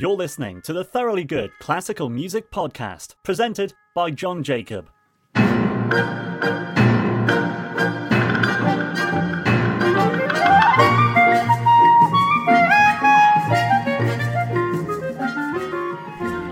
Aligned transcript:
You're 0.00 0.16
listening 0.16 0.62
to 0.62 0.72
the 0.72 0.82
Thoroughly 0.82 1.24
Good 1.24 1.50
Classical 1.58 2.08
Music 2.08 2.50
Podcast, 2.50 3.16
presented 3.22 3.74
by 3.94 4.10
John 4.10 4.42
Jacob. 4.42 4.88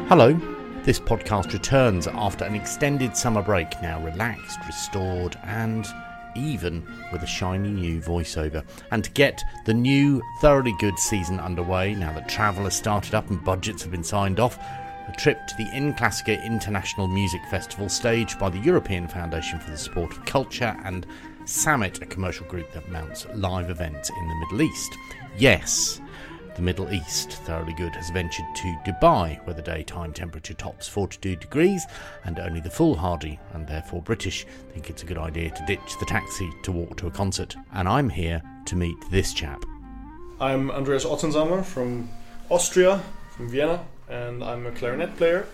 Hello. 0.09 0.39
This 0.83 1.01
podcast 1.01 1.55
returns 1.55 2.07
after 2.07 2.45
an 2.45 2.55
extended 2.55 3.17
summer 3.17 3.41
break, 3.41 3.81
now 3.81 3.99
relaxed, 4.05 4.59
restored, 4.67 5.39
and 5.45 5.89
even 6.39 6.87
with 7.13 7.23
a 7.23 7.27
shiny 7.27 7.71
new 7.71 8.01
voiceover. 8.01 8.65
And 8.91 9.05
to 9.05 9.11
get 9.11 9.43
the 9.67 9.75
new, 9.75 10.23
thoroughly 10.41 10.75
good 10.79 10.99
season 10.99 11.41
underway, 11.41 11.95
now 11.95 12.13
that 12.13 12.29
travel 12.29 12.65
has 12.65 12.77
started 12.77 13.15
up 13.15 13.29
and 13.31 13.45
budgets 13.45 13.83
have 13.83 13.91
been 13.91 14.05
signed 14.05 14.41
off, 14.41 14.59
a 15.09 15.13
trip 15.17 15.47
to 15.47 15.57
the 15.57 15.69
In 15.75 15.95
Classica 15.95 16.45
International 16.45 17.09
Music 17.09 17.41
Festival 17.51 17.89
staged 17.89 18.39
by 18.39 18.51
the 18.51 18.59
European 18.59 19.09
Foundation 19.09 19.59
for 19.59 19.71
the 19.71 19.79
Support 19.79 20.13
of 20.13 20.25
Culture 20.27 20.77
and 20.85 21.07
Summit, 21.47 22.03
a 22.03 22.07
commercial 22.07 22.47
group 22.47 22.71
that 22.73 22.91
mounts 22.91 23.27
live 23.35 23.71
events 23.71 24.11
in 24.11 24.29
the 24.29 24.35
Middle 24.35 24.63
East. 24.63 24.93
Yes, 25.39 26.01
the 26.59 26.65
Middle 26.65 26.93
East. 26.93 27.35
Thoroughly 27.45 27.73
Good 27.73 27.95
has 27.95 28.11
ventured 28.11 28.45
to 28.57 28.77
Dubai, 28.85 29.43
where 29.47 29.55
the 29.55 29.63
daytime 29.63 30.13
temperature 30.13 30.55
tops 30.55 30.89
42 30.89 31.37
degrees, 31.37 31.87
and 32.25 32.41
only 32.41 32.61
the 32.61 32.69
foolhardy, 32.69 33.39
and 33.53 33.65
therefore 33.65 34.03
British, 34.03 34.45
think 34.73 34.91
it's 34.91 35.05
a 35.05 35.07
good 35.07 35.19
idea 35.19 35.51
to 35.51 35.67
ditch 35.67 35.99
the 36.01 36.07
taxi 36.07 36.51
to 36.65 36.73
walk 36.73 36.97
to 36.97 37.07
a 37.07 37.13
concert. 37.13 37.55
And 37.73 37.89
I'm 37.89 38.11
here 38.11 38.43
to 38.67 38.75
meet 38.75 38.97
this 39.09 39.33
chap. 39.33 39.63
I'm 40.41 40.73
Andreas 40.73 41.05
Ottensamer 41.05 41.65
from 41.65 42.09
Austria, 42.51 43.01
from 43.37 43.49
Vienna, 43.49 43.85
and 44.09 44.43
I'm 44.43 44.67
a 44.67 44.73
clarinet 44.73 45.17
player. 45.17 45.47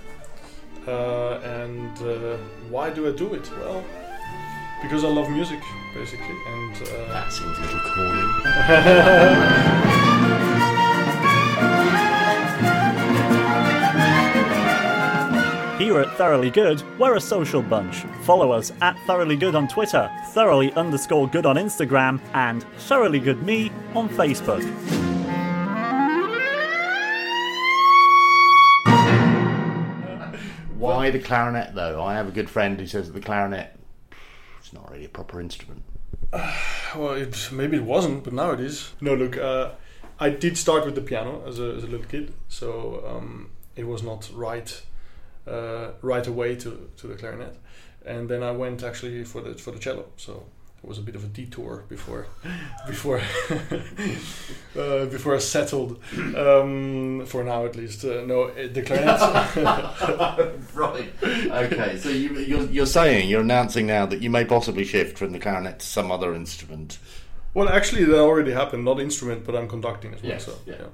Uh, 0.89 1.34
and 1.41 1.98
uh, 1.98 2.39
why 2.70 2.89
do 2.89 3.06
I 3.06 3.12
do 3.14 3.34
it? 3.34 3.50
Well, 3.58 3.84
because 4.80 5.05
I 5.05 5.08
love 5.08 5.28
music, 5.28 5.61
basically. 5.94 6.36
And 6.46 6.77
uh, 6.77 7.12
That 7.12 7.30
seems 7.30 7.58
a 7.58 7.61
little 7.61 7.80
corny. 7.94 9.91
Here 15.84 16.00
at 16.00 16.16
Thoroughly 16.16 16.48
Good, 16.48 16.82
we're 16.98 17.16
a 17.16 17.20
social 17.20 17.60
bunch. 17.60 18.04
Follow 18.22 18.52
us 18.52 18.72
at 18.80 18.98
Thoroughly 19.06 19.36
Good 19.36 19.54
on 19.54 19.68
Twitter, 19.68 20.10
Thoroughly 20.28 20.72
underscore 20.72 21.28
good 21.28 21.44
on 21.44 21.56
Instagram, 21.56 22.22
and 22.32 22.62
Thoroughly 22.78 23.18
Good 23.18 23.42
Me 23.42 23.70
on 23.94 24.08
Facebook. 24.08 24.64
Why 30.78 31.10
the 31.10 31.18
clarinet, 31.18 31.74
though? 31.74 32.02
I 32.02 32.14
have 32.14 32.28
a 32.28 32.32
good 32.32 32.48
friend 32.48 32.80
who 32.80 32.86
says 32.86 33.08
that 33.08 33.12
the 33.12 33.20
clarinet 33.20 33.78
is 34.64 34.72
not 34.72 34.90
really 34.90 35.05
a 35.05 35.10
proper 35.10 35.38
instrument. 35.38 35.82
well, 36.96 37.10
it, 37.10 37.50
maybe 37.52 37.77
it 37.77 37.84
wasn't, 37.84 38.24
but 38.24 38.32
now 38.32 38.52
it 38.52 38.60
is. 38.60 38.94
No, 39.02 39.14
look, 39.14 39.36
uh, 39.36 39.72
I 40.18 40.30
did 40.30 40.56
start 40.56 40.86
with 40.86 40.94
the 40.94 41.02
piano 41.02 41.42
as 41.46 41.58
a, 41.58 41.74
as 41.74 41.84
a 41.84 41.88
little 41.88 42.06
kid, 42.06 42.32
so 42.48 43.05
um, 43.06 43.50
it 43.77 43.86
was 43.86 44.02
not 44.02 44.30
right 44.32 44.80
uh, 45.47 45.92
right 46.03 46.27
away 46.27 46.56
to, 46.56 46.91
to 46.97 47.06
the 47.06 47.14
clarinet. 47.14 47.56
And 48.06 48.28
then 48.28 48.42
I 48.42 48.50
went 48.50 48.83
actually 48.83 49.25
for 49.25 49.41
the 49.41 49.55
for 49.55 49.70
the 49.70 49.78
cello. 49.78 50.06
So 50.17 50.45
it 50.83 50.89
was 50.89 50.98
a 50.98 51.03
bit 51.03 51.14
of 51.14 51.25
a 51.25 51.27
detour 51.28 51.84
before 51.89 52.27
before 52.86 53.19
uh, 54.78 55.06
before 55.06 55.34
I 55.36 55.39
settled 55.39 56.03
um, 56.36 57.25
for 57.25 57.42
now 57.42 57.64
at 57.64 57.77
least. 57.77 58.05
Uh, 58.05 58.23
no, 58.27 58.45
uh, 58.45 58.69
the 58.70 58.83
clarinet. 58.83 59.20
right. 60.74 61.11
Okay. 61.23 61.98
So 61.98 62.11
you, 62.11 62.39
you're, 62.41 62.67
you're 62.67 62.86
saying, 62.86 63.30
you're 63.30 63.41
announcing 63.41 63.86
now 63.86 64.05
that 64.05 64.20
you 64.20 64.29
may 64.29 64.45
possibly 64.45 64.85
shift 64.85 65.17
from 65.17 65.33
the 65.33 65.39
clarinet 65.39 65.79
to 65.79 65.86
some 65.86 66.13
other 66.13 66.35
instrument. 66.35 66.98
well, 67.55 67.70
actually, 67.70 68.05
that 68.05 68.18
already 68.18 68.52
happened. 68.52 68.85
Not 68.85 69.01
instrument, 69.01 69.45
but 69.45 69.57
I'm 69.57 69.68
conducting 69.68 70.13
as 70.13 70.23
well. 70.23 70.33
Yes, 70.33 70.45
so 70.45 70.58
yeah. 70.67 70.74
yeah. 70.79 70.86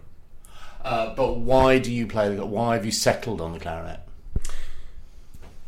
Uh, 0.84 1.14
but 1.14 1.38
why 1.38 1.78
do 1.78 1.92
you 1.92 2.06
play 2.06 2.34
the? 2.34 2.46
Why 2.46 2.74
have 2.74 2.86
you 2.86 2.92
settled 2.92 3.40
on 3.40 3.52
the 3.52 3.58
clarinet? 3.58 4.00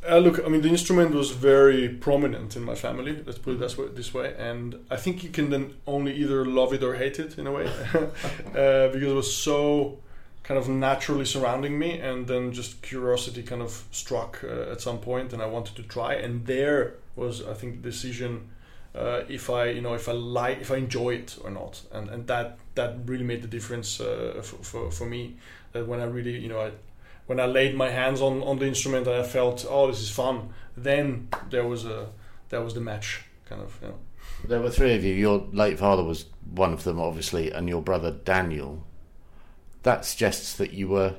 Uh, 0.09 0.19
look, 0.19 0.45
I 0.45 0.49
mean, 0.49 0.63
the 0.63 0.69
instrument 0.69 1.15
was 1.15 1.31
very 1.31 1.89
prominent 1.89 2.57
in 2.57 2.65
my 2.65 2.75
family. 2.75 3.23
Let's 3.25 3.39
put 3.39 3.55
it 3.55 3.61
this 3.61 3.79
way, 3.79 3.87
this 3.95 4.13
way. 4.13 4.35
And 4.37 4.85
I 4.91 4.97
think 4.97 5.23
you 5.23 5.31
can 5.31 5.51
then 5.51 5.75
only 5.87 6.13
either 6.15 6.45
love 6.45 6.73
it 6.73 6.83
or 6.83 6.95
hate 6.95 7.21
it 7.21 7.39
in 7.39 7.47
a 7.47 7.53
way, 7.53 7.67
uh, 7.95 8.89
because 8.89 9.03
it 9.13 9.15
was 9.15 9.35
so 9.35 9.99
kind 10.43 10.59
of 10.59 10.69
naturally 10.69 11.25
surrounding 11.25 11.79
me, 11.79 12.01
and 12.01 12.27
then 12.27 12.53
just 12.53 12.83
curiosity 12.83 13.45
kind 13.45 13.63
of 13.63 13.85
struck 13.93 14.43
uh, 14.43 14.73
at 14.73 14.81
some 14.81 14.99
point, 14.99 15.33
and 15.33 15.41
I 15.41 15.47
wanted 15.47 15.77
to 15.77 15.85
try. 15.85 16.15
And 16.15 16.47
there 16.47 16.95
was, 17.15 17.47
I 17.47 17.55
think, 17.55 17.83
the 17.83 17.91
decision 17.91 18.49
uh, 18.95 19.23
if 19.29 19.49
I, 19.49 19.71
you 19.71 19.81
know, 19.81 19.95
if 19.95 20.09
I 20.09 20.13
like, 20.13 20.61
if 20.61 20.71
I 20.71 20.77
enjoy 20.77 21.15
it 21.15 21.39
or 21.43 21.51
not, 21.51 21.83
and 21.93 22.11
and 22.11 22.27
that 22.27 22.59
that 22.75 22.97
really 23.07 23.25
made 23.25 23.43
the 23.43 23.49
difference 23.49 24.01
uh, 24.01 24.41
for, 24.43 24.57
for 24.57 24.91
for 24.91 25.07
me. 25.07 25.37
That 25.73 25.87
when 25.87 26.01
I 26.01 26.05
really, 26.05 26.39
you 26.39 26.49
know, 26.49 26.61
I 26.61 26.73
when 27.27 27.41
I 27.41 27.47
laid 27.47 27.75
my 27.75 27.91
hands 27.91 28.21
on, 28.21 28.43
on 28.43 28.59
the 28.59 28.67
instrument 28.67 29.07
and 29.07 29.17
I 29.17 29.23
felt, 29.23 29.65
oh, 29.69 29.87
this 29.87 30.01
is 30.01 30.11
fun, 30.11 30.51
then 30.77 31.29
there 31.51 31.67
was 31.67 31.85
a 31.85 32.09
that 32.49 32.63
was 32.63 32.75
the 32.75 32.81
match, 32.81 33.23
kind 33.47 33.63
of. 33.63 33.79
You 33.81 33.89
know. 33.89 33.99
There 34.47 34.61
were 34.61 34.71
three 34.71 34.95
of 34.95 35.05
you. 35.05 35.15
Your 35.15 35.47
late 35.53 35.79
father 35.79 36.05
was 36.05 36.27
one 36.51 36.73
of 36.73 36.85
them, 36.85 37.01
obviously, 37.01 37.51
and 37.51 37.69
your 37.69 37.83
brother 37.83 38.11
Daniel. 38.11 38.85
That 39.85 40.05
suggests 40.05 40.55
that 40.57 40.73
you 40.73 40.89
were 40.89 41.17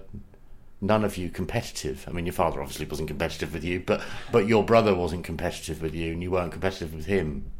none 0.79 1.03
of 1.03 1.17
you 1.17 1.29
competitive. 1.29 2.05
I 2.07 2.11
mean, 2.11 2.25
your 2.25 2.33
father 2.33 2.61
obviously 2.61 2.85
wasn't 2.85 3.07
competitive 3.07 3.53
with 3.53 3.63
you, 3.63 3.79
but 3.79 4.01
but 4.31 4.47
your 4.47 4.63
brother 4.63 4.93
wasn't 4.93 5.23
competitive 5.23 5.81
with 5.81 5.95
you, 5.95 6.11
and 6.11 6.21
you 6.21 6.31
weren't 6.31 6.51
competitive 6.51 6.93
with 6.93 7.05
him. 7.05 7.51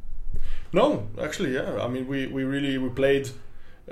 No, 0.71 1.07
actually, 1.21 1.53
yeah. 1.53 1.81
I 1.81 1.87
mean, 1.87 2.07
we, 2.07 2.27
we 2.27 2.43
really 2.43 2.77
we 2.77 2.89
played 2.89 3.29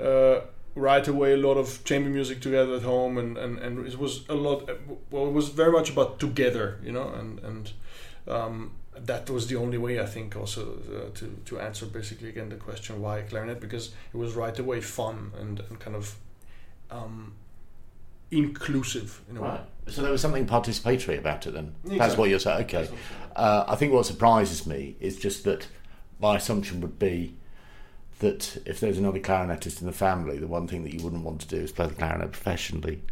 uh, 0.00 0.40
right 0.74 1.06
away 1.06 1.34
a 1.34 1.36
lot 1.36 1.56
of 1.56 1.84
chamber 1.84 2.08
music 2.08 2.40
together 2.40 2.74
at 2.76 2.82
home, 2.82 3.18
and, 3.18 3.36
and, 3.36 3.58
and 3.58 3.86
it 3.86 3.98
was 3.98 4.26
a 4.28 4.34
lot. 4.34 4.68
Well, 5.10 5.26
it 5.26 5.32
was 5.32 5.48
very 5.48 5.72
much 5.72 5.90
about 5.90 6.18
together, 6.18 6.78
you 6.82 6.92
know, 6.92 7.08
and 7.08 7.38
and 7.40 7.72
um, 8.26 8.72
that 8.96 9.28
was 9.30 9.46
the 9.48 9.56
only 9.56 9.78
way 9.78 10.00
I 10.00 10.06
think 10.06 10.36
also 10.36 10.78
uh, 10.88 11.16
to 11.18 11.36
to 11.46 11.60
answer 11.60 11.86
basically 11.86 12.28
again 12.28 12.48
the 12.48 12.56
question 12.56 13.00
why 13.00 13.22
clarinet 13.22 13.60
because 13.60 13.92
it 14.12 14.16
was 14.16 14.34
right 14.34 14.58
away 14.58 14.80
fun 14.80 15.32
and, 15.38 15.60
and 15.60 15.80
kind 15.80 15.96
of 15.96 16.16
um, 16.90 17.34
inclusive 18.30 19.20
in 19.30 19.36
a 19.38 19.42
way. 19.42 19.60
So 19.88 20.02
there 20.02 20.12
was 20.12 20.20
something 20.20 20.46
participatory 20.46 21.18
about 21.18 21.46
it. 21.46 21.54
Then 21.54 21.74
that's 21.84 22.16
what 22.16 22.30
you're 22.30 22.38
saying. 22.38 22.64
Okay. 22.64 22.88
Uh, 23.34 23.64
I 23.66 23.76
think 23.76 23.92
what 23.92 24.06
surprises 24.06 24.66
me 24.66 24.96
is 25.00 25.16
just 25.16 25.44
that 25.44 25.66
my 26.20 26.36
assumption 26.36 26.80
would 26.80 26.98
be 26.98 27.34
that 28.22 28.62
if 28.64 28.80
there's 28.80 28.98
another 28.98 29.20
clarinetist 29.20 29.80
in 29.80 29.86
the 29.86 29.92
family, 29.92 30.38
the 30.38 30.46
one 30.46 30.66
thing 30.66 30.82
that 30.84 30.94
you 30.94 31.04
wouldn't 31.04 31.22
want 31.22 31.40
to 31.42 31.48
do 31.48 31.56
is 31.56 31.70
play 31.70 31.86
the 31.86 31.94
clarinet 31.94 32.32
professionally. 32.32 33.02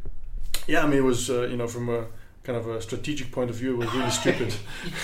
Yeah, 0.66 0.82
I 0.82 0.87
mean, 0.87 0.98
it 0.98 1.04
was 1.04 1.28
uh, 1.28 1.43
you 1.43 1.56
know 1.56 1.69
from 1.69 1.88
a 1.91 2.06
kind 2.43 2.59
of 2.59 2.69
a 2.69 2.81
strategic 2.81 3.31
point 3.31 3.50
of 3.50 3.56
view, 3.56 3.75
it 3.75 3.84
was 3.84 3.94
really 3.94 4.10
stupid. 4.10 4.54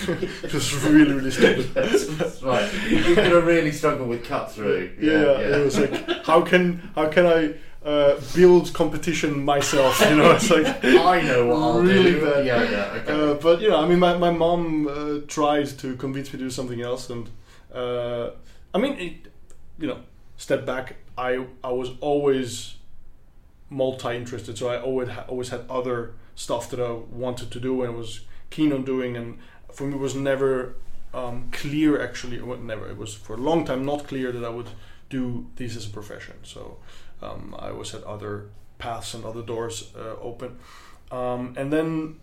it 0.43 0.53
was 0.53 0.73
really 0.85 1.13
really 1.13 1.31
stupid. 1.31 1.73
That's 1.73 2.41
right. 2.41 2.69
You're 2.89 3.15
going 3.15 3.29
to 3.29 3.41
really 3.41 3.71
struggle 3.71 4.07
with 4.07 4.25
cut 4.25 4.51
through. 4.51 4.91
Yeah, 4.99 5.39
it 5.39 5.63
was 5.63 5.77
like 5.77 6.25
how 6.25 6.41
can 6.41 6.91
how 6.95 7.09
can 7.09 7.25
I 7.25 7.53
uh, 7.87 8.19
build 8.33 8.73
competition 8.73 9.43
myself? 9.43 9.99
You 10.09 10.15
know, 10.15 10.31
it's 10.31 10.49
like 10.49 10.67
I 10.83 11.21
know 11.21 11.47
what 11.47 11.57
I'll 11.57 11.81
really 11.81 12.13
do. 12.13 12.25
bad. 12.25 12.45
Yeah, 12.45 12.63
yeah, 12.63 13.01
okay. 13.01 13.13
Uh, 13.13 13.33
but 13.35 13.61
you 13.61 13.69
know, 13.69 13.77
I 13.83 13.87
mean, 13.87 13.99
my 13.99 14.17
my 14.17 14.31
mom 14.31 14.87
uh, 14.87 15.19
tried 15.27 15.67
to 15.79 15.95
convince 15.95 16.33
me 16.33 16.39
to 16.39 16.45
do 16.45 16.49
something 16.49 16.81
else, 16.81 17.09
and 17.09 17.29
uh, 17.73 18.31
I 18.73 18.79
mean, 18.79 18.93
it, 18.93 19.31
you 19.79 19.87
know, 19.87 19.99
step 20.37 20.65
back. 20.65 20.95
I 21.17 21.45
I 21.63 21.71
was 21.71 21.91
always 22.01 22.75
multi-interested, 23.69 24.57
so 24.57 24.69
I 24.69 24.79
always 24.79 25.09
always 25.27 25.49
had 25.49 25.61
other 25.69 26.13
stuff 26.35 26.69
that 26.69 26.79
I 26.79 26.91
wanted 26.91 27.51
to 27.51 27.59
do 27.59 27.83
and 27.83 27.95
was 27.95 28.21
keen 28.49 28.71
on 28.71 28.85
doing, 28.85 29.17
and 29.17 29.39
for 29.73 29.85
me, 29.85 29.95
it 29.95 29.99
was 29.99 30.15
never 30.15 30.75
um, 31.13 31.49
clear. 31.51 32.01
Actually, 32.01 32.41
well, 32.41 32.57
never. 32.59 32.89
It 32.89 32.97
was 32.97 33.13
for 33.13 33.33
a 33.33 33.41
long 33.41 33.65
time 33.65 33.85
not 33.85 34.07
clear 34.07 34.31
that 34.31 34.43
I 34.43 34.49
would 34.49 34.69
do 35.09 35.47
this 35.55 35.75
as 35.75 35.85
a 35.87 35.89
profession. 35.89 36.35
So 36.43 36.77
um, 37.21 37.55
I 37.57 37.69
always 37.69 37.91
had 37.91 38.03
other 38.03 38.49
paths 38.77 39.13
and 39.13 39.25
other 39.25 39.41
doors 39.41 39.91
uh, 39.95 40.15
open, 40.21 40.57
um, 41.11 41.53
and 41.57 41.73
then 41.73 42.19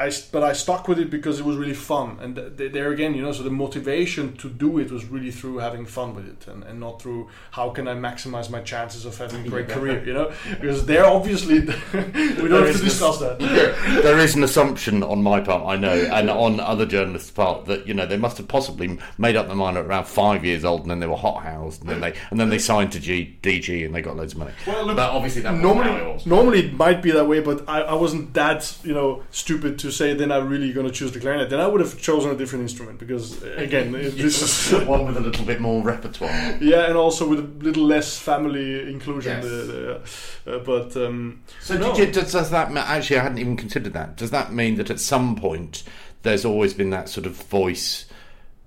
I 0.00 0.10
but 0.32 0.42
I 0.42 0.54
stuck 0.54 0.88
with 0.88 0.98
it 0.98 1.10
because 1.10 1.38
it 1.40 1.44
was 1.44 1.58
really 1.58 1.74
fun, 1.74 2.16
and 2.22 2.34
th- 2.34 2.56
th- 2.56 2.72
there 2.72 2.90
again, 2.90 3.14
you 3.14 3.20
know, 3.20 3.32
so 3.32 3.42
the 3.42 3.50
motivation 3.50 4.34
to 4.38 4.48
do 4.48 4.78
it 4.78 4.90
was 4.90 5.04
really 5.04 5.30
through 5.30 5.58
having 5.58 5.84
fun 5.84 6.14
with 6.14 6.26
it, 6.26 6.48
and, 6.48 6.64
and 6.64 6.80
not 6.80 7.02
through 7.02 7.28
how 7.50 7.68
can 7.68 7.86
I 7.86 7.94
maximize 7.94 8.48
my 8.48 8.62
chances 8.62 9.04
of 9.04 9.18
having 9.18 9.44
a 9.44 9.48
great 9.50 9.68
career, 9.68 10.02
you 10.02 10.14
know, 10.14 10.32
because 10.58 10.86
there 10.86 11.04
obviously 11.04 11.60
we 11.92 12.48
don't 12.48 12.66
have 12.66 12.76
to 12.76 12.82
discuss 12.82 13.18
that. 13.18 13.38
there 14.02 14.18
is 14.18 14.34
an 14.34 14.42
assumption 14.42 15.02
on 15.02 15.22
my 15.22 15.38
part, 15.38 15.66
I 15.66 15.76
know, 15.76 15.92
and 15.92 16.30
on 16.30 16.60
other 16.60 16.86
journalists' 16.86 17.30
part 17.30 17.66
that 17.66 17.86
you 17.86 17.92
know 17.92 18.06
they 18.06 18.16
must 18.16 18.38
have 18.38 18.48
possibly 18.48 18.98
made 19.18 19.36
up 19.36 19.48
their 19.48 19.56
mind 19.56 19.76
at 19.76 19.84
around 19.84 20.06
five 20.06 20.46
years 20.46 20.64
old, 20.64 20.80
and 20.80 20.90
then 20.90 21.00
they 21.00 21.08
were 21.08 21.16
hot 21.16 21.42
housed, 21.42 21.82
and 21.82 21.90
then 21.90 22.00
they 22.00 22.14
and 22.30 22.40
then 22.40 22.48
they 22.48 22.58
signed 22.58 22.92
to 22.92 23.00
G, 23.00 23.36
DG, 23.42 23.84
and 23.84 23.94
they 23.94 24.00
got 24.00 24.16
loads 24.16 24.32
of 24.32 24.38
money. 24.38 24.52
Well, 24.66 24.86
look, 24.86 24.96
but 24.96 25.10
obviously 25.10 25.42
that 25.42 25.52
wasn't 25.52 25.86
it 25.86 25.92
normally, 25.92 26.22
normally 26.24 26.58
it 26.68 26.72
might 26.72 27.02
be 27.02 27.10
that 27.10 27.28
way, 27.28 27.40
but 27.40 27.68
I, 27.68 27.82
I 27.82 27.94
wasn't 27.94 28.32
that 28.32 28.78
you 28.82 28.94
know 28.94 29.24
stupid 29.30 29.78
to 29.80 29.89
say 29.90 30.14
then 30.14 30.30
I'm 30.32 30.48
really 30.48 30.72
going 30.72 30.86
to 30.86 30.92
choose 30.92 31.12
the 31.12 31.20
clarinet. 31.20 31.50
Then 31.50 31.60
I 31.60 31.66
would 31.66 31.80
have 31.80 31.98
chosen 32.00 32.30
a 32.30 32.36
different 32.36 32.62
instrument 32.62 32.98
because 32.98 33.42
uh, 33.42 33.54
again, 33.56 33.92
this 33.92 34.72
is 34.72 34.86
one 34.86 35.06
with 35.06 35.16
a 35.16 35.20
little 35.20 35.44
bit 35.44 35.60
more 35.60 35.82
repertoire. 35.82 36.30
yeah, 36.60 36.86
and 36.86 36.96
also 36.96 37.28
with 37.28 37.38
a 37.40 37.64
little 37.64 37.84
less 37.84 38.18
family 38.18 38.90
inclusion. 38.90 39.32
Yes. 39.32 39.44
The, 39.44 40.02
the, 40.44 40.56
uh, 40.56 40.58
but 40.60 40.96
um, 40.96 41.42
So 41.60 41.76
No. 41.78 41.94
did 41.94 42.08
you, 42.14 42.22
does, 42.22 42.32
does 42.32 42.50
that 42.50 42.70
actually? 42.76 43.18
I 43.18 43.22
hadn't 43.22 43.38
even 43.38 43.56
considered 43.56 43.92
that. 43.92 44.16
Does 44.16 44.30
that 44.30 44.52
mean 44.52 44.76
that 44.76 44.90
at 44.90 45.00
some 45.00 45.36
point 45.36 45.82
there's 46.22 46.44
always 46.44 46.74
been 46.74 46.90
that 46.90 47.08
sort 47.08 47.26
of 47.26 47.32
voice 47.34 48.06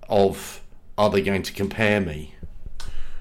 of 0.09 0.61
are 0.97 1.09
they 1.09 1.21
going 1.21 1.43
to 1.43 1.53
compare 1.53 1.99
me? 2.01 2.35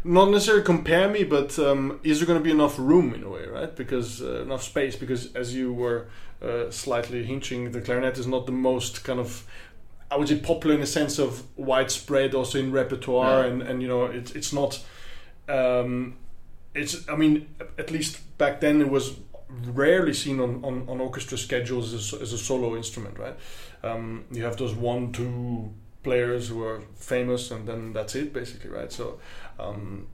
not 0.05 0.31
necessarily 0.31 0.65
compare 0.65 1.09
me, 1.09 1.25
but 1.25 1.59
um, 1.59 2.01
is 2.03 2.19
there 2.19 2.27
going 2.27 2.39
to 2.39 2.43
be 2.43 2.51
enough 2.51 2.79
room 2.79 3.15
in 3.15 3.23
a 3.23 3.29
way, 3.29 3.47
right? 3.47 3.75
Because 3.75 4.21
uh, 4.21 4.43
enough 4.43 4.63
space. 4.63 4.97
Because 4.97 5.33
as 5.35 5.55
you 5.55 5.73
were 5.73 6.09
uh, 6.43 6.71
slightly 6.71 7.25
hinting, 7.25 7.73
the 7.73 7.81
clarinet 7.81 8.19
is 8.19 8.27
not 8.27 8.47
the 8.47 8.53
most 8.53 9.05
kind 9.05 9.21
of 9.21 9.47
I 10.11 10.17
would 10.17 10.29
say 10.29 10.37
popular 10.37 10.75
in 10.75 10.81
the 10.81 10.87
sense 10.87 11.19
of 11.19 11.43
widespread, 11.57 12.35
also 12.35 12.59
in 12.59 12.71
repertoire, 12.73 13.47
Yeah. 13.47 13.53
and 13.53 13.63
and 13.63 13.83
you 13.83 13.89
know 13.89 14.05
it's 14.05 14.33
it's 14.33 14.53
not. 14.53 14.81
Um, 15.49 16.17
it's 16.75 17.09
I 17.09 17.17
mean 17.17 17.47
at 17.79 17.91
least 17.91 18.21
back 18.39 18.61
then 18.61 18.81
it 18.81 18.89
was 18.91 19.17
rarely 19.75 20.15
seen 20.15 20.41
on, 20.41 20.65
on, 20.65 20.89
on 20.89 21.01
orchestra 21.01 21.37
schedules 21.37 21.93
as, 21.93 22.15
as 22.23 22.33
a 22.33 22.39
solo 22.39 22.75
instrument, 22.77 23.19
right? 23.19 23.37
Um, 23.83 24.25
you 24.31 24.45
have 24.45 24.57
those 24.57 24.75
one 24.75 25.13
two 25.13 25.73
players 26.03 26.49
who 26.49 26.63
are 26.65 26.83
famous, 26.97 27.51
and 27.51 27.67
then 27.69 27.93
that's 27.93 28.15
it 28.15 28.33
basically, 28.33 28.71
right? 28.71 28.91
So 28.93 29.19
um, 29.59 30.07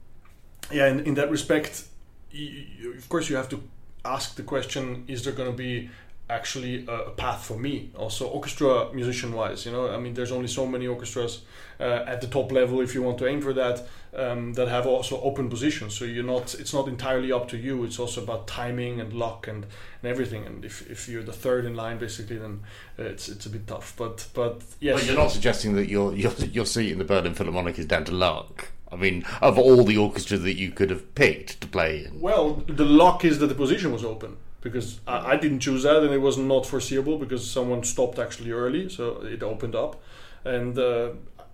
yeah, 0.73 0.89
in, 0.89 1.01
in 1.01 1.15
that 1.15 1.31
respect, 1.31 1.85
y 2.33 2.67
y 2.83 2.97
of 2.97 3.09
course 3.09 3.29
you 3.31 3.37
have 3.37 3.49
to 3.51 3.63
ask 4.05 4.35
the 4.37 4.43
question: 4.43 5.05
Is 5.09 5.23
there 5.25 5.33
going 5.35 5.51
to 5.51 5.57
be 5.57 5.91
actually 6.31 6.87
a, 6.87 6.93
a 6.93 7.11
path 7.11 7.45
for 7.45 7.59
me, 7.59 7.91
also 7.97 8.29
orchestra 8.29 8.93
musician 8.93 9.33
wise? 9.33 9.65
You 9.67 9.73
know, 9.73 9.91
I 9.91 9.99
mean, 9.99 10.15
there's 10.15 10.33
only 10.33 10.49
so 10.49 10.67
many 10.67 10.87
orchestras 10.87 11.43
uh, 11.81 12.05
at 12.07 12.21
the 12.21 12.27
top 12.27 12.53
level 12.53 12.81
if 12.81 12.95
you 12.95 13.03
want 13.03 13.19
to 13.19 13.27
aim 13.27 13.41
for 13.41 13.53
that 13.53 13.87
um, 14.15 14.55
that 14.55 14.69
have 14.69 14.87
also 14.87 15.21
open 15.23 15.49
positions. 15.49 15.95
So 15.95 16.05
you're 16.05 16.25
not; 16.25 16.55
it's 16.55 16.75
not 16.75 16.89
entirely 16.89 17.33
up 17.33 17.49
to 17.49 17.57
you. 17.57 17.85
It's 17.85 17.99
also 17.99 18.23
about 18.23 18.47
timing 18.47 19.01
and 19.01 19.13
luck 19.13 19.47
and, 19.49 19.65
and 20.03 20.11
everything. 20.11 20.45
And 20.47 20.65
if, 20.65 20.89
if 20.91 21.09
you're 21.09 21.23
the 21.23 21.33
third 21.33 21.65
in 21.65 21.75
line, 21.75 21.99
basically, 21.99 22.37
then 22.39 22.61
uh, 22.99 23.05
it's 23.05 23.29
it's 23.29 23.47
a 23.47 23.51
bit 23.51 23.67
tough. 23.67 23.95
But 23.97 24.29
but 24.35 24.63
yes, 24.81 25.01
But 25.01 25.07
you're 25.07 25.17
not 25.17 25.31
suggesting 25.31 25.75
that 25.77 25.89
your 25.89 26.15
your 26.15 26.33
your 26.33 26.67
seat 26.67 26.93
in 26.93 26.99
the 26.99 27.05
Berlin 27.05 27.35
Philharmonic 27.35 27.79
is 27.79 27.87
down 27.87 28.05
to 28.05 28.13
luck. 28.13 28.71
I 28.91 28.97
mean, 28.97 29.25
of 29.43 29.59
all 29.59 29.85
the 29.85 29.99
orchestras 29.99 30.43
that 30.43 30.57
you 30.57 30.71
could 30.71 30.89
have 30.89 31.15
picked 31.15 31.61
to 31.61 31.67
play 31.67 32.07
in. 32.07 32.21
Well, 32.21 32.63
the 32.67 32.87
luck 32.87 33.23
is 33.23 33.39
that 33.41 33.49
the 33.49 33.55
position 33.55 33.93
was 33.93 34.03
open 34.03 34.39
because 34.61 35.01
I, 35.07 35.33
I 35.33 35.37
didn't 35.37 35.61
choose 35.61 35.83
that, 35.85 36.03
and 36.03 36.13
it 36.13 36.19
was 36.21 36.37
not 36.39 36.67
foreseeable 36.67 37.19
because 37.19 37.49
someone 37.49 37.83
stopped 37.85 38.19
actually 38.19 38.51
early, 38.53 38.89
so 38.89 39.23
it 39.23 39.43
opened 39.43 39.75
up. 39.75 40.03
And 40.45 40.79
uh, 40.79 41.11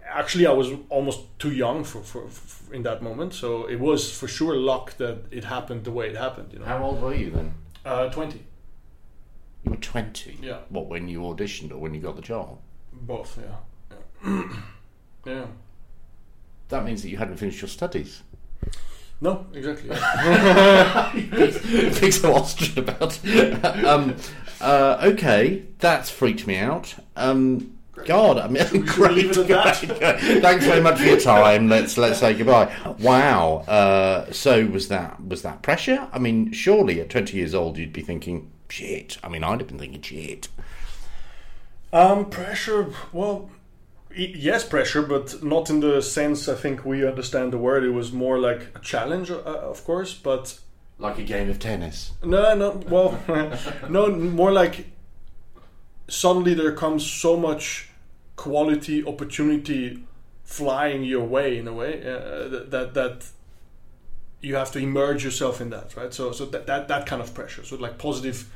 actually, 0.09 0.47
I 0.47 0.53
was 0.53 0.69
almost 0.91 1.21
too 1.39 1.51
young 1.53 1.85
for, 1.85 2.01
for, 2.03 2.29
for 2.29 2.75
in 2.75 2.83
that 2.85 3.03
moment, 3.03 3.35
so 3.35 3.67
it 3.67 3.79
was 3.81 4.11
for 4.17 4.29
sure 4.29 4.57
luck 4.57 4.97
that 4.99 5.19
it 5.31 5.45
happened 5.45 5.85
the 5.85 5.91
way 5.93 6.09
it 6.09 6.17
happened. 6.17 6.53
You 6.53 6.59
know, 6.61 6.65
How 6.67 6.83
old 6.83 7.01
were 7.03 7.15
you 7.15 7.31
then? 7.31 7.55
uh, 7.85 8.09
twenty, 8.11 8.45
You 9.65 9.71
were 9.73 9.77
twenty. 9.77 10.39
Yeah. 10.43 10.59
What 10.71 10.87
when 10.87 11.09
you 11.09 11.21
auditioned 11.21 11.71
or 11.73 11.79
when 11.79 11.95
you 11.95 12.01
got 12.01 12.17
the 12.17 12.23
job? 12.23 12.59
both, 12.93 13.39
yeah, 13.41 13.97
yeah. 14.25 14.49
yeah. 15.27 15.47
That 16.69 16.85
means 16.85 17.03
that 17.03 17.09
you 17.11 17.17
hadn't 17.19 17.37
finished 17.37 17.61
your 17.61 17.69
studies. 17.69 18.23
No, 19.21 19.47
exactly. 19.55 19.89
Being 22.01 22.13
so 22.13 22.35
Austrian 22.35 22.79
about. 22.89 23.19
um, 23.85 24.17
uh, 24.61 24.99
okay, 25.03 25.65
that's 25.79 26.11
freaked 26.11 26.47
me 26.47 26.59
out. 26.59 26.95
Um, 27.17 27.71
God, 28.07 28.39
I 28.39 28.49
mean, 28.49 28.85
great. 28.87 29.37
it 29.37 29.51
at 29.51 30.21
Thanks 30.43 30.67
very 30.67 30.81
much 30.81 30.99
for 30.99 31.05
your 31.05 31.21
time. 31.21 31.69
Let's 31.69 31.97
let's 31.97 32.19
say 32.19 32.35
goodbye. 32.35 32.75
Wow. 32.99 33.59
Uh, 33.69 34.31
so 34.33 34.67
was 34.67 34.89
that 34.89 35.25
was 35.25 35.43
that 35.43 35.63
pressure? 35.63 36.09
I 36.13 36.19
mean, 36.19 36.53
surely 36.53 37.01
at 37.01 37.09
twenty 37.09 37.39
years 37.39 37.55
old 37.55 37.79
you'd 37.79 37.93
be 37.93 38.03
thinking, 38.03 38.51
shit. 38.69 39.17
I 39.23 39.29
mean, 39.29 39.45
I'd 39.45 39.61
have 39.61 39.69
been 39.69 39.79
thinking, 39.79 40.03
shit. 40.03 40.49
Um, 41.93 42.29
pressure. 42.29 42.93
Well, 43.13 43.49
y- 43.63 43.64
yes, 44.17 44.65
pressure, 44.65 45.03
but 45.03 45.43
not 45.43 45.71
in 45.71 45.81
the 45.81 46.01
sense 46.03 46.49
I 46.49 46.55
think 46.55 46.85
we 46.85 47.07
understand 47.07 47.53
the 47.53 47.59
word. 47.59 47.85
It 47.85 47.91
was 47.91 48.13
more 48.13 48.39
like 48.39 48.69
a 48.75 48.79
challenge, 48.81 49.31
uh, 49.31 49.35
of 49.37 49.85
course. 49.85 50.15
But 50.15 50.59
Like 50.99 51.19
a 51.19 51.25
game 51.25 51.51
of 51.51 51.59
tennis. 51.59 52.13
no, 52.23 52.55
no. 52.55 52.71
Well, 52.89 53.19
no, 53.89 54.11
more 54.11 54.53
like 54.53 54.87
suddenly 56.09 56.55
there 56.55 56.73
comes 56.73 57.05
so 57.05 57.37
much 57.37 57.91
quality 58.37 59.05
opportunity 59.07 60.05
flying 60.45 61.03
your 61.05 61.25
way 61.25 61.59
in 61.59 61.67
a 61.69 61.73
way 61.73 62.01
uh, 62.01 62.49
that, 62.49 62.71
that 62.71 62.95
that 62.95 63.27
you 64.41 64.57
have 64.57 64.71
to 64.73 64.79
immerse 64.79 65.25
yourself 65.25 65.61
in 65.61 65.71
that, 65.71 65.97
right? 65.97 66.13
So, 66.13 66.31
so 66.33 66.45
that 66.47 66.67
that, 66.67 66.89
that 66.89 67.07
kind 67.07 67.23
of 67.23 67.33
pressure. 67.35 67.65
So 67.65 67.77
like 67.77 67.97
positive 67.99 68.51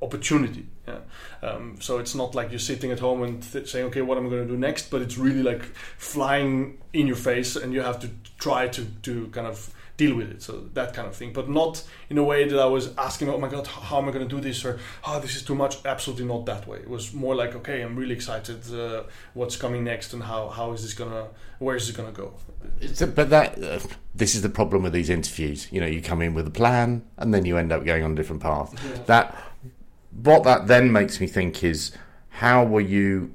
opportunity. 0.00 0.66
Yeah. 0.86 1.00
Um, 1.42 1.76
so 1.80 1.98
it's 1.98 2.14
not 2.14 2.34
like 2.34 2.50
you're 2.50 2.58
sitting 2.58 2.92
at 2.92 3.00
home 3.00 3.22
and 3.22 3.42
th- 3.42 3.68
saying, 3.68 3.86
okay, 3.86 4.02
what 4.02 4.18
am 4.18 4.26
I 4.26 4.30
going 4.30 4.46
to 4.46 4.52
do 4.52 4.58
next? 4.58 4.90
But 4.90 5.02
it's 5.02 5.18
really 5.18 5.42
like 5.42 5.64
flying 5.98 6.78
in 6.92 7.06
your 7.06 7.16
face, 7.16 7.56
and 7.56 7.72
you 7.72 7.82
have 7.82 8.00
to 8.00 8.10
try 8.38 8.68
to 8.68 8.84
to 9.02 9.28
kind 9.28 9.46
of 9.46 9.72
deal 9.96 10.14
with 10.14 10.30
it. 10.30 10.42
So 10.42 10.68
that 10.74 10.92
kind 10.94 11.08
of 11.08 11.16
thing, 11.16 11.32
but 11.32 11.48
not 11.48 11.82
in 12.10 12.18
a 12.18 12.22
way 12.22 12.46
that 12.46 12.58
I 12.58 12.66
was 12.66 12.96
asking, 12.98 13.30
oh 13.30 13.38
my 13.38 13.48
god, 13.48 13.66
how 13.66 13.98
am 13.98 14.08
I 14.08 14.12
going 14.12 14.28
to 14.28 14.34
do 14.34 14.40
this? 14.40 14.64
Or 14.64 14.78
oh, 15.06 15.20
this 15.20 15.36
is 15.36 15.42
too 15.42 15.54
much. 15.54 15.84
Absolutely 15.84 16.26
not 16.26 16.46
that 16.46 16.66
way. 16.66 16.78
It 16.78 16.90
was 16.90 17.12
more 17.14 17.34
like, 17.34 17.54
okay, 17.56 17.82
I'm 17.82 17.96
really 17.96 18.14
excited. 18.14 18.72
Uh, 18.72 19.04
what's 19.34 19.56
coming 19.56 19.84
next, 19.84 20.12
and 20.12 20.22
how 20.22 20.48
how 20.48 20.72
is 20.72 20.82
this 20.82 20.94
gonna, 20.94 21.28
where 21.58 21.76
is 21.76 21.88
it 21.88 21.96
gonna 21.96 22.12
go? 22.12 22.34
It's 22.80 23.00
a, 23.00 23.06
but 23.06 23.30
that 23.30 23.62
uh, 23.62 23.80
this 24.14 24.34
is 24.34 24.42
the 24.42 24.48
problem 24.48 24.82
with 24.82 24.92
these 24.92 25.10
interviews. 25.10 25.68
You 25.72 25.80
know, 25.80 25.86
you 25.86 26.02
come 26.02 26.22
in 26.22 26.34
with 26.34 26.46
a 26.46 26.50
plan, 26.50 27.02
and 27.16 27.32
then 27.32 27.44
you 27.44 27.56
end 27.56 27.72
up 27.72 27.84
going 27.84 28.04
on 28.04 28.12
a 28.12 28.14
different 28.14 28.42
path. 28.42 28.74
That 29.06 29.36
what 30.22 30.44
that 30.44 30.66
then 30.66 30.92
makes 30.92 31.20
me 31.20 31.26
think 31.26 31.62
is 31.62 31.92
how 32.30 32.64
were 32.64 32.80
you? 32.80 33.32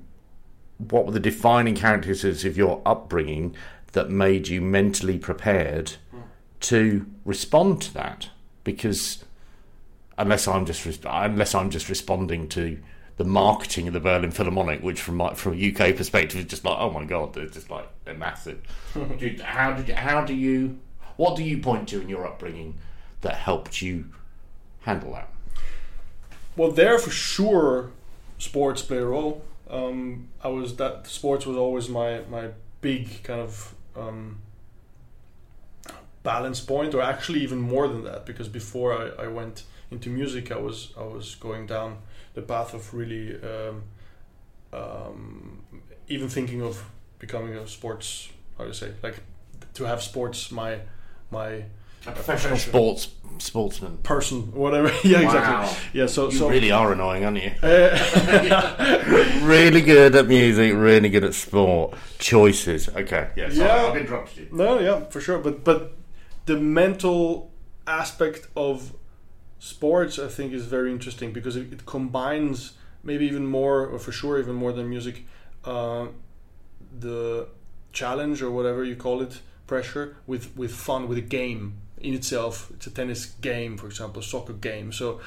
What 0.78 1.06
were 1.06 1.12
the 1.12 1.20
defining 1.20 1.76
characteristics 1.76 2.44
of 2.44 2.58
your 2.58 2.82
upbringing 2.86 3.56
that 3.92 4.10
made 4.10 4.48
you 4.48 4.62
mentally 4.62 5.20
prepared 5.20 5.94
to 6.62 7.06
respond 7.24 7.82
to 7.84 7.94
that? 7.94 8.30
Because 8.64 9.24
unless 10.18 10.48
I'm 10.48 10.66
just 10.66 11.06
unless 11.06 11.54
I'm 11.54 11.70
just 11.70 11.90
responding 11.90 12.48
to 12.50 12.80
the 13.18 13.24
marketing 13.26 13.88
of 13.88 13.94
the 13.94 14.00
Berlin 14.00 14.32
Philharmonic, 14.32 14.82
which 14.82 15.02
from 15.02 15.18
my, 15.18 15.34
from 15.36 15.54
a 15.54 15.72
UK 15.72 15.96
perspective 15.96 16.40
is 16.40 16.46
just 16.46 16.66
like, 16.66 16.78
oh 16.80 16.90
my 16.90 17.06
god, 17.06 17.34
they're 17.34 17.46
just 17.46 17.70
like 17.70 17.88
they're 18.06 18.16
massive. 18.16 18.62
How 19.44 19.74
did 19.74 19.88
you, 19.88 19.94
how 19.94 20.26
do 20.26 20.34
you 20.34 20.80
what 21.18 21.36
do 21.36 21.44
you 21.44 21.60
point 21.60 21.90
to 21.90 22.02
in 22.02 22.10
your 22.10 22.26
upbringing 22.26 22.78
that 23.22 23.36
helped 23.36 23.82
you 23.82 24.06
handle 24.82 25.14
that? 25.14 25.31
Well, 26.56 26.72
there 26.72 26.98
for 27.00 27.10
sure, 27.12 27.92
sports 28.38 28.82
play 28.82 28.98
a 28.98 29.06
role. 29.06 29.44
Um, 29.70 30.28
I 30.44 30.50
was 30.50 30.76
that 30.78 31.08
sports 31.08 31.46
was 31.46 31.58
always 31.58 31.88
my 31.90 32.22
my 32.30 32.50
big 32.82 33.24
kind 33.24 33.40
of 33.40 33.74
um, 33.96 34.40
balance 36.24 36.60
point, 36.62 36.94
or 36.94 37.02
actually 37.02 37.40
even 37.42 37.60
more 37.60 37.88
than 37.88 38.04
that, 38.04 38.26
because 38.26 38.48
before 38.48 38.94
I, 38.94 39.24
I 39.26 39.28
went 39.28 39.64
into 39.90 40.10
music, 40.10 40.52
I 40.52 40.58
was 40.58 40.94
I 40.98 41.04
was 41.04 41.36
going 41.36 41.66
down 41.68 41.98
the 42.34 42.42
path 42.42 42.74
of 42.74 42.94
really 42.94 43.36
um, 43.42 43.84
um, 44.74 45.64
even 46.08 46.30
thinking 46.30 46.62
of 46.62 46.84
becoming 47.20 47.56
a 47.56 47.68
sports. 47.68 48.30
How 48.58 48.66
do 48.66 48.70
you 48.70 48.74
say 48.74 48.92
like 49.02 49.22
to 49.74 49.86
have 49.86 50.02
sports 50.02 50.52
my 50.52 50.80
my 51.32 51.64
A 52.08 52.12
professional 52.12 52.58
sports 52.58 53.10
sportsman. 53.38 53.98
person 54.04 54.52
whatever 54.54 54.92
yeah 55.04 55.22
Wow. 55.22 55.26
exactly 55.26 56.00
yeah 56.00 56.06
so 56.06 56.30
You 56.30 56.38
so 56.38 56.50
really 56.50 56.72
are 56.72 56.92
annoying, 56.94 57.26
aren't 57.26 57.42
you? 57.42 57.52
uh, 57.64 59.40
really 59.44 59.82
good 59.82 60.16
at 60.16 60.28
music, 60.28 60.74
really 60.76 61.10
good 61.10 61.24
at 61.24 61.34
sport. 61.34 61.96
Choices. 62.20 62.88
Okay. 62.90 63.30
Yeah, 63.36 63.50
sorry, 63.50 63.58
Yeah. 63.70 63.86
I've 63.88 63.98
interrupted 63.98 64.38
you. 64.38 64.48
No, 64.52 64.80
yeah, 64.80 65.06
for 65.10 65.22
sure. 65.22 65.40
But 65.40 65.64
but 65.64 65.94
the 66.46 66.58
mental 66.58 67.52
aspect 67.88 68.48
of 68.56 68.94
sports, 69.60 70.20
I 70.20 70.28
think, 70.28 70.54
is 70.54 70.66
very 70.66 70.92
interesting 70.92 71.34
because 71.34 71.56
it, 71.56 71.72
it 71.74 71.86
combines 71.86 72.74
maybe 73.04 73.26
even 73.26 73.46
more, 73.48 73.86
or 73.88 73.98
for 74.00 74.12
sure, 74.12 74.40
even 74.40 74.56
more 74.56 74.72
than 74.74 74.88
music, 74.90 75.26
uh, 75.66 76.08
the 77.00 77.48
challenge 77.92 78.42
or 78.42 78.52
whatever 78.52 78.84
you 78.84 78.96
call 78.96 79.22
it, 79.22 79.42
pressure 79.68 80.16
with 80.28 80.56
with 80.56 80.72
fun, 80.72 81.08
with 81.08 81.18
a 81.18 81.28
game 81.40 81.74
in 82.04 82.14
itself. 82.14 82.72
It's 82.76 82.88
a 82.88 82.92
tennis 82.92 83.26
game, 83.26 83.78
for 83.78 83.88
example, 83.88 84.22
a 84.22 84.24
soccer 84.24 84.54
game. 84.54 84.92
So 84.92 85.20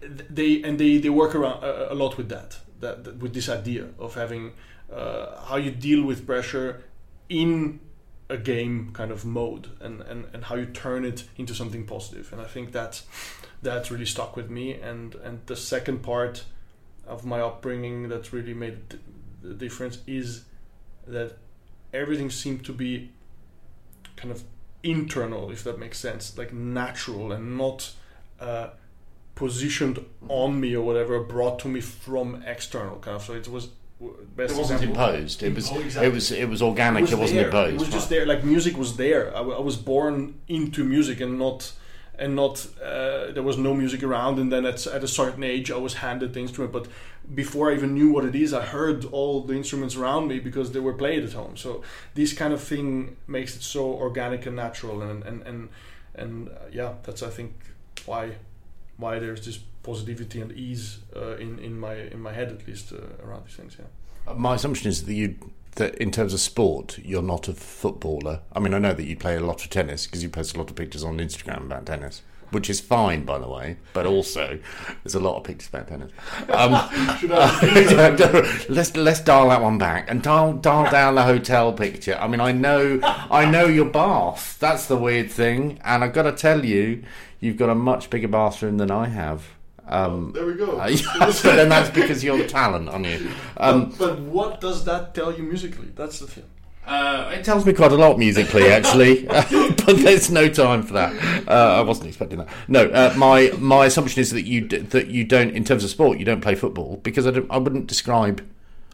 they 0.00 0.62
and 0.62 0.78
they 0.78 0.98
they 0.98 1.10
work 1.10 1.34
around 1.34 1.64
a, 1.64 1.92
a 1.92 1.94
lot 1.94 2.16
with 2.16 2.28
that, 2.28 2.58
that, 2.80 3.04
that 3.04 3.16
with 3.16 3.34
this 3.34 3.48
idea 3.48 3.88
of 3.98 4.14
having 4.14 4.52
uh, 4.92 5.40
how 5.44 5.56
you 5.56 5.70
deal 5.70 6.04
with 6.04 6.26
pressure 6.26 6.84
in 7.28 7.80
a 8.30 8.36
game 8.36 8.90
kind 8.92 9.10
of 9.10 9.24
mode 9.24 9.68
and, 9.80 10.02
and, 10.02 10.26
and 10.34 10.44
how 10.44 10.54
you 10.54 10.66
turn 10.66 11.04
it 11.04 11.24
into 11.38 11.54
something 11.54 11.86
positive 11.86 12.30
and 12.30 12.42
I 12.42 12.44
think 12.44 12.72
that 12.72 13.00
that 13.62 13.90
really 13.90 14.04
stuck 14.04 14.36
with 14.36 14.50
me 14.50 14.74
and 14.74 15.14
and 15.14 15.40
the 15.46 15.56
second 15.56 16.02
part 16.02 16.44
of 17.06 17.24
my 17.24 17.40
upbringing 17.40 18.10
that 18.10 18.32
really 18.32 18.52
made 18.52 18.98
the 19.42 19.54
difference 19.54 19.98
is 20.06 20.44
that 21.06 21.38
everything 21.92 22.28
seemed 22.28 22.64
to 22.66 22.72
be 22.72 23.10
kind 24.16 24.30
of 24.30 24.44
internal 24.82 25.50
if 25.50 25.64
that 25.64 25.78
makes 25.78 25.98
sense 25.98 26.38
like 26.38 26.52
natural 26.52 27.32
and 27.32 27.58
not 27.58 27.92
uh, 28.40 28.68
positioned 29.34 30.04
on 30.28 30.60
me 30.60 30.74
or 30.74 30.84
whatever 30.84 31.20
brought 31.20 31.58
to 31.58 31.68
me 31.68 31.80
from 31.80 32.42
external 32.46 32.96
kind 32.98 33.16
of 33.16 33.22
so 33.22 33.34
it 33.34 33.48
was 33.48 33.68
best 34.00 34.54
it 34.54 34.58
wasn't 34.58 34.82
example. 34.82 35.04
imposed. 35.04 35.42
It 35.42 35.54
was. 35.54 35.70
Oh, 35.72 35.80
exactly. 35.80 36.08
It 36.08 36.14
was. 36.14 36.30
It 36.30 36.48
was 36.48 36.62
organic. 36.62 37.10
It, 37.10 37.18
was 37.18 37.32
there. 37.32 37.46
imposed. 37.46 37.74
It 37.74 37.80
was 37.80 37.88
just 37.88 38.08
there. 38.08 38.26
Like 38.26 38.44
music 38.44 38.76
was 38.76 38.96
there. 38.96 39.30
I, 39.34 39.38
w- 39.38 39.56
I 39.56 39.60
was 39.60 39.76
born 39.76 40.40
into 40.48 40.84
music 40.84 41.20
and 41.20 41.38
not. 41.38 41.72
And 42.20 42.34
not 42.34 42.66
uh, 42.82 43.30
there 43.30 43.44
was 43.44 43.58
no 43.58 43.74
music 43.74 44.02
around, 44.02 44.40
and 44.40 44.50
then 44.50 44.66
at, 44.66 44.84
at 44.88 45.04
a 45.04 45.08
certain 45.08 45.44
age 45.44 45.70
I 45.70 45.76
was 45.76 45.94
handed 45.94 46.34
the 46.34 46.40
instrument. 46.40 46.72
But 46.72 46.88
before 47.34 47.70
I 47.70 47.74
even 47.74 47.94
knew 47.94 48.10
what 48.10 48.24
it 48.24 48.34
is, 48.34 48.52
I 48.52 48.64
heard 48.64 49.04
all 49.06 49.42
the 49.42 49.54
instruments 49.54 49.96
around 49.96 50.28
me 50.28 50.38
because 50.38 50.72
they 50.72 50.80
were 50.80 50.94
played 50.94 51.24
at 51.24 51.32
home. 51.32 51.56
So 51.56 51.82
this 52.14 52.32
kind 52.32 52.52
of 52.52 52.62
thing 52.62 53.16
makes 53.26 53.56
it 53.56 53.62
so 53.62 53.84
organic 53.84 54.46
and 54.46 54.56
natural, 54.56 55.02
and 55.02 55.22
and 55.24 55.42
and, 55.42 55.68
and 56.14 56.48
uh, 56.48 56.52
yeah, 56.72 56.94
that's 57.02 57.22
I 57.22 57.30
think 57.30 57.54
why 58.06 58.36
why 58.96 59.18
there's 59.18 59.44
this 59.44 59.58
positivity 59.82 60.40
and 60.40 60.52
ease 60.52 60.98
uh, 61.14 61.36
in 61.36 61.58
in 61.58 61.78
my 61.78 61.94
in 61.94 62.20
my 62.20 62.32
head 62.32 62.48
at 62.48 62.66
least 62.66 62.92
uh, 62.92 63.26
around 63.26 63.46
these 63.46 63.56
things. 63.56 63.76
Yeah. 63.78 64.34
My 64.34 64.54
assumption 64.54 64.88
is 64.88 65.04
that 65.04 65.14
you 65.14 65.36
that 65.76 65.94
in 65.96 66.10
terms 66.10 66.34
of 66.34 66.40
sport, 66.40 66.98
you're 66.98 67.22
not 67.22 67.48
a 67.48 67.54
footballer. 67.54 68.40
I 68.52 68.58
mean, 68.60 68.74
I 68.74 68.78
know 68.78 68.94
that 68.94 69.04
you 69.04 69.16
play 69.16 69.36
a 69.36 69.40
lot 69.40 69.64
of 69.64 69.70
tennis 69.70 70.06
because 70.06 70.22
you 70.22 70.28
post 70.28 70.56
a 70.56 70.58
lot 70.58 70.70
of 70.70 70.76
pictures 70.76 71.04
on 71.04 71.18
Instagram 71.18 71.62
about 71.66 71.86
tennis, 71.86 72.22
which 72.50 72.70
is 72.70 72.80
fine, 72.80 73.24
by 73.24 73.38
the 73.38 73.48
way. 73.48 73.76
But 73.92 74.06
also, 74.06 74.58
there's 75.02 75.14
a 75.14 75.20
lot 75.20 75.36
of 75.36 75.44
pictures 75.44 75.68
about 75.68 75.88
tennis. 75.88 76.12
Um, 76.48 76.72
let's 78.68 78.96
let's 78.96 79.20
dial 79.20 79.48
that 79.48 79.62
one 79.62 79.78
back 79.78 80.10
and 80.10 80.22
dial 80.22 80.54
dial 80.54 80.90
down 80.90 81.14
the 81.14 81.22
hotel 81.22 81.72
picture. 81.72 82.16
I 82.20 82.28
mean, 82.28 82.40
I 82.40 82.52
know 82.52 83.00
I 83.02 83.44
know 83.50 83.66
your 83.66 83.86
bath. 83.86 84.58
That's 84.58 84.86
the 84.86 84.96
weird 84.96 85.30
thing, 85.30 85.80
and 85.84 86.04
I've 86.04 86.12
got 86.12 86.24
to 86.24 86.32
tell 86.32 86.64
you, 86.64 87.04
you've 87.40 87.56
got 87.56 87.70
a 87.70 87.74
much 87.74 88.10
bigger 88.10 88.28
bathroom 88.28 88.78
than 88.78 88.90
I 88.90 89.08
have. 89.08 89.44
Um, 89.86 90.32
there 90.34 90.46
we 90.46 90.54
go. 90.54 90.78
Uh, 90.78 90.92
but 91.26 91.42
then 91.42 91.68
that's 91.68 91.90
because 91.90 92.22
you're 92.22 92.36
the 92.36 92.46
talent, 92.46 92.88
aren't 92.88 93.06
you? 93.06 93.30
Um, 93.56 93.90
but, 93.90 93.98
but, 93.98 94.20
what 94.20 94.60
does 94.60 94.84
that 94.84 95.14
tell 95.14 95.32
you 95.32 95.42
musically? 95.42 95.88
That's 95.94 96.18
the 96.18 96.26
thing. 96.26 96.44
Uh, 96.88 97.30
it 97.34 97.44
tells 97.44 97.66
me 97.66 97.72
quite 97.74 97.92
a 97.92 97.96
lot 97.96 98.18
musically, 98.18 98.66
actually, 98.72 99.24
but 99.26 99.96
there's 99.98 100.30
no 100.30 100.48
time 100.48 100.82
for 100.82 100.94
that. 100.94 101.46
Uh, 101.46 101.76
I 101.76 101.82
wasn't 101.82 102.08
expecting 102.08 102.38
that. 102.38 102.48
No, 102.66 102.86
uh, 102.88 103.12
my 103.14 103.52
my 103.58 103.84
assumption 103.84 104.22
is 104.22 104.30
that 104.30 104.46
you 104.46 104.62
d- 104.62 104.78
that 104.78 105.08
you 105.08 105.24
don't, 105.24 105.50
in 105.50 105.64
terms 105.64 105.84
of 105.84 105.90
sport, 105.90 106.18
you 106.18 106.24
don't 106.24 106.40
play 106.40 106.54
football 106.54 106.96
because 107.02 107.26
I, 107.26 107.42
I 107.50 107.58
wouldn't 107.58 107.88
describe, 107.88 108.42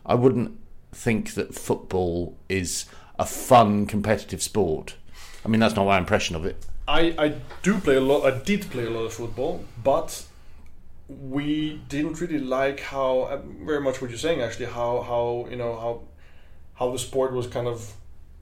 I 0.05 0.17
wouldn't 0.17 0.59
think 0.93 1.35
that 1.35 1.55
football 1.55 2.37
is 2.49 2.87
a 3.17 3.25
fun 3.25 3.87
competitive 3.87 4.43
sport. 4.43 4.97
I 5.45 5.49
mean, 5.49 5.61
that's 5.61 5.77
not 5.77 5.87
my 5.87 5.99
impression 5.99 6.35
of 6.35 6.45
it. 6.45 6.67
I, 6.89 7.15
I 7.17 7.35
do 7.63 7.79
play 7.79 7.95
a 7.95 8.01
lot. 8.01 8.25
I 8.27 8.37
did 8.37 8.69
play 8.71 8.87
a 8.87 8.91
lot 8.91 9.05
of 9.05 9.13
football, 9.13 9.65
but 9.85 10.27
we 11.09 11.81
didn't 11.89 12.21
really 12.21 12.41
like 12.41 12.81
how 12.81 13.21
uh, 13.21 13.41
very 13.65 13.81
much 13.81 14.01
what 14.01 14.11
you're 14.11 14.19
saying 14.19 14.41
actually 14.41 14.65
how 14.67 15.03
how 15.03 15.47
you 15.51 15.57
know 15.57 15.77
how 15.77 16.01
how 16.75 16.91
the 16.91 16.99
sport 16.99 17.33
was 17.33 17.47
kind 17.47 17.67
of 17.67 17.93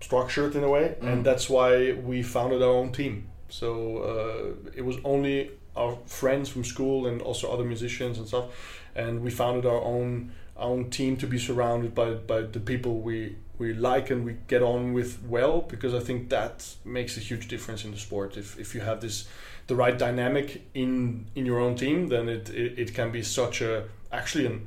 structured 0.00 0.54
in 0.56 0.64
a 0.64 0.68
way 0.68 0.96
mm. 1.00 1.12
and 1.12 1.24
that's 1.24 1.48
why 1.48 1.92
we 1.92 2.22
founded 2.22 2.62
our 2.62 2.70
own 2.70 2.90
team 2.92 3.28
so 3.48 3.98
uh, 3.98 4.70
it 4.74 4.82
was 4.82 4.96
only 5.04 5.50
our 5.76 5.96
friends 6.06 6.48
from 6.48 6.64
school 6.64 7.06
and 7.06 7.22
also 7.22 7.52
other 7.52 7.64
musicians 7.64 8.18
and 8.18 8.26
stuff 8.26 8.46
and 8.94 9.22
we 9.22 9.30
founded 9.30 9.64
our 9.64 9.82
own 9.82 10.32
our 10.56 10.68
own 10.68 10.90
team 10.90 11.16
to 11.16 11.26
be 11.26 11.38
surrounded 11.38 11.94
by 11.94 12.12
by 12.14 12.42
the 12.42 12.60
people 12.60 12.98
we 12.98 13.36
we 13.58 13.72
like 13.72 14.10
and 14.10 14.24
we 14.24 14.36
get 14.48 14.62
on 14.62 14.92
with 14.92 15.22
well 15.28 15.60
because 15.62 15.94
I 15.94 16.00
think 16.00 16.28
that 16.30 16.74
makes 16.84 17.16
a 17.16 17.20
huge 17.20 17.46
difference 17.48 17.84
in 17.84 17.92
the 17.92 17.96
sport 17.96 18.36
if 18.36 18.58
if 18.58 18.74
you 18.74 18.80
have 18.80 19.00
this 19.00 19.28
the 19.66 19.76
right 19.76 19.98
dynamic 19.98 20.66
in 20.74 21.26
in 21.34 21.46
your 21.46 21.58
own 21.58 21.76
team, 21.76 22.08
then 22.08 22.28
it 22.28 22.50
it, 22.50 22.78
it 22.78 22.94
can 22.94 23.10
be 23.10 23.22
such 23.22 23.60
a 23.60 23.84
actually 24.10 24.46
an 24.46 24.66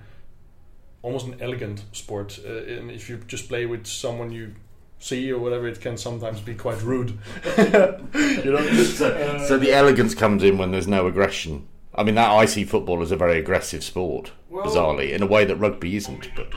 almost 1.06 1.28
an 1.28 1.38
elegant 1.40 1.84
sport. 1.92 2.40
Uh, 2.46 2.64
and 2.64 2.92
if 2.92 3.10
you 3.10 3.18
just 3.28 3.48
play 3.48 3.66
with 3.66 3.86
someone 3.86 4.32
you 4.32 4.56
see 5.00 5.32
or 5.32 5.40
whatever, 5.40 5.68
it 5.68 5.80
can 5.80 5.98
sometimes 5.98 6.42
be 6.42 6.56
quite 6.56 6.82
rude. 6.82 7.12
you 7.58 8.52
know. 8.52 8.84
So, 8.84 9.10
uh, 9.10 9.46
so, 9.48 9.58
the 9.58 9.72
elegance 9.72 10.16
comes 10.16 10.44
in 10.44 10.58
when 10.58 10.72
there's 10.72 10.88
no 10.88 11.08
aggression. 11.08 11.68
I 11.94 12.04
mean, 12.04 12.16
that 12.16 12.32
I 12.32 12.46
see 12.46 12.66
football 12.66 13.02
as 13.02 13.12
a 13.12 13.16
very 13.16 13.38
aggressive 13.38 13.84
sport, 13.84 14.34
well, 14.50 14.66
bizarrely, 14.66 15.12
in 15.12 15.22
a 15.22 15.28
way 15.28 15.46
that 15.46 15.56
rugby 15.56 15.96
isn't. 15.96 16.30
But. 16.36 16.52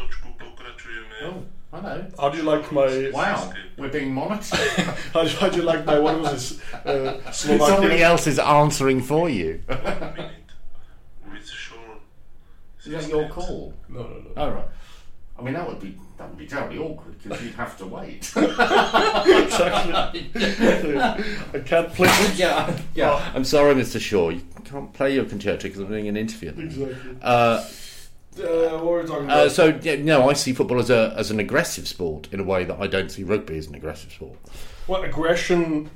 Oh. 1.22 1.44
Hello. 1.70 2.06
How 2.18 2.30
do 2.30 2.38
you 2.38 2.44
like 2.44 2.72
my? 2.72 3.10
Wow, 3.12 3.52
we're 3.76 3.90
being 3.90 4.12
monitored. 4.14 4.58
how, 5.12 5.24
do, 5.24 5.28
how 5.28 5.48
do 5.50 5.58
you 5.58 5.62
like 5.62 5.84
my? 5.84 5.98
What 5.98 6.18
was 6.18 6.58
this? 6.58 6.74
Uh, 6.86 7.30
Somebody 7.32 8.02
else 8.02 8.26
is 8.26 8.38
answering 8.38 9.02
for 9.02 9.28
you. 9.28 9.62
Is 12.88 13.06
that 13.06 13.10
your 13.10 13.28
call? 13.28 13.74
No, 13.88 14.00
no, 14.00 14.08
no. 14.08 14.30
Oh 14.36 14.50
right. 14.50 14.68
I 15.38 15.42
mean, 15.42 15.54
that 15.54 15.68
would 15.68 15.80
be 15.80 15.96
that 16.16 16.28
would 16.28 16.38
be 16.38 16.46
terribly 16.46 16.78
awkward 16.78 17.22
because 17.22 17.42
you'd 17.42 17.54
have 17.54 17.78
to 17.78 17.86
wait. 17.86 18.32
exactly. 18.36 20.30
I 20.34 21.62
can't 21.64 21.92
play. 21.94 22.32
yeah, 22.34 22.76
yeah. 22.94 23.10
Oh. 23.18 23.32
I'm 23.34 23.44
sorry, 23.44 23.74
Mr. 23.74 24.00
Shaw. 24.00 24.30
You 24.30 24.42
can't 24.64 24.92
play 24.92 25.14
your 25.14 25.24
concerto 25.26 25.62
because 25.62 25.78
I'm 25.78 25.88
doing 25.88 26.08
an 26.08 26.16
interview. 26.16 26.50
Exactly. 26.50 27.16
Uh, 27.22 27.64
uh, 28.42 28.78
what 28.78 29.06
talking 29.06 29.22
uh, 29.22 29.24
about? 29.24 29.38
Uh, 29.38 29.48
so 29.48 29.78
yeah, 29.82 29.96
no, 29.96 30.28
I 30.28 30.32
see 30.32 30.52
football 30.52 30.80
as 30.80 30.90
a 30.90 31.14
as 31.16 31.30
an 31.30 31.38
aggressive 31.38 31.86
sport 31.86 32.28
in 32.32 32.40
a 32.40 32.44
way 32.44 32.64
that 32.64 32.80
I 32.80 32.86
don't 32.88 33.10
see 33.10 33.22
rugby 33.22 33.58
as 33.58 33.68
an 33.68 33.76
aggressive 33.76 34.12
sport. 34.12 34.38
Well, 34.88 35.02
aggression 35.02 35.90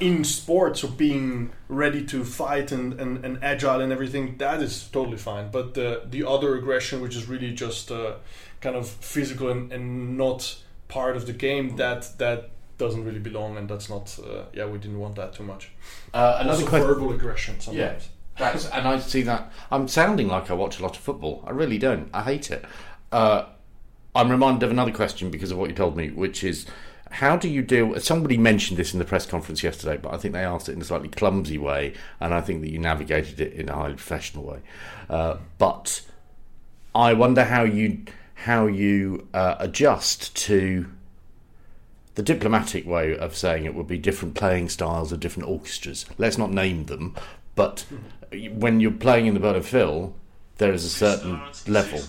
in 0.00 0.24
sports 0.24 0.82
of 0.82 0.96
being 0.96 1.52
ready 1.68 2.04
to 2.06 2.24
fight 2.24 2.72
and, 2.72 2.98
and, 2.98 3.24
and 3.24 3.38
agile 3.44 3.80
and 3.80 3.92
everything 3.92 4.36
that 4.38 4.62
is 4.62 4.88
totally 4.88 5.18
fine. 5.18 5.50
But 5.50 5.74
the 5.74 6.02
the 6.08 6.26
other 6.26 6.56
aggression, 6.56 7.00
which 7.00 7.14
is 7.14 7.28
really 7.28 7.52
just 7.52 7.90
uh, 7.90 8.14
kind 8.60 8.76
of 8.76 8.88
physical 8.88 9.50
and, 9.50 9.72
and 9.72 10.16
not 10.16 10.58
part 10.88 11.16
of 11.16 11.26
the 11.26 11.32
game, 11.32 11.76
that 11.76 12.18
that 12.18 12.50
doesn't 12.78 13.04
really 13.04 13.18
belong, 13.18 13.56
and 13.58 13.68
that's 13.68 13.88
not. 13.90 14.18
Uh, 14.18 14.44
yeah, 14.54 14.66
we 14.66 14.78
didn't 14.78 14.98
want 14.98 15.14
that 15.16 15.34
too 15.34 15.44
much. 15.44 15.70
Uh, 16.14 16.38
another 16.40 16.58
also 16.58 16.68
question, 16.68 16.88
verbal 16.88 17.12
aggression 17.12 17.60
sometimes. 17.60 17.76
Yeah. 17.76 18.08
That's, 18.38 18.66
and 18.70 18.88
I 18.88 18.98
see 19.00 19.22
that. 19.22 19.52
I'm 19.70 19.86
sounding 19.86 20.28
like 20.28 20.50
I 20.50 20.54
watch 20.54 20.78
a 20.80 20.82
lot 20.82 20.96
of 20.96 21.02
football. 21.02 21.44
I 21.46 21.50
really 21.50 21.76
don't. 21.76 22.08
I 22.14 22.22
hate 22.22 22.50
it. 22.50 22.64
Uh, 23.12 23.44
I'm 24.14 24.30
reminded 24.30 24.62
of 24.62 24.70
another 24.70 24.92
question 24.92 25.30
because 25.30 25.50
of 25.50 25.58
what 25.58 25.68
you 25.68 25.76
told 25.76 25.94
me, 25.94 26.08
which 26.08 26.42
is 26.42 26.64
how 27.10 27.36
do 27.36 27.48
you 27.48 27.62
deal? 27.62 27.98
Somebody 28.00 28.38
mentioned 28.38 28.78
this 28.78 28.92
in 28.92 28.98
the 28.98 29.04
press 29.04 29.26
conference 29.26 29.62
yesterday, 29.62 29.96
but 29.96 30.14
I 30.14 30.16
think 30.16 30.32
they 30.32 30.44
asked 30.44 30.68
it 30.68 30.72
in 30.72 30.80
a 30.80 30.84
slightly 30.84 31.08
clumsy 31.08 31.58
way, 31.58 31.94
and 32.20 32.32
I 32.32 32.40
think 32.40 32.62
that 32.62 32.70
you 32.70 32.78
navigated 32.78 33.40
it 33.40 33.52
in 33.52 33.68
a 33.68 33.74
highly 33.74 33.94
professional 33.94 34.44
way. 34.44 34.60
Uh, 35.08 35.36
but 35.58 36.02
I 36.94 37.12
wonder 37.12 37.44
how 37.44 37.64
you 37.64 38.04
how 38.34 38.66
you 38.66 39.28
uh, 39.34 39.56
adjust 39.58 40.34
to 40.34 40.86
the 42.14 42.22
diplomatic 42.22 42.86
way 42.86 43.16
of 43.16 43.36
saying 43.36 43.64
it 43.64 43.74
would 43.74 43.86
be 43.86 43.98
different 43.98 44.34
playing 44.34 44.68
styles 44.68 45.12
of 45.12 45.20
different 45.20 45.48
orchestras. 45.48 46.06
Let's 46.16 46.38
not 46.38 46.50
name 46.50 46.86
them, 46.86 47.14
but 47.54 47.84
when 48.52 48.80
you're 48.80 48.92
playing 48.92 49.26
in 49.26 49.34
the 49.34 49.40
Berlin 49.40 49.62
Phil, 49.62 50.14
there 50.58 50.72
is 50.72 50.84
a 50.84 50.90
certain 50.90 51.40
level. 51.66 52.00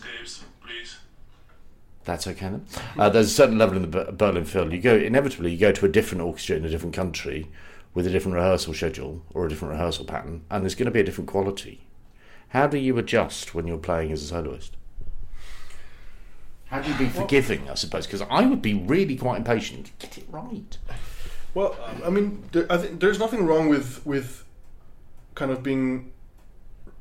That's 2.04 2.26
okay 2.28 2.50
then. 2.50 2.66
Uh, 2.98 3.10
there's 3.10 3.28
a 3.28 3.34
certain 3.34 3.58
level 3.58 3.78
in 3.78 3.90
the 3.90 4.12
Berlin 4.12 4.46
Phil. 4.46 4.74
You 4.74 4.82
go 4.82 4.96
inevitably. 4.96 5.52
You 5.52 5.58
go 5.60 5.72
to 5.72 5.86
a 5.86 5.90
different 5.90 6.24
orchestra 6.24 6.56
in 6.56 6.66
a 6.66 6.70
different 6.70 6.96
country 6.96 7.48
with 7.94 8.08
a 8.08 8.10
different 8.10 8.36
rehearsal 8.36 8.74
schedule 8.74 9.24
or 9.34 9.46
a 9.46 9.50
different 9.50 9.74
rehearsal 9.74 10.06
pattern, 10.06 10.44
and 10.50 10.64
there's 10.64 10.76
going 10.76 10.86
to 10.86 10.92
be 10.92 11.00
a 11.00 11.04
different 11.04 11.30
quality. 11.30 11.82
How 12.50 12.68
do 12.68 12.78
you 12.78 12.98
adjust 12.98 13.54
when 13.54 13.68
you're 13.68 13.78
playing 13.78 14.12
as 14.12 14.24
a 14.24 14.28
soloist? 14.28 14.76
How 16.66 16.82
do 16.82 16.90
you 16.90 16.98
be 16.98 17.10
forgiving, 17.10 17.70
I 17.70 17.74
suppose? 17.76 18.06
Because 18.08 18.22
I 18.30 18.46
would 18.46 18.62
be 18.62 18.74
really 18.74 19.18
quite 19.18 19.38
impatient. 19.38 19.92
Get 20.00 20.18
it 20.18 20.26
right. 20.30 20.78
Well, 21.54 21.76
I 22.04 22.10
mean, 22.10 22.46
there, 22.54 22.66
I 22.72 22.78
think 22.78 23.02
there's 23.02 23.20
nothing 23.20 23.46
wrong 23.46 23.68
with 23.68 24.06
with 24.06 24.46
kind 25.36 25.52
of 25.52 25.62
being 25.62 26.14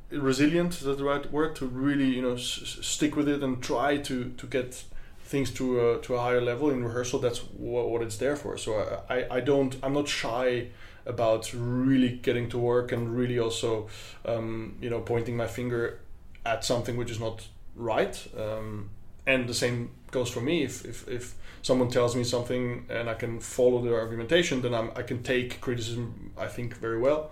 resilient. 0.09 0.73
Is 0.73 0.81
that 0.81 0.97
the 0.97 1.05
right 1.05 1.31
word? 1.31 1.55
To 1.57 1.65
really 1.65 2.05
you 2.15 2.21
know 2.21 2.33
s- 2.33 2.77
stick 2.81 3.15
with 3.15 3.29
it 3.29 3.41
and 3.41 3.63
try 3.63 3.95
to 3.97 4.31
to 4.31 4.47
get 4.47 4.83
things 5.31 5.49
to 5.51 5.65
a, 5.79 6.01
to 6.01 6.15
a 6.15 6.19
higher 6.19 6.41
level 6.41 6.69
in 6.69 6.83
rehearsal. 6.83 7.19
That's 7.19 7.39
what, 7.39 7.89
what 7.89 8.01
it's 8.01 8.17
there 8.17 8.35
for. 8.35 8.57
So 8.57 9.01
I, 9.09 9.15
I, 9.15 9.37
I 9.37 9.39
don't 9.39 9.75
I'm 9.81 9.93
not 9.93 10.07
shy 10.07 10.67
about 11.05 11.51
really 11.53 12.19
getting 12.27 12.47
to 12.49 12.59
work 12.59 12.91
and 12.91 13.15
really 13.15 13.39
also 13.39 13.87
um, 14.25 14.77
you 14.81 14.89
know 14.89 14.99
pointing 14.99 15.35
my 15.35 15.47
finger 15.47 15.99
at 16.45 16.63
something 16.65 16.97
which 16.97 17.09
is 17.09 17.19
not 17.19 17.47
right. 17.75 18.15
Um, 18.37 18.89
and 19.25 19.47
the 19.47 19.53
same 19.53 19.91
goes 20.09 20.29
for 20.29 20.41
me. 20.41 20.63
If, 20.63 20.83
if, 20.85 21.07
if 21.07 21.35
someone 21.61 21.89
tells 21.89 22.15
me 22.15 22.23
something 22.23 22.85
and 22.89 23.09
I 23.09 23.13
can 23.13 23.39
follow 23.39 23.81
their 23.81 23.99
argumentation, 23.99 24.61
then 24.61 24.73
I'm, 24.73 24.91
I 24.95 25.03
can 25.03 25.21
take 25.21 25.61
criticism. 25.61 26.31
I 26.37 26.47
think 26.47 26.75
very 26.75 26.99
well. 26.99 27.31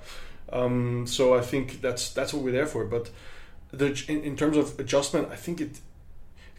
Um, 0.52 1.06
so 1.08 1.36
I 1.36 1.42
think 1.42 1.82
that's 1.82 2.12
that's 2.12 2.34
what 2.34 2.44
we're 2.44 2.52
there 2.52 2.68
for. 2.68 2.86
But 2.86 3.10
the 3.72 3.88
in, 4.08 4.22
in 4.22 4.36
terms 4.36 4.58
of 4.58 4.80
adjustment, 4.80 5.30
I 5.32 5.36
think 5.36 5.62
it 5.62 5.80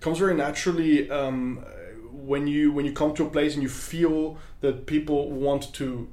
comes 0.00 0.19
very 0.19 0.35
naturally 0.35 1.11
um, 1.11 1.64
when 2.12 2.47
you 2.47 2.73
when 2.73 2.85
you 2.85 2.92
come 2.92 3.14
to 3.14 3.26
a 3.26 3.30
place 3.30 3.54
and 3.54 3.62
you 3.62 3.69
feel 3.69 4.38
that 4.61 4.87
people 4.87 5.30
want 5.30 5.73
to 5.75 6.09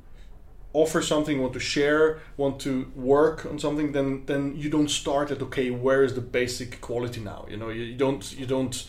offer 0.74 1.02
something, 1.02 1.42
want 1.42 1.54
to 1.54 1.60
share, 1.60 2.20
want 2.36 2.60
to 2.60 2.92
work 2.96 3.46
on 3.46 3.58
something, 3.60 3.92
then 3.94 4.24
then 4.26 4.56
you 4.56 4.70
don't 4.70 4.90
start 4.90 5.32
at 5.32 5.42
okay, 5.42 5.70
where 5.72 6.04
is 6.04 6.14
the 6.14 6.22
basic 6.22 6.82
quality 6.82 7.22
now? 7.22 7.46
You 7.50 7.58
know, 7.58 7.70
you, 7.70 7.84
you 7.84 7.96
don't 7.96 8.38
you 8.40 8.46
don't 8.46 8.88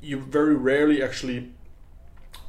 you 0.00 0.20
very 0.20 0.54
rarely 0.54 1.02
actually 1.02 1.50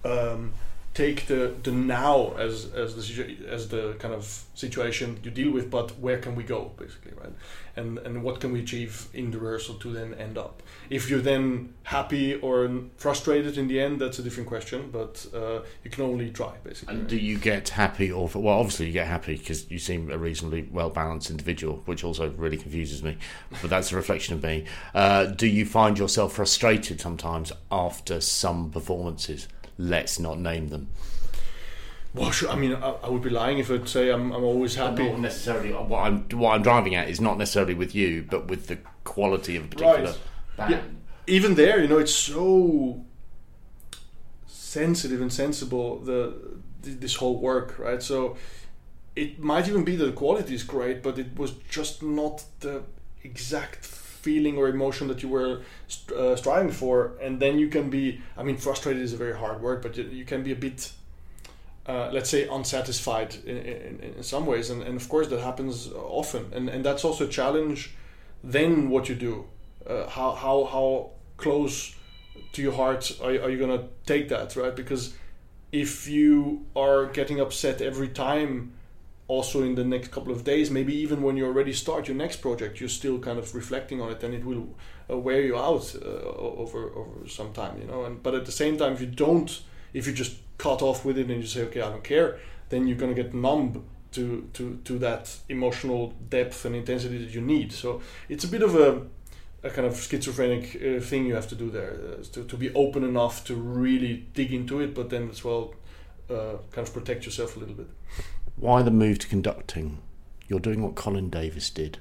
um, 0.04 0.54
take 1.00 1.28
the 1.28 1.56
the 1.64 1.72
now 1.72 2.34
as 2.38 2.72
as 2.74 2.90
the 2.96 3.38
as 3.48 3.70
the 3.70 3.96
kind 4.00 4.14
of 4.14 4.44
situation 4.54 5.18
you 5.24 5.32
deal 5.32 5.52
with, 5.52 5.72
but 5.72 5.98
where 6.00 6.20
can 6.20 6.36
we 6.36 6.44
go 6.44 6.72
basically, 6.78 7.14
right? 7.22 7.34
And 7.78 7.98
and 8.00 8.22
what 8.22 8.42
can 8.42 8.52
we 8.52 8.60
achieve 8.60 9.08
in 9.14 9.32
the 9.32 9.40
rehearsal 9.40 9.76
to 9.76 9.94
then 9.94 10.14
end 10.16 10.38
up? 10.38 10.62
If 10.90 11.10
you're 11.10 11.22
then 11.22 11.74
happy 11.84 12.36
or 12.36 12.70
frustrated 12.98 13.58
in 13.58 13.68
the 13.70 13.80
end, 13.80 14.02
that's 14.02 14.20
a 14.20 14.24
different 14.24 14.50
question. 14.50 14.90
But 14.92 15.26
uh, 15.34 15.60
you 15.84 15.90
can 15.90 16.04
only 16.04 16.32
try 16.32 16.54
basically. 16.64 16.94
And 16.94 17.04
right? 17.04 17.10
do 17.10 17.18
you 17.18 17.38
get 17.38 17.70
happy, 17.70 18.12
or 18.12 18.30
well, 18.36 18.60
obviously 18.60 18.88
you 18.88 18.94
get 18.94 19.08
happy 19.08 19.38
because 19.38 19.72
you 19.72 19.80
seem 19.80 20.12
a 20.12 20.18
reasonably 20.18 20.68
well 20.70 20.90
balanced 20.90 21.30
individual, 21.30 21.82
which 21.86 22.04
also 22.04 22.30
really 22.32 22.58
confuses 22.58 23.02
me. 23.04 23.16
But 23.62 23.70
that's 23.70 23.92
a 23.94 23.96
reflection 23.96 24.36
of 24.36 24.44
me. 24.44 24.66
Uh, 24.94 25.26
do 25.26 25.48
you 25.48 25.66
find 25.66 25.98
yourself 25.98 26.34
frustrated 26.34 27.00
sometimes 27.00 27.54
after 27.72 28.20
some 28.20 28.70
performances? 28.70 29.48
Let's 29.80 30.20
not 30.20 30.38
name 30.40 30.68
them. 30.68 30.90
Well, 32.14 32.32
sure. 32.32 32.50
I 32.50 32.56
mean, 32.56 32.74
I, 32.74 32.90
I 33.04 33.10
would 33.10 33.22
be 33.22 33.30
lying 33.30 33.60
if 33.60 33.72
I'd 33.72 33.88
say 33.88 34.10
I'm, 34.12 34.32
I'm 34.34 34.44
always 34.44 34.76
happy. 34.76 35.10
Not 35.10 35.20
necessarily. 35.20 35.72
What 35.72 36.00
I'm 36.00 36.24
what 36.38 36.54
I'm 36.56 36.62
driving 36.64 36.96
at 36.96 37.08
is 37.08 37.22
not 37.22 37.38
necessarily 37.38 37.74
with 37.76 37.96
you, 37.96 38.26
but 38.30 38.48
with 38.48 38.68
the 38.68 38.78
quality 39.06 39.56
of 39.56 39.66
a 39.66 39.68
particular 39.70 40.04
Right. 40.04 40.16
band. 40.58 40.72
Yeah. 40.72 40.82
Even 41.28 41.56
there, 41.56 41.80
you 41.82 41.88
know, 41.88 41.98
it's 42.00 42.14
so 42.14 43.06
sensitive 44.48 45.22
and 45.22 45.32
sensible 45.32 46.00
the 46.00 46.34
th- 46.84 47.00
this 47.00 47.16
whole 47.16 47.40
work, 47.40 47.78
right? 47.80 48.02
So 48.04 48.36
it 49.16 49.40
might 49.40 49.68
even 49.70 49.84
be 49.84 49.96
that 49.96 50.06
the 50.06 50.12
quality 50.12 50.56
is 50.56 50.64
great, 50.64 51.02
but 51.04 51.18
it 51.18 51.38
was 51.38 51.52
just 51.70 52.04
not 52.04 52.44
the 52.60 52.84
exact 53.24 53.86
feeling 54.22 54.58
or 54.58 54.68
emotion 54.68 55.08
that 55.08 55.24
you 55.24 55.30
were 55.30 55.62
st- 55.88 56.18
uh, 56.18 56.36
striving 56.36 56.72
for, 56.72 57.14
and 57.22 57.40
then 57.40 57.58
you 57.60 57.70
can 57.70 57.90
be. 57.90 58.22
I 58.38 58.44
mean, 58.44 58.58
frustrated 58.58 59.02
is 59.02 59.14
a 59.14 59.18
very 59.18 59.38
hard 59.38 59.62
word, 59.62 59.82
but 59.82 59.98
you, 59.98 60.04
you 60.04 60.26
can 60.26 60.44
be 60.44 60.52
a 60.52 60.56
bit. 60.56 60.92
Uh, 61.88 62.08
let's 62.14 62.30
say 62.30 62.48
unsatisfied 62.48 63.36
in, 63.46 63.58
in, 63.58 64.14
in 64.18 64.24
some 64.24 64.46
ways 64.46 64.70
and, 64.70 64.84
and 64.84 64.96
of 64.96 65.10
course 65.10 65.28
that 65.28 65.40
happens 65.40 65.88
often 65.92 66.46
and, 66.54 66.70
and 66.70 66.86
that's 66.86 67.04
also 67.04 67.26
a 67.26 67.28
challenge 67.28 67.96
then 68.44 68.92
what 68.92 69.10
you 69.10 69.16
do 69.16 69.46
uh, 69.88 70.08
how, 70.08 70.36
how, 70.36 70.66
how 70.66 71.10
close 71.38 71.96
to 72.52 72.62
your 72.62 72.74
heart 72.74 73.18
are, 73.24 73.32
are 73.32 73.50
you 73.50 73.58
going 73.58 73.76
to 73.76 73.86
take 74.06 74.30
that 74.30 74.56
right 74.56 74.76
because 74.76 75.16
if 75.72 76.08
you 76.08 76.66
are 76.76 77.08
getting 77.08 77.40
upset 77.40 77.82
every 77.82 78.10
time 78.10 78.72
also 79.30 79.64
in 79.64 79.76
the 79.76 79.84
next 79.84 80.12
couple 80.12 80.34
of 80.34 80.44
days 80.44 80.70
maybe 80.70 80.94
even 80.94 81.22
when 81.22 81.38
you 81.38 81.46
already 81.46 81.72
start 81.72 82.08
your 82.10 82.18
next 82.18 82.42
project 82.42 82.80
you're 82.82 82.90
still 82.90 83.18
kind 83.20 83.40
of 83.40 83.56
reflecting 83.56 84.02
on 84.02 84.12
it 84.12 84.22
and 84.24 84.34
it 84.34 84.44
will 84.44 84.68
uh, 85.10 85.18
wear 85.18 85.42
you 85.42 85.58
out 85.58 85.96
uh, 86.04 86.08
over 86.62 86.90
over 87.02 87.28
some 87.28 87.54
time 87.54 87.80
you 87.80 87.88
know? 87.88 88.04
And 88.04 88.22
but 88.22 88.36
at 88.36 88.46
the 88.46 88.52
same 88.52 88.78
time 88.78 88.94
if 88.94 89.02
you 89.02 89.08
don't 89.08 89.62
if 89.94 90.06
you 90.06 90.14
just 90.14 90.36
cut 90.58 90.82
off 90.82 91.06
with 91.06 91.18
it 91.18 91.30
and 91.30 91.42
you 91.42 91.48
say 91.48 91.62
okay 91.64 91.82
i 91.82 91.90
don't 91.90 92.04
care 92.04 92.40
then 92.70 92.88
you're 92.88 92.98
to 92.98 93.14
get 93.14 93.34
numb 93.34 93.86
to, 94.12 94.50
to, 94.54 94.80
to 94.86 95.00
that 95.00 95.36
emotional 95.50 96.14
depth 96.30 96.66
and 96.66 96.76
intensity 96.76 97.18
that 97.20 97.34
you 97.34 97.42
need. 97.42 97.72
So 97.72 98.02
it's 98.28 98.44
a 98.44 98.48
bit 98.48 98.64
of 98.64 98.76
a 98.76 99.06
a 99.62 99.70
kind 99.70 99.86
of 99.86 100.00
schizophrenic 100.00 100.76
uh, 100.78 101.02
thing 101.02 101.26
you 101.26 101.36
have 101.36 101.50
to 101.50 101.56
do 101.56 101.70
there 101.70 101.92
uh, 101.92 102.24
to, 102.32 102.46
to 102.46 102.56
be 102.56 102.74
open 102.76 103.04
enough 103.04 103.44
to 103.44 103.56
really 103.56 104.26
dig 104.34 104.54
into 104.54 104.80
it 104.80 104.96
but 104.96 105.10
then 105.10 105.30
as 105.30 105.44
well 105.44 105.74
uh, 106.30 106.54
kind 106.72 106.88
of 106.88 106.94
protect 106.94 107.26
yourself 107.26 107.58
a 107.58 107.60
little 107.60 107.76
bit 107.76 107.90
Why 108.60 108.82
the 108.82 108.92
move 108.92 109.20
to 109.20 109.28
conducting? 109.28 110.00
You're 110.48 110.60
doing 110.60 110.82
what 110.84 110.96
Colin 110.96 111.30
Davis 111.30 111.70
did. 111.70 112.00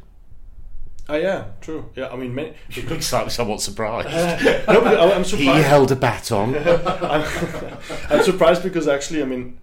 ah 1.10 1.14
yeah 1.16 1.44
true 1.62 1.88
yeah 1.96 2.08
i 2.12 2.16
mean 2.16 2.34
many, 2.34 2.52
He 2.68 2.82
looks 2.82 3.10
like 3.12 3.30
somewhat 3.30 3.60
surprised. 3.62 4.08
no, 4.68 4.80
but 4.82 4.98
I- 5.00 5.12
i'm 5.14 5.24
he 5.24 5.46
held 5.46 5.90
a 5.92 5.96
baton. 5.96 6.54
I'm, 7.14 7.24
I'm 8.10 8.22
surprised 8.22 8.62
because 8.62 8.86
actually, 8.88 9.22
I 9.22 9.26
mean, 9.26 9.58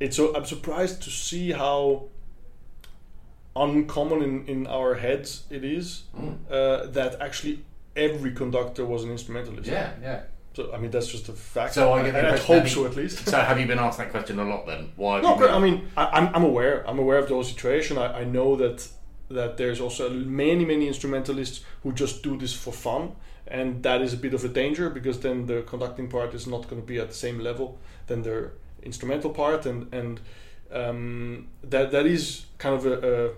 it's 0.00 0.16
so 0.16 0.34
I'm 0.36 0.44
surprised 0.44 1.02
to 1.02 1.10
see 1.10 1.52
how 1.52 2.08
uncommon 3.56 4.22
in, 4.22 4.46
in 4.46 4.66
our 4.66 4.94
heads 4.94 5.44
it 5.50 5.64
is 5.64 6.04
uh, 6.50 6.86
that 6.86 7.20
actually 7.20 7.64
every 7.96 8.32
conductor 8.32 8.84
was 8.84 9.04
an 9.04 9.10
instrumentalist. 9.10 9.68
Yeah, 9.68 9.92
yeah. 10.02 10.22
So 10.58 10.72
I 10.74 10.78
mean, 10.78 10.90
that's 10.90 11.06
just 11.06 11.28
a 11.28 11.32
fact. 11.32 11.74
So 11.74 11.92
I 11.92 12.02
get 12.02 12.14
the 12.14 12.30
I, 12.30 12.34
I 12.34 12.36
hope 12.36 12.66
so 12.66 12.84
at 12.84 12.96
least. 12.96 13.28
So 13.28 13.38
have 13.38 13.60
you 13.60 13.66
been 13.68 13.78
asked 13.78 13.98
that 13.98 14.10
question 14.10 14.40
a 14.40 14.44
lot 14.44 14.66
then? 14.66 14.90
Why? 14.96 15.20
No, 15.20 15.34
you 15.34 15.40
but 15.40 15.46
been- 15.46 15.54
I 15.54 15.58
mean, 15.60 15.88
I, 15.96 16.04
I'm, 16.06 16.34
I'm 16.34 16.42
aware. 16.42 16.84
I'm 16.88 16.98
aware 16.98 17.18
of 17.18 17.28
the 17.28 17.34
whole 17.34 17.44
situation. 17.44 17.96
I, 17.96 18.22
I 18.22 18.24
know 18.24 18.56
that 18.56 18.88
that 19.30 19.56
there's 19.56 19.80
also 19.80 20.10
many 20.10 20.64
many 20.64 20.88
instrumentalists 20.88 21.64
who 21.84 21.92
just 21.92 22.24
do 22.24 22.36
this 22.36 22.52
for 22.52 22.72
fun, 22.72 23.12
and 23.46 23.84
that 23.84 24.02
is 24.02 24.12
a 24.12 24.16
bit 24.16 24.34
of 24.34 24.44
a 24.44 24.48
danger 24.48 24.90
because 24.90 25.20
then 25.20 25.46
the 25.46 25.62
conducting 25.62 26.08
part 26.08 26.34
is 26.34 26.48
not 26.48 26.68
going 26.68 26.82
to 26.82 26.86
be 26.86 26.98
at 26.98 27.08
the 27.08 27.14
same 27.14 27.38
level 27.38 27.78
than 28.08 28.22
their 28.22 28.50
instrumental 28.82 29.30
part, 29.30 29.64
and 29.64 29.94
and 29.94 30.20
um, 30.72 31.46
that 31.62 31.92
that 31.92 32.04
is 32.06 32.46
kind 32.58 32.74
of 32.74 32.84
a, 32.84 32.94
a 33.28 33.30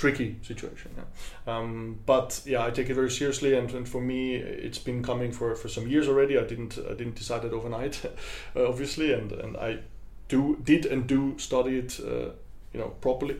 tricky 0.00 0.36
situation. 0.42 0.90
Yeah. 0.96 1.56
Um, 1.56 1.98
but 2.06 2.40
yeah, 2.46 2.64
I 2.64 2.70
take 2.70 2.88
it 2.88 2.94
very 2.94 3.10
seriously, 3.10 3.54
and, 3.54 3.70
and 3.72 3.86
for 3.86 4.00
me, 4.00 4.36
it's 4.36 4.78
been 4.78 5.02
coming 5.02 5.30
for, 5.30 5.54
for 5.54 5.68
some 5.68 5.86
years 5.86 6.08
already. 6.08 6.38
I 6.38 6.44
didn't 6.44 6.78
I 6.78 6.94
didn't 6.94 7.16
decide 7.16 7.44
it 7.44 7.52
overnight, 7.52 8.00
uh, 8.56 8.66
obviously, 8.66 9.12
and 9.12 9.30
and 9.32 9.56
I 9.58 9.80
do 10.28 10.58
did 10.64 10.86
and 10.86 11.06
do 11.06 11.38
study 11.38 11.78
it, 11.78 12.00
uh, 12.00 12.30
you 12.72 12.80
know, 12.80 12.88
properly. 13.02 13.36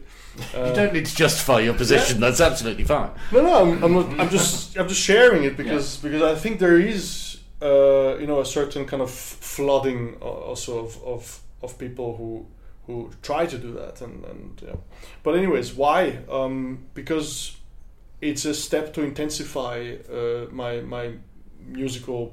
Uh, 0.55 0.66
you 0.66 0.75
don't 0.75 0.92
need 0.92 1.07
to 1.07 1.16
justify 1.16 1.61
your 1.61 1.75
position. 1.75 2.20
That's 2.20 2.42
absolutely 2.42 2.85
fine. 2.85 3.11
no, 3.33 3.42
no, 3.42 3.55
I'm, 3.62 3.83
I'm 3.85 3.94
not. 3.94 4.20
I'm 4.20 4.29
just 4.29 4.77
I'm 4.77 4.88
just 4.88 5.01
sharing 5.01 5.44
it 5.44 5.57
because 5.57 5.96
because 5.96 6.23
I 6.23 6.35
think 6.35 6.61
there 6.61 6.79
is 6.79 7.38
uh, 7.62 8.18
you 8.20 8.27
know 8.27 8.40
a 8.40 8.46
certain 8.46 8.85
kind 8.85 9.03
of 9.03 9.11
flooding 9.11 10.18
uh, 10.20 10.51
also 10.51 10.85
of 10.85 11.03
of, 11.05 11.40
of 11.62 11.79
people 11.79 12.16
who 12.18 12.46
who 12.90 13.11
try 13.22 13.46
to 13.46 13.59
do 13.59 13.72
that 13.72 14.00
and 14.00 14.24
and 14.24 14.62
yeah. 14.66 14.76
But 15.22 15.37
anyways, 15.37 15.74
why? 15.74 16.18
Um, 16.31 16.79
because 16.94 17.57
it's 18.20 18.44
a 18.44 18.55
step 18.55 18.92
to 18.94 19.03
intensify 19.03 19.96
uh, 20.12 20.46
my 20.50 20.81
my 20.81 21.12
musical 21.66 22.33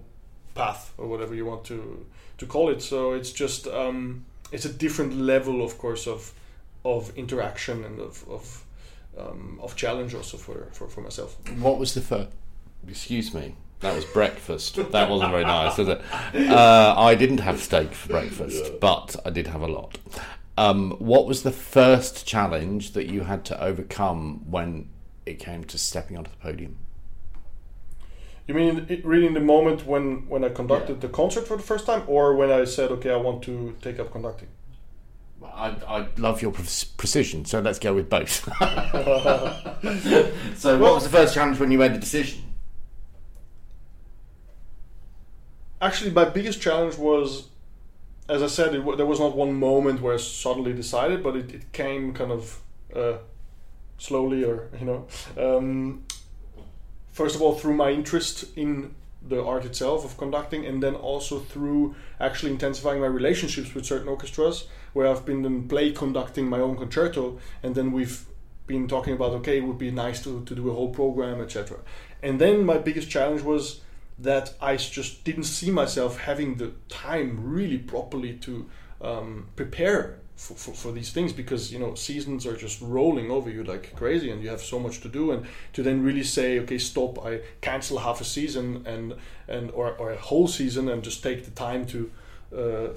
path 0.55 0.93
or 0.97 1.07
whatever 1.07 1.35
you 1.35 1.45
want 1.45 1.63
to 1.65 2.05
to 2.37 2.45
call 2.45 2.69
it. 2.69 2.81
So 2.81 3.13
it's 3.13 3.31
just 3.31 3.67
um, 3.67 4.25
it's 4.51 4.65
a 4.65 4.73
different 4.73 5.13
level, 5.15 5.63
of 5.63 5.77
course, 5.77 6.07
of 6.07 6.33
of 6.83 7.11
interaction 7.17 7.83
and 7.83 7.99
of 7.99 8.25
of, 8.29 8.65
um, 9.17 9.59
of 9.61 9.75
challenge 9.75 10.15
also 10.15 10.37
for, 10.37 10.67
for, 10.71 10.87
for 10.87 11.01
myself. 11.01 11.37
What 11.59 11.77
was 11.79 11.93
the 11.93 12.01
first? 12.01 12.29
Excuse 12.87 13.33
me. 13.33 13.55
That 13.79 13.95
was 13.95 14.05
breakfast. 14.05 14.75
That 14.91 15.09
wasn't 15.09 15.31
very 15.31 15.43
nice, 15.43 15.77
was 15.77 15.87
it? 15.87 16.01
Uh, 16.33 16.95
I 16.97 17.13
didn't 17.13 17.41
have 17.41 17.61
steak 17.61 17.93
for 17.93 18.09
breakfast, 18.09 18.79
but 18.79 19.15
I 19.23 19.29
did 19.29 19.47
have 19.47 19.61
a 19.61 19.67
lot. 19.67 19.99
Um, 20.57 20.91
what 20.97 21.27
was 21.27 21.43
the 21.43 21.51
first 21.51 22.25
challenge 22.25 22.93
that 22.93 23.05
you 23.05 23.21
had 23.21 23.45
to 23.45 23.63
overcome 23.63 24.49
when 24.49 24.89
it 25.25 25.37
came 25.37 25.63
to 25.65 25.77
stepping 25.77 26.17
onto 26.17 26.31
the 26.31 26.37
podium? 26.37 26.77
You 28.47 28.55
mean 28.55 28.87
it, 28.89 29.05
really 29.05 29.27
in 29.27 29.33
the 29.33 29.41
moment 29.41 29.85
when, 29.85 30.27
when 30.27 30.43
I 30.43 30.49
conducted 30.49 31.01
the 31.01 31.09
concert 31.09 31.47
for 31.47 31.57
the 31.57 31.63
first 31.63 31.85
time, 31.85 32.03
or 32.07 32.35
when 32.35 32.49
I 32.49 32.63
said, 32.63 32.91
okay, 32.91 33.11
I 33.11 33.17
want 33.17 33.43
to 33.43 33.75
take 33.81 33.99
up 33.99 34.11
conducting? 34.11 34.47
I, 35.43 35.75
I 35.87 36.07
love 36.17 36.41
your 36.41 36.51
pre- 36.51 36.65
precision, 36.97 37.45
so 37.45 37.59
let's 37.59 37.77
go 37.77 37.93
with 37.93 38.09
both. 38.09 38.45
so, 40.57 40.79
what 40.79 40.95
was 40.95 41.03
the 41.03 41.09
first 41.09 41.35
challenge 41.35 41.59
when 41.59 41.71
you 41.71 41.77
made 41.77 41.93
the 41.93 41.99
decision? 41.99 42.41
Actually, 45.79 46.11
my 46.11 46.25
biggest 46.25 46.61
challenge 46.61 46.97
was, 46.97 47.49
as 48.29 48.43
I 48.43 48.47
said, 48.47 48.75
it, 48.75 48.97
there 48.97 49.05
was 49.05 49.19
not 49.19 49.35
one 49.35 49.53
moment 49.53 50.01
where 50.01 50.13
I 50.13 50.17
suddenly 50.17 50.73
decided, 50.73 51.23
but 51.23 51.35
it, 51.35 51.53
it 51.53 51.71
came 51.71 52.13
kind 52.13 52.31
of 52.31 52.61
uh, 52.95 53.17
slowly, 53.97 54.43
or 54.43 54.69
you 54.79 54.85
know. 54.85 55.07
Um, 55.37 56.03
first 57.11 57.35
of 57.35 57.41
all, 57.41 57.55
through 57.55 57.75
my 57.75 57.91
interest 57.91 58.45
in 58.55 58.95
the 59.21 59.43
art 59.43 59.65
itself 59.65 60.05
of 60.05 60.17
conducting, 60.17 60.65
and 60.65 60.83
then 60.83 60.95
also 60.95 61.39
through 61.39 61.95
actually 62.19 62.51
intensifying 62.51 63.01
my 63.01 63.07
relationships 63.07 63.73
with 63.73 63.85
certain 63.85 64.07
orchestras, 64.07 64.67
where 64.93 65.07
I've 65.07 65.25
been 65.25 65.41
then 65.41 65.67
play 65.67 65.91
conducting 65.91 66.47
my 66.47 66.59
own 66.59 66.77
concerto, 66.77 67.39
and 67.63 67.75
then 67.75 67.91
we've 67.91 68.25
been 68.67 68.87
talking 68.87 69.13
about 69.13 69.31
okay, 69.31 69.57
it 69.57 69.63
would 69.63 69.77
be 69.77 69.91
nice 69.91 70.21
to, 70.23 70.43
to 70.43 70.53
do 70.55 70.69
a 70.69 70.73
whole 70.73 70.89
program, 70.89 71.39
etc. 71.39 71.77
And 72.21 72.39
then 72.39 72.65
my 72.65 72.77
biggest 72.77 73.09
challenge 73.09 73.41
was 73.41 73.81
that 74.19 74.53
I 74.61 74.77
just 74.77 75.23
didn't 75.23 75.43
see 75.43 75.69
myself 75.71 76.17
having 76.19 76.55
the 76.55 76.73
time 76.89 77.39
really 77.43 77.77
properly 77.77 78.33
to 78.33 78.69
um, 79.01 79.47
prepare 79.55 80.19
for, 80.35 80.53
for, 80.55 80.71
for, 80.73 80.91
these 80.91 81.11
things 81.11 81.33
because 81.33 81.71
you 81.71 81.79
know 81.79 81.95
seasons 81.95 82.45
are 82.45 82.55
just 82.55 82.79
rolling 82.81 83.31
over 83.31 83.49
you 83.49 83.63
like 83.63 83.95
crazy 83.95 84.29
and 84.31 84.41
you 84.41 84.49
have 84.49 84.61
so 84.61 84.79
much 84.79 85.01
to 85.01 85.09
do 85.09 85.31
and 85.31 85.45
to 85.73 85.81
then 85.81 86.03
really 86.03 86.23
say 86.23 86.59
okay 86.59 86.77
stop 86.77 87.23
I 87.25 87.41
cancel 87.61 87.99
half 87.99 88.21
a 88.21 88.23
season 88.23 88.83
and 88.85 89.15
and 89.47 89.71
or, 89.71 89.93
or 89.97 90.11
a 90.11 90.17
whole 90.17 90.47
season 90.47 90.89
and 90.89 91.03
just 91.03 91.23
take 91.23 91.45
the 91.45 91.51
time 91.51 91.85
to 91.87 92.11
uh, 92.55 92.87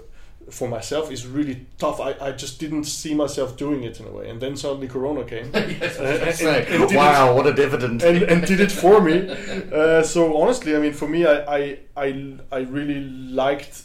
for 0.49 0.69
myself 0.69 1.11
is 1.11 1.27
really 1.27 1.67
tough. 1.79 2.01
I, 2.01 2.15
I 2.21 2.33
just 2.33 2.59
didn't 2.59 2.85
see 2.85 3.15
myself 3.15 3.57
doing 3.57 3.85
it 3.85 4.01
in 4.01 4.07
a 4.07 4.11
way, 4.11 4.29
and 4.29 4.41
then 4.41 4.57
suddenly 4.57 4.89
Corona 4.89 5.25
came. 5.25 5.51
yes, 5.55 5.99
uh, 5.99 6.03
and, 6.03 6.69
and, 6.69 6.83
and 6.85 6.97
wow, 6.97 7.31
it, 7.31 7.37
what 7.37 7.47
a 7.47 7.53
dividend! 7.53 8.03
And, 8.03 8.23
and 8.23 8.47
did 8.47 8.61
it 8.61 8.73
for 8.73 9.01
me. 9.01 9.37
Uh, 9.71 10.03
so 10.03 10.37
honestly, 10.37 10.75
I 10.75 10.79
mean, 10.79 10.93
for 10.93 11.09
me, 11.09 11.25
I, 11.27 11.57
I 11.57 11.79
I 11.97 12.35
I 12.51 12.59
really 12.61 13.01
liked 13.01 13.83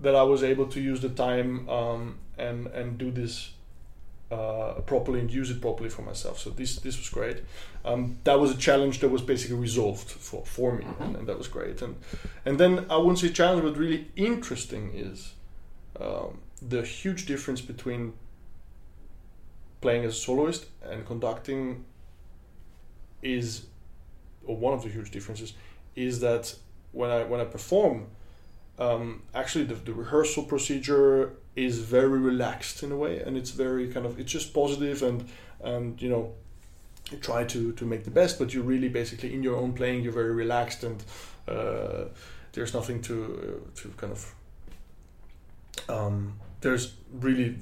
that 0.00 0.14
I 0.14 0.22
was 0.22 0.42
able 0.42 0.66
to 0.68 0.80
use 0.80 1.00
the 1.00 1.10
time 1.10 1.68
um, 1.68 2.18
and 2.38 2.66
and 2.68 2.96
do 2.96 3.10
this 3.10 3.52
uh, 4.30 4.80
properly 4.86 5.20
and 5.20 5.30
use 5.30 5.50
it 5.50 5.60
properly 5.60 5.90
for 5.90 6.02
myself. 6.02 6.38
So 6.38 6.50
this 6.50 6.76
this 6.76 6.96
was 6.96 7.08
great. 7.08 7.42
Um, 7.84 8.18
that 8.24 8.38
was 8.38 8.50
a 8.50 8.56
challenge 8.56 9.00
that 9.00 9.08
was 9.08 9.22
basically 9.22 9.56
resolved 9.56 10.10
for, 10.10 10.44
for 10.44 10.72
me, 10.72 10.84
mm-hmm. 10.84 11.02
and, 11.02 11.16
and, 11.16 11.26
that 11.26 11.38
was 11.38 11.48
great. 11.48 11.82
And 11.82 11.96
and 12.44 12.58
then 12.58 12.86
I 12.88 12.96
wouldn't 12.96 13.18
say 13.18 13.30
challenge, 13.30 13.62
but 13.62 13.76
really 13.76 14.08
interesting 14.16 14.92
is 14.94 15.34
um, 16.00 16.38
the 16.62 16.82
huge 16.82 17.26
difference 17.26 17.60
between 17.60 18.12
playing 19.80 20.04
as 20.04 20.12
a 20.12 20.18
soloist 20.18 20.66
and 20.82 21.06
conducting 21.06 21.84
is, 23.22 23.66
or 24.46 24.56
one 24.56 24.74
of 24.74 24.82
the 24.82 24.88
huge 24.88 25.10
differences, 25.10 25.52
is 25.96 26.20
that 26.20 26.54
when 26.92 27.10
I 27.10 27.24
when 27.24 27.40
I 27.40 27.44
perform, 27.44 28.06
um, 28.78 29.22
actually 29.34 29.64
the, 29.64 29.74
the 29.74 29.92
rehearsal 29.92 30.44
procedure 30.44 31.32
is 31.56 31.78
very 31.80 32.18
relaxed 32.18 32.82
in 32.82 32.92
a 32.92 32.96
way, 32.96 33.20
and 33.20 33.36
it's 33.36 33.50
very 33.50 33.88
kind 33.88 34.06
of 34.06 34.18
it's 34.18 34.32
just 34.32 34.54
positive 34.54 35.02
and 35.02 35.28
and 35.62 36.00
you 36.00 36.08
know 36.08 36.32
you 37.10 37.18
try 37.18 37.44
to 37.44 37.72
to 37.72 37.84
make 37.84 38.04
the 38.04 38.10
best, 38.10 38.38
but 38.38 38.54
you're 38.54 38.62
really 38.62 38.88
basically 38.88 39.34
in 39.34 39.42
your 39.42 39.56
own 39.56 39.72
playing. 39.72 40.02
You're 40.02 40.12
very 40.12 40.32
relaxed 40.32 40.84
and 40.84 41.02
uh, 41.48 42.04
there's 42.52 42.74
nothing 42.74 43.02
to 43.02 43.14
uh, 43.66 43.80
to 43.80 43.88
kind 43.96 44.12
of 44.12 44.34
um, 45.88 46.34
there's 46.60 46.94
really 47.12 47.56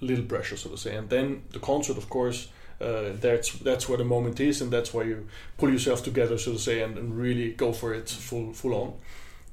little 0.00 0.24
pressure, 0.24 0.56
so 0.56 0.70
to 0.70 0.76
say. 0.76 0.96
And 0.96 1.08
then 1.08 1.42
the 1.52 1.58
concert, 1.58 1.96
of 1.96 2.08
course, 2.08 2.48
uh, 2.80 3.12
that's 3.20 3.52
that's 3.58 3.88
where 3.88 3.98
the 3.98 4.04
moment 4.04 4.40
is, 4.40 4.60
and 4.60 4.70
that's 4.70 4.92
why 4.92 5.04
you 5.04 5.26
pull 5.58 5.70
yourself 5.70 6.02
together, 6.02 6.36
so 6.38 6.52
to 6.52 6.58
say, 6.58 6.82
and, 6.82 6.98
and 6.98 7.16
really 7.16 7.52
go 7.52 7.72
for 7.72 7.94
it 7.94 8.08
full 8.08 8.52
full 8.52 8.74
on. 8.74 8.94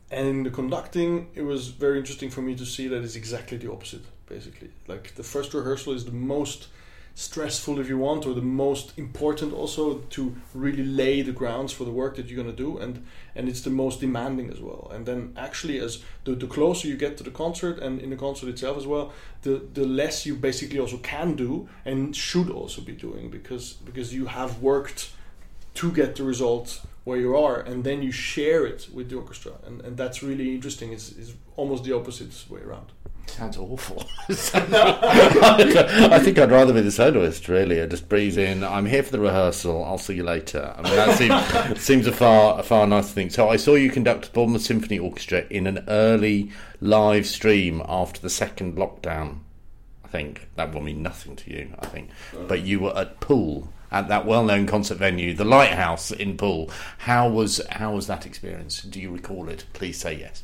And 0.09 0.27
in 0.27 0.43
the 0.43 0.49
conducting, 0.49 1.29
it 1.35 1.43
was 1.43 1.67
very 1.69 1.97
interesting 1.99 2.29
for 2.29 2.41
me 2.41 2.55
to 2.55 2.65
see 2.65 2.87
that 2.89 3.01
it's 3.03 3.15
exactly 3.15 3.57
the 3.57 3.71
opposite. 3.71 4.03
Basically, 4.27 4.71
like 4.87 5.15
the 5.15 5.23
first 5.23 5.53
rehearsal 5.53 5.93
is 5.93 6.05
the 6.05 6.11
most 6.11 6.67
stressful 7.15 7.79
if 7.79 7.89
you 7.89 7.97
want 7.97 8.25
or 8.25 8.33
the 8.33 8.41
most 8.41 8.97
important 8.97 9.53
also 9.53 9.99
to 10.09 10.35
really 10.53 10.83
lay 10.83 11.21
the 11.21 11.31
grounds 11.31 11.73
for 11.73 11.83
the 11.83 11.91
work 11.91 12.15
that 12.15 12.27
you're 12.27 12.41
going 12.41 12.55
to 12.55 12.63
do 12.63 12.77
and 12.77 13.05
and 13.35 13.47
it's 13.47 13.61
the 13.61 13.69
most 13.69 14.01
demanding 14.01 14.49
as 14.49 14.59
well. 14.59 14.91
And 14.93 15.05
then 15.05 15.33
actually 15.37 15.79
as 15.79 16.03
the, 16.25 16.35
the 16.35 16.47
closer 16.47 16.87
you 16.87 16.97
get 16.97 17.17
to 17.17 17.23
the 17.23 17.31
concert 17.31 17.79
and 17.79 18.01
in 18.01 18.09
the 18.09 18.17
concert 18.17 18.49
itself 18.49 18.77
as 18.77 18.87
well 18.87 19.13
the 19.41 19.61
the 19.73 19.85
less 19.85 20.25
you 20.25 20.35
basically 20.35 20.79
also 20.79 20.97
can 20.97 21.35
do 21.35 21.67
and 21.85 22.15
should 22.15 22.49
also 22.49 22.81
be 22.81 22.93
doing 22.93 23.29
because 23.29 23.73
because 23.73 24.13
you 24.13 24.25
have 24.25 24.61
worked 24.61 25.11
to 25.73 25.91
get 25.91 26.15
the 26.15 26.23
result 26.23 26.81
where 27.03 27.19
you 27.19 27.35
are 27.35 27.59
and 27.59 27.83
then 27.83 28.01
you 28.03 28.11
share 28.11 28.65
it 28.65 28.87
with 28.93 29.09
the 29.09 29.15
orchestra 29.15 29.53
and, 29.65 29.81
and 29.81 29.97
that's 29.97 30.21
really 30.21 30.53
interesting 30.53 30.93
it's, 30.93 31.11
it's 31.13 31.33
almost 31.55 31.83
the 31.83 31.95
opposite 31.95 32.33
way 32.49 32.61
around 32.61 32.91
Sounds 33.31 33.57
awful. 33.57 34.03
I 34.29 36.19
think 36.21 36.37
I'd 36.37 36.51
rather 36.51 36.73
be 36.73 36.81
the 36.81 36.91
soloist, 36.91 37.47
really. 37.47 37.81
I 37.81 37.85
just 37.85 38.09
breathe 38.09 38.37
in. 38.37 38.61
I'm 38.61 38.85
here 38.85 39.03
for 39.03 39.11
the 39.11 39.21
rehearsal. 39.21 39.85
I'll 39.85 39.97
see 39.97 40.15
you 40.15 40.23
later. 40.23 40.75
I 40.77 40.81
mean, 40.81 40.95
that 40.95 41.17
seems, 41.65 41.81
seems 41.81 42.07
a 42.07 42.11
far 42.11 42.59
a 42.59 42.63
far 42.63 42.85
nicer 42.85 43.13
thing. 43.13 43.29
So 43.29 43.47
I 43.49 43.55
saw 43.55 43.75
you 43.75 43.89
conduct 43.89 44.33
Bournemouth 44.33 44.63
Symphony 44.63 44.99
Orchestra 44.99 45.45
in 45.49 45.65
an 45.65 45.85
early 45.87 46.51
live 46.81 47.25
stream 47.25 47.81
after 47.87 48.19
the 48.19 48.29
second 48.29 48.75
lockdown. 48.75 49.39
I 50.03 50.09
think 50.09 50.49
that 50.55 50.73
will 50.73 50.81
mean 50.81 51.01
nothing 51.01 51.37
to 51.37 51.51
you. 51.51 51.73
I 51.79 51.85
think, 51.85 52.09
uh-huh. 52.33 52.45
but 52.49 52.61
you 52.63 52.81
were 52.81 52.97
at 52.97 53.21
Poole 53.21 53.71
at 53.91 54.07
that 54.07 54.25
well-known 54.25 54.67
concert 54.67 54.97
venue, 54.97 55.33
the 55.33 55.45
Lighthouse 55.45 56.11
in 56.11 56.37
Poole. 56.37 56.69
How 56.99 57.29
was 57.29 57.61
how 57.71 57.93
was 57.93 58.07
that 58.07 58.25
experience? 58.25 58.81
Do 58.81 58.99
you 58.99 59.11
recall 59.11 59.49
it? 59.49 59.65
Please 59.73 59.99
say 59.99 60.19
yes. 60.19 60.43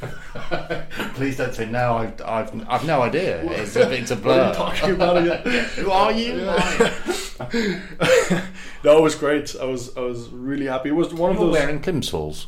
Please 1.14 1.36
don't 1.36 1.54
say 1.54 1.66
no. 1.66 1.98
I've, 1.98 2.20
I've, 2.22 2.68
I've 2.68 2.86
no 2.86 3.02
idea. 3.02 3.44
It's 3.52 3.76
a, 3.76 3.90
it's 3.92 4.10
a 4.10 4.16
blur. 4.16 4.48
What 4.48 4.58
are 4.58 4.74
you 4.74 4.80
talking 4.80 4.94
about 4.94 5.18
again? 5.18 5.64
Who 5.76 5.90
are 5.90 6.12
you? 6.12 6.36
no, 8.84 8.98
it 8.98 9.02
was 9.02 9.14
great. 9.14 9.54
I 9.60 9.64
was 9.64 9.96
I 9.96 10.00
was 10.00 10.28
really 10.30 10.66
happy. 10.66 10.88
It 10.88 10.92
was 10.92 11.12
one 11.12 11.34
you 11.34 11.40
of 11.40 11.46
those 11.46 11.52
wearing 11.52 11.80
plimsolls. 11.80 12.46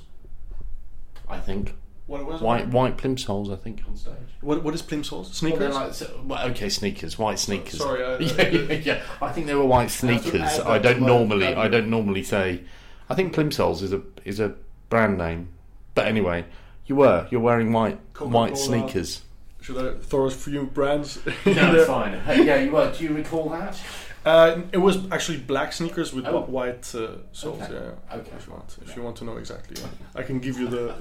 I 1.29 1.39
think. 1.39 1.75
What 2.07 2.27
was 2.27 2.41
white 2.41 2.69
white 2.69 2.97
plimsolls? 2.97 3.53
I 3.53 3.57
think 3.57 3.83
on 3.89 3.97
stage. 3.97 4.15
What 4.41 4.63
what 4.65 4.75
is 4.75 4.83
plimsolls? 4.83 5.33
Sneakers. 5.35 5.75
Well, 5.75 5.87
like, 5.89 6.11
well, 6.25 6.51
okay, 6.51 6.69
sneakers. 6.69 7.19
White 7.19 7.39
sneakers. 7.39 7.79
Sorry. 7.79 8.05
I, 8.05 8.19
yeah, 8.19 8.49
yeah, 8.49 8.73
yeah. 8.75 9.03
I 9.21 9.31
think 9.33 9.47
they 9.47 9.55
were 9.55 9.65
white 9.65 9.91
sneakers. 9.91 10.59
I 10.61 10.79
don't 10.79 11.01
normally. 11.01 11.55
I 11.55 11.69
don't 11.69 11.89
normally 11.89 12.23
say. 12.23 12.65
I 13.09 13.15
think 13.15 13.35
plimsolls 13.35 13.83
is 13.83 13.93
a 13.93 14.03
is 14.25 14.41
a 14.41 14.55
brand 14.89 15.19
name. 15.19 15.49
But 15.95 16.07
anyway, 16.07 16.47
you 16.87 16.97
were. 16.97 17.29
You're 17.31 17.41
wearing 17.41 17.73
white 17.73 17.99
Coca-Cola. 18.15 18.31
white 18.31 18.59
sneakers. 18.59 19.23
Should 19.61 19.79
I 19.79 19.99
throw 20.01 20.27
us 20.27 20.35
a 20.35 20.51
few 20.51 20.67
brands? 20.67 21.25
no, 21.47 21.75
it's 21.75 21.87
fine. 21.87 22.21
yeah, 22.27 22.57
you 22.57 22.73
were. 22.73 22.93
Do 22.93 23.05
you 23.05 23.15
recall 23.15 23.49
that? 23.51 23.81
Uh, 24.25 24.61
it 24.71 24.79
was 24.79 25.11
actually 25.11 25.39
black 25.39 25.73
sneakers 25.73 26.13
with 26.13 26.27
oh. 26.27 26.43
white 26.43 26.95
uh, 26.95 27.17
soles. 27.33 27.63
Okay. 27.63 27.73
Yeah. 27.73 28.17
Okay. 28.19 28.31
If 28.37 28.47
you 28.47 28.53
want, 28.53 28.77
if 28.83 28.97
you 28.97 29.03
want 29.03 29.17
to 29.17 29.25
know 29.25 29.37
exactly, 29.37 29.77
yeah. 29.81 29.89
I 30.15 30.23
can 30.23 30.39
give 30.39 30.59
you 30.59 30.69
the. 30.69 30.95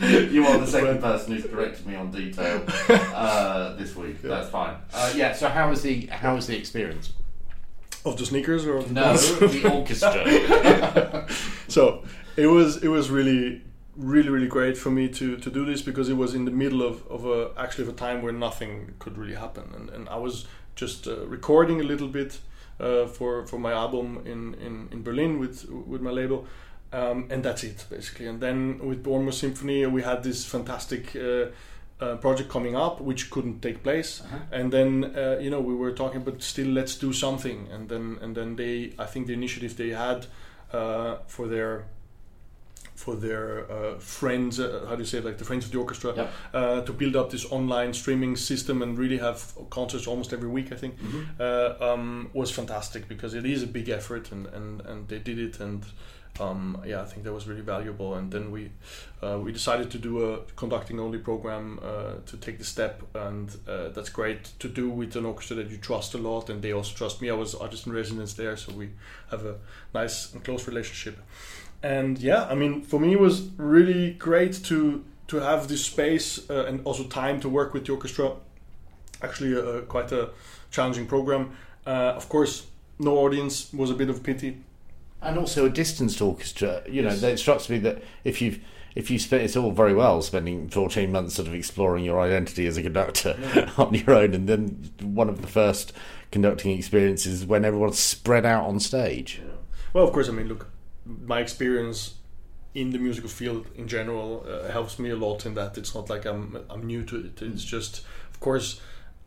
you 0.32 0.44
are 0.46 0.58
the 0.58 0.66
second 0.78 1.00
person 1.00 1.34
who's 1.34 1.46
corrected 1.46 1.86
me 1.86 1.94
on 1.94 2.10
detail 2.10 2.64
uh, 2.88 3.74
this 3.76 3.94
week. 3.94 4.16
Yeah. 4.22 4.30
That's 4.30 4.48
fine. 4.48 4.76
Uh, 4.92 5.12
yeah. 5.14 5.32
So 5.32 5.48
how 5.48 5.70
was 5.70 5.82
the 5.82 6.06
how 6.06 6.34
was 6.34 6.48
the 6.48 6.56
experience? 6.56 7.12
Of 8.04 8.16
the 8.16 8.26
sneakers 8.26 8.66
or 8.66 8.82
no, 8.88 9.16
the 9.16 9.70
orchestra. 9.72 11.26
so 11.68 12.02
it 12.36 12.46
was 12.46 12.82
it 12.82 12.88
was 12.88 13.10
really 13.10 13.62
really 13.96 14.30
really 14.30 14.46
great 14.46 14.78
for 14.78 14.90
me 14.90 15.08
to 15.08 15.36
to 15.36 15.50
do 15.50 15.64
this 15.66 15.82
because 15.82 16.08
it 16.08 16.14
was 16.14 16.34
in 16.34 16.46
the 16.46 16.50
middle 16.50 16.82
of, 16.82 17.06
of 17.08 17.26
a 17.26 17.50
actually 17.58 17.84
of 17.84 17.90
a 17.90 17.96
time 17.96 18.22
where 18.22 18.32
nothing 18.32 18.94
could 18.98 19.18
really 19.18 19.34
happen 19.34 19.70
and, 19.74 19.90
and 19.90 20.08
I 20.08 20.16
was 20.16 20.46
just 20.74 21.06
uh, 21.06 21.26
recording 21.26 21.80
a 21.80 21.84
little 21.84 22.08
bit 22.08 22.38
uh, 22.80 23.06
for 23.06 23.46
for 23.46 23.58
my 23.58 23.72
album 23.72 24.22
in, 24.24 24.54
in, 24.54 24.88
in 24.90 25.02
Berlin 25.02 25.38
with 25.38 25.68
with 25.68 26.00
my 26.00 26.10
label. 26.10 26.46
Um, 26.92 27.28
and 27.30 27.44
that's 27.44 27.62
it 27.62 27.86
basically. 27.88 28.26
And 28.26 28.40
then 28.40 28.78
with 28.78 29.02
Bournemouth 29.02 29.34
Symphony 29.34 29.86
we 29.86 30.02
had 30.02 30.22
this 30.22 30.44
fantastic 30.44 31.14
uh, 31.14 31.46
uh 32.00 32.16
project 32.16 32.48
coming 32.48 32.74
up 32.74 33.00
which 33.00 33.30
couldn't 33.30 33.60
take 33.60 33.82
place. 33.82 34.22
Uh-huh. 34.22 34.38
and 34.52 34.72
then 34.72 35.12
uh, 35.16 35.38
you 35.40 35.50
know 35.50 35.60
we 35.60 35.74
were 35.74 35.92
talking 35.92 36.22
but 36.22 36.42
still 36.42 36.68
let's 36.68 36.96
do 36.96 37.12
something. 37.12 37.68
And 37.70 37.88
then 37.88 38.18
and 38.22 38.34
then 38.34 38.56
they 38.56 38.92
I 38.98 39.06
think 39.06 39.26
the 39.26 39.34
initiative 39.34 39.76
they 39.76 39.90
had 39.90 40.26
uh, 40.72 41.18
for 41.26 41.46
their 41.46 41.84
for 43.00 43.16
their 43.16 43.70
uh, 43.72 43.98
friends, 43.98 44.60
uh, 44.60 44.84
how 44.86 44.94
do 44.94 45.00
you 45.00 45.06
say 45.06 45.18
it, 45.18 45.24
like 45.24 45.38
the 45.38 45.44
friends 45.44 45.64
of 45.64 45.72
the 45.72 45.78
orchestra, 45.78 46.14
yep. 46.14 46.32
uh, 46.52 46.82
to 46.82 46.92
build 46.92 47.16
up 47.16 47.30
this 47.30 47.46
online 47.50 47.94
streaming 47.94 48.36
system 48.36 48.82
and 48.82 48.98
really 48.98 49.16
have 49.16 49.54
concerts 49.70 50.06
almost 50.06 50.34
every 50.34 50.48
week. 50.48 50.70
I 50.70 50.76
think 50.76 50.98
mm-hmm. 50.98 51.20
Uh, 51.40 51.92
um, 51.92 52.30
was 52.34 52.50
fantastic 52.50 53.08
because 53.08 53.32
it 53.34 53.46
is 53.46 53.62
a 53.62 53.66
big 53.66 53.88
effort 53.88 54.32
and 54.32 54.46
and, 54.46 54.80
and 54.82 55.08
they 55.08 55.18
did 55.18 55.38
it 55.38 55.60
and. 55.60 55.84
Um, 56.38 56.80
yeah, 56.86 57.02
I 57.02 57.06
think 57.06 57.24
that 57.24 57.34
was 57.34 57.48
really 57.48 57.66
valuable. 57.76 58.14
And 58.14 58.30
then 58.30 58.52
we 58.52 58.70
uh, 59.20 59.38
we 59.44 59.50
decided 59.52 59.90
to 59.90 59.98
do 59.98 60.12
a 60.32 60.38
conducting 60.54 61.00
only 61.00 61.18
program 61.18 61.80
uh, 61.82 62.12
to 62.24 62.36
take 62.36 62.56
the 62.56 62.64
step, 62.64 63.02
and 63.14 63.48
that's 63.94 64.10
great 64.10 64.44
to 64.60 64.68
do 64.68 64.88
with 64.88 65.16
an 65.16 65.26
orchestra 65.26 65.56
that 65.56 65.70
you 65.70 65.76
trust 65.76 66.14
a 66.14 66.18
lot, 66.18 66.48
and 66.48 66.62
they 66.62 66.72
also 66.72 66.94
trust 66.96 67.20
me. 67.20 67.28
I 67.30 67.34
was 67.34 67.54
artist 67.54 67.86
in 67.86 67.92
residence 67.92 68.34
there, 68.34 68.56
so 68.56 68.72
we 68.72 68.90
have 69.30 69.44
a 69.44 69.56
nice 69.92 70.32
and 70.32 70.44
close 70.44 70.68
relationship 70.68 71.18
and 71.82 72.18
yeah, 72.18 72.44
I 72.44 72.54
mean, 72.54 72.82
for 72.82 73.00
me, 73.00 73.12
it 73.12 73.20
was 73.20 73.48
really 73.56 74.12
great 74.12 74.52
to 74.64 75.04
to 75.28 75.36
have 75.38 75.68
this 75.68 75.84
space 75.84 76.50
uh, 76.50 76.64
and 76.66 76.80
also 76.84 77.04
time 77.04 77.40
to 77.40 77.48
work 77.48 77.72
with 77.72 77.86
the 77.86 77.92
orchestra. 77.92 78.32
Actually, 79.22 79.56
uh, 79.56 79.82
quite 79.82 80.10
a 80.12 80.30
challenging 80.70 81.06
program, 81.06 81.52
Uh, 81.86 82.14
of 82.16 82.28
course, 82.28 82.66
no 82.98 83.16
audience 83.18 83.72
was 83.72 83.90
a 83.90 83.94
bit 83.94 84.10
of 84.10 84.22
pity. 84.22 84.58
And 85.22 85.38
also 85.38 85.66
a 85.66 85.70
distanced 85.70 86.20
orchestra. 86.20 86.82
You 86.88 87.02
know, 87.02 87.10
it 87.10 87.38
strikes 87.38 87.68
me 87.68 87.78
that 87.78 88.02
if 88.24 88.40
you've 88.42 88.58
if 88.94 89.10
you 89.10 89.18
spend, 89.18 89.42
it's 89.42 89.56
all 89.56 89.70
very 89.70 89.94
well 89.94 90.20
spending 90.22 90.68
14 90.68 91.12
months 91.12 91.34
sort 91.34 91.46
of 91.48 91.54
exploring 91.54 92.04
your 92.04 92.20
identity 92.20 92.66
as 92.66 92.76
a 92.76 92.82
conductor 92.82 93.36
on 93.78 93.94
your 93.94 94.10
own, 94.12 94.34
and 94.34 94.48
then 94.48 94.90
one 95.00 95.28
of 95.28 95.40
the 95.42 95.46
first 95.46 95.92
conducting 96.32 96.76
experiences 96.76 97.46
when 97.46 97.64
everyone's 97.64 97.98
spread 97.98 98.44
out 98.44 98.66
on 98.66 98.80
stage. 98.80 99.40
Well, 99.92 100.04
of 100.04 100.12
course, 100.12 100.28
I 100.28 100.32
mean, 100.32 100.48
look, 100.48 100.68
my 101.26 101.40
experience 101.40 102.14
in 102.74 102.90
the 102.90 102.98
musical 102.98 103.28
field 103.28 103.66
in 103.74 103.88
general 103.88 104.46
uh, 104.48 104.70
helps 104.70 104.98
me 104.98 105.10
a 105.10 105.16
lot 105.16 105.44
in 105.44 105.54
that 105.54 105.76
it's 105.76 105.94
not 105.94 106.08
like 106.08 106.24
I'm 106.24 106.56
I'm 106.70 106.86
new 106.86 107.04
to 107.04 107.16
it. 107.16 107.42
It's 107.42 107.64
just, 107.64 108.04
of 108.32 108.40
course. 108.40 108.80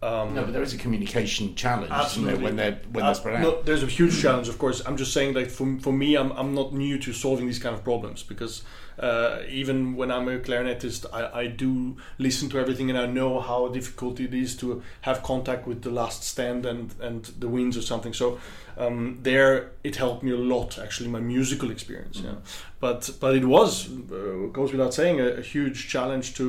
Um, 0.03 0.33
No, 0.35 0.43
but 0.43 0.53
there 0.53 0.63
is 0.63 0.73
a 0.73 0.77
communication 0.77 1.55
challenge 1.55 1.91
Absolutely. 1.91 2.33
there, 2.35 2.43
when 2.45 2.55
they're 2.59 2.77
when 2.93 3.03
Uh, 3.03 3.07
they're 3.07 3.15
spread 3.21 3.35
out. 3.35 3.41
no, 3.41 3.61
there's 3.67 3.83
a 3.83 3.91
huge 3.99 4.15
challenge, 4.23 4.47
of 4.49 4.57
course. 4.57 4.81
I'm 4.87 4.97
just 4.97 5.13
saying, 5.13 5.33
like 5.39 5.49
for 5.57 5.67
for 5.85 5.93
me, 5.93 6.09
I'm 6.21 6.31
I'm 6.39 6.51
not 6.53 6.73
new 6.73 6.97
to 7.05 7.13
solving 7.13 7.45
these 7.47 7.59
kind 7.65 7.75
of 7.77 7.83
problems 7.83 8.23
because 8.23 8.63
uh, 8.99 9.37
even 9.61 9.95
when 9.99 10.09
I'm 10.11 10.27
a 10.27 10.37
clarinetist, 10.47 11.05
I, 11.19 11.41
I 11.41 11.47
do 11.47 11.95
listen 12.17 12.49
to 12.49 12.57
everything 12.59 12.89
and 12.91 12.99
I 12.99 13.07
know 13.19 13.39
how 13.39 13.67
difficult 13.69 14.19
it 14.19 14.33
is 14.33 14.55
to 14.57 14.81
have 15.01 15.17
contact 15.23 15.67
with 15.67 15.81
the 15.81 15.89
last 15.89 16.23
stand 16.23 16.65
and 16.65 16.93
and 17.01 17.25
the 17.39 17.47
winds 17.47 17.75
or 17.77 17.81
something. 17.81 18.13
So 18.13 18.37
um, 18.77 19.19
there, 19.23 19.71
it 19.83 19.95
helped 19.95 20.21
me 20.23 20.31
a 20.31 20.37
lot 20.55 20.77
actually 20.79 21.09
my 21.09 21.19
musical 21.35 21.71
experience. 21.71 22.21
Yeah, 22.23 22.35
but 22.79 23.09
but 23.19 23.35
it 23.35 23.45
was 23.45 23.87
uh, 23.89 24.49
goes 24.51 24.71
without 24.71 24.93
saying 24.93 25.19
a, 25.21 25.27
a 25.39 25.41
huge 25.41 25.87
challenge 25.93 26.33
to 26.35 26.45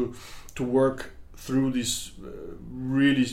to 0.57 0.64
work 0.64 1.11
through 1.44 1.70
this 1.72 2.12
uh, 2.22 2.28
really 2.70 3.26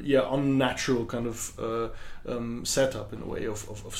yeah 0.00 0.24
unnatural 0.30 1.04
kind 1.06 1.26
of 1.26 1.58
uh, 1.58 1.88
um, 2.26 2.64
setup 2.64 3.12
in 3.12 3.22
a 3.22 3.26
way 3.26 3.44
of, 3.46 3.68
of, 3.68 3.84
of 3.86 3.94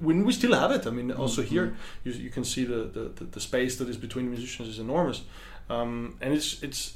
when 0.00 0.24
we 0.24 0.32
still 0.32 0.54
have 0.54 0.70
it. 0.70 0.86
I 0.86 0.90
mean, 0.90 1.12
also 1.12 1.42
here 1.42 1.74
you, 2.04 2.12
you 2.12 2.30
can 2.30 2.44
see 2.44 2.64
the, 2.64 2.84
the, 2.96 3.04
the, 3.16 3.24
the 3.24 3.40
space 3.40 3.76
that 3.76 3.88
is 3.88 3.96
between 3.96 4.30
musicians 4.30 4.68
is 4.68 4.78
enormous, 4.78 5.22
um, 5.70 6.16
and 6.20 6.34
it's 6.34 6.62
it's 6.62 6.94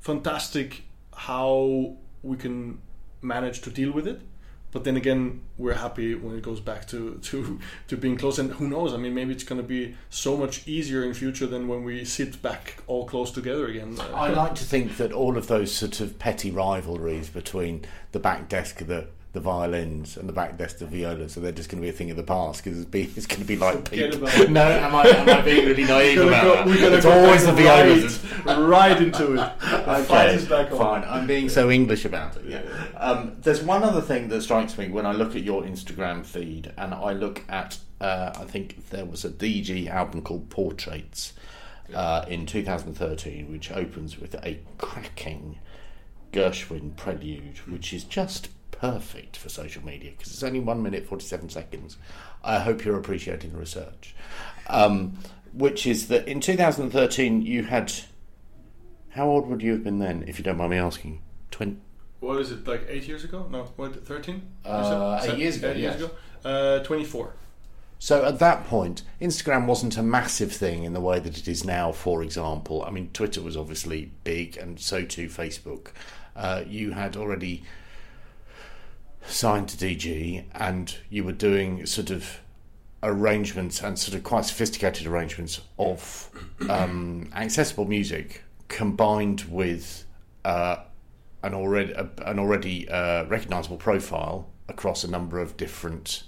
fantastic 0.00 0.82
how 1.14 1.96
we 2.22 2.36
can 2.36 2.78
manage 3.22 3.60
to 3.62 3.70
deal 3.70 3.92
with 3.92 4.06
it. 4.06 4.20
But 4.76 4.84
then 4.84 4.98
again, 4.98 5.40
we're 5.56 5.72
happy 5.72 6.14
when 6.14 6.36
it 6.36 6.42
goes 6.42 6.60
back 6.60 6.86
to, 6.88 7.14
to, 7.22 7.58
to 7.88 7.96
being 7.96 8.18
close. 8.18 8.38
And 8.38 8.52
who 8.52 8.68
knows? 8.68 8.92
I 8.92 8.98
mean, 8.98 9.14
maybe 9.14 9.32
it's 9.32 9.42
going 9.42 9.58
to 9.58 9.66
be 9.66 9.96
so 10.10 10.36
much 10.36 10.68
easier 10.68 11.02
in 11.02 11.14
future 11.14 11.46
than 11.46 11.66
when 11.66 11.82
we 11.82 12.04
sit 12.04 12.42
back 12.42 12.82
all 12.86 13.06
close 13.06 13.30
together 13.30 13.68
again. 13.68 13.98
I 14.12 14.28
like 14.28 14.54
to 14.56 14.64
think 14.64 14.98
that 14.98 15.12
all 15.12 15.38
of 15.38 15.46
those 15.46 15.72
sort 15.72 16.00
of 16.00 16.18
petty 16.18 16.50
rivalries 16.50 17.30
between 17.30 17.86
the 18.12 18.18
back 18.18 18.50
desk 18.50 18.82
of 18.82 18.88
the, 18.88 19.06
the 19.36 19.40
violins 19.40 20.16
and 20.16 20.26
the 20.26 20.32
back 20.32 20.56
desk 20.56 20.80
of 20.80 20.88
violas, 20.88 21.34
so 21.34 21.40
they're 21.40 21.52
just 21.52 21.68
going 21.68 21.78
to 21.80 21.84
be 21.84 21.90
a 21.90 21.92
thing 21.92 22.10
of 22.10 22.16
the 22.16 22.22
past 22.22 22.64
because 22.64 22.80
it's, 22.80 22.88
be, 22.90 23.02
it's 23.16 23.26
going 23.26 23.42
to 23.42 23.46
be 23.46 23.56
like 23.56 23.88
people. 23.90 24.26
No, 24.48 24.62
am 24.62 24.94
I, 24.94 25.02
am 25.04 25.28
I 25.28 25.42
being 25.42 25.66
really 25.66 25.84
naive 25.84 26.18
about 26.22 26.42
go- 26.42 26.54
that? 26.54 26.66
we're 26.66 26.80
gonna 26.80 26.96
it's 26.96 27.04
go 27.04 27.12
always 27.12 27.44
the 27.44 27.52
violas. 27.52 28.24
right, 28.46 28.58
right 28.58 29.02
into 29.02 29.34
it. 29.34 29.36
The 29.60 30.04
fight 30.08 30.30
is 30.30 30.50
on. 30.50 30.68
fine. 30.70 31.04
I'm 31.04 31.26
being 31.26 31.50
so 31.50 31.70
English 31.70 32.06
about 32.06 32.36
it. 32.38 32.44
Yeah. 32.46 32.62
Um, 32.96 33.36
there's 33.40 33.62
one 33.62 33.82
other 33.82 34.00
thing 34.00 34.28
that 34.28 34.40
strikes 34.40 34.78
me 34.78 34.88
when 34.88 35.04
I 35.04 35.12
look 35.12 35.36
at 35.36 35.42
your 35.42 35.62
Instagram 35.62 36.24
feed, 36.24 36.72
and 36.78 36.94
I 36.94 37.12
look 37.12 37.44
at. 37.48 37.78
Uh, 38.00 38.32
I 38.36 38.44
think 38.44 38.88
there 38.90 39.04
was 39.04 39.24
a 39.24 39.30
DG 39.30 39.88
album 39.88 40.22
called 40.22 40.48
Portraits 40.50 41.32
uh, 41.94 42.24
in 42.28 42.46
2013, 42.46 43.50
which 43.50 43.70
opens 43.70 44.18
with 44.18 44.34
a 44.44 44.58
cracking 44.78 45.58
Gershwin 46.32 46.96
prelude, 46.96 47.58
which 47.68 47.92
is 47.92 48.04
just 48.04 48.48
perfect 48.80 49.36
for 49.36 49.48
social 49.48 49.84
media 49.84 50.12
because 50.16 50.32
it's 50.32 50.42
only 50.42 50.60
one 50.60 50.82
minute 50.82 51.06
47 51.06 51.50
seconds. 51.50 51.96
I 52.42 52.60
hope 52.60 52.84
you're 52.84 52.98
appreciating 52.98 53.52
the 53.52 53.58
research. 53.58 54.14
Um, 54.68 55.18
which 55.52 55.86
is 55.86 56.08
that 56.08 56.28
in 56.28 56.40
2013 56.40 57.42
you 57.42 57.64
had. 57.64 57.92
How 59.10 59.28
old 59.28 59.48
would 59.48 59.62
you 59.62 59.72
have 59.72 59.82
been 59.82 59.98
then, 59.98 60.24
if 60.28 60.38
you 60.38 60.44
don't 60.44 60.58
mind 60.58 60.72
me 60.72 60.76
asking? 60.76 61.22
20. 61.50 61.78
What 62.20 62.38
is 62.38 62.50
it, 62.50 62.66
like 62.66 62.84
eight 62.88 63.08
years 63.08 63.24
ago? 63.24 63.46
No, 63.50 63.64
what, 63.76 64.06
13? 64.06 64.42
Uh, 64.64 65.20
eight 65.22 65.38
years 65.38 65.56
ago, 65.56 65.70
Eight 65.70 65.78
yes. 65.78 65.96
ago? 65.96 66.10
Uh, 66.44 66.80
24. 66.80 67.32
So 67.98 68.24
at 68.26 68.38
that 68.40 68.66
point, 68.66 69.02
Instagram 69.20 69.66
wasn't 69.66 69.96
a 69.96 70.02
massive 70.02 70.52
thing 70.52 70.84
in 70.84 70.92
the 70.92 71.00
way 71.00 71.18
that 71.18 71.38
it 71.38 71.48
is 71.48 71.64
now, 71.64 71.92
for 71.92 72.22
example. 72.22 72.84
I 72.86 72.90
mean, 72.90 73.08
Twitter 73.12 73.40
was 73.40 73.56
obviously 73.56 74.12
big, 74.22 74.56
and 74.58 74.78
so 74.78 75.02
too 75.02 75.28
Facebook. 75.28 75.88
Uh, 76.34 76.62
you 76.66 76.90
had 76.90 77.16
already 77.16 77.62
signed 79.28 79.68
to 79.68 79.76
DG, 79.76 80.44
and 80.54 80.96
you 81.10 81.24
were 81.24 81.32
doing 81.32 81.86
sort 81.86 82.10
of 82.10 82.40
arrangements 83.02 83.82
and 83.82 83.98
sort 83.98 84.16
of 84.16 84.24
quite 84.24 84.44
sophisticated 84.44 85.06
arrangements 85.06 85.60
of 85.78 86.30
um, 86.68 87.30
accessible 87.34 87.84
music 87.84 88.42
combined 88.68 89.42
with 89.42 90.04
uh, 90.44 90.76
an 91.42 91.54
already 91.54 91.92
an 91.92 92.38
already 92.38 92.88
uh, 92.88 93.24
recognizable 93.26 93.76
profile 93.76 94.50
across 94.68 95.04
a 95.04 95.10
number 95.10 95.38
of 95.38 95.56
different 95.56 96.24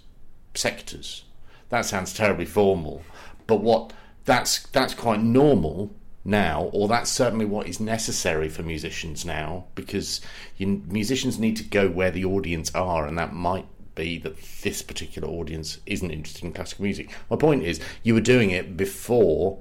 sectors. 0.55 1.25
That 1.71 1.85
sounds 1.85 2.15
terribly 2.15 2.47
formal, 2.47 3.03
but 3.47 3.61
what 3.61 3.93
that's 4.25 4.67
that's 4.69 4.95
quite 4.95 5.21
normal 5.21 5.91
now, 6.25 6.71
or 6.73 6.89
that's 6.89 7.11
certainly 7.11 7.45
what 7.45 7.67
is 7.67 7.81
necessary 7.81 8.49
for 8.49 8.63
musicians 8.63 9.25
now, 9.25 9.67
because 9.75 10.21
you, 10.57 10.83
musicians 10.89 11.39
need 11.39 11.57
to 11.57 11.65
go 11.65 11.89
where 11.89 12.11
the 12.11 12.25
audience 12.25 12.75
are, 12.75 13.07
and 13.07 13.19
that 13.19 13.33
might 13.33 13.67
be 13.95 14.19
that 14.19 14.37
this 14.63 14.83
particular 14.83 15.29
audience 15.29 15.79
isn't 15.87 16.11
interested 16.11 16.45
in 16.45 16.53
classical 16.53 16.85
music. 16.85 17.11
My 17.31 17.37
point 17.37 17.65
is, 17.65 17.81
you 18.03 18.15
were 18.15 18.21
doing 18.21 18.51
it 18.51 18.77
before 18.77 19.59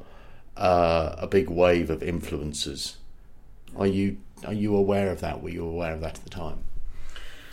uh, 0.56 1.16
a 1.18 1.28
big 1.28 1.50
wave 1.50 1.90
of 1.90 2.02
influencers. 2.02 2.96
Are 3.76 3.88
you 3.88 4.18
are 4.46 4.54
you 4.54 4.76
aware 4.76 5.10
of 5.10 5.20
that? 5.22 5.42
Were 5.42 5.50
you 5.50 5.66
aware 5.66 5.94
of 5.94 6.02
that 6.02 6.18
at 6.18 6.24
the 6.24 6.30
time? 6.30 6.60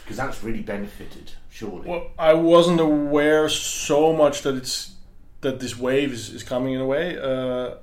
Because 0.02 0.18
that's 0.18 0.42
really 0.42 0.60
benefited, 0.60 1.32
surely. 1.48 1.88
Well, 1.88 2.10
I 2.18 2.34
wasn't 2.34 2.80
aware 2.80 3.48
so 3.48 4.12
much 4.12 4.42
that 4.42 4.54
it's 4.54 4.94
that 5.40 5.60
this 5.60 5.78
wave 5.78 6.12
is, 6.12 6.30
is 6.30 6.42
coming 6.42 6.74
in 6.74 6.80
a 6.80 6.86
way. 6.86 7.18
Uh, 7.18 7.76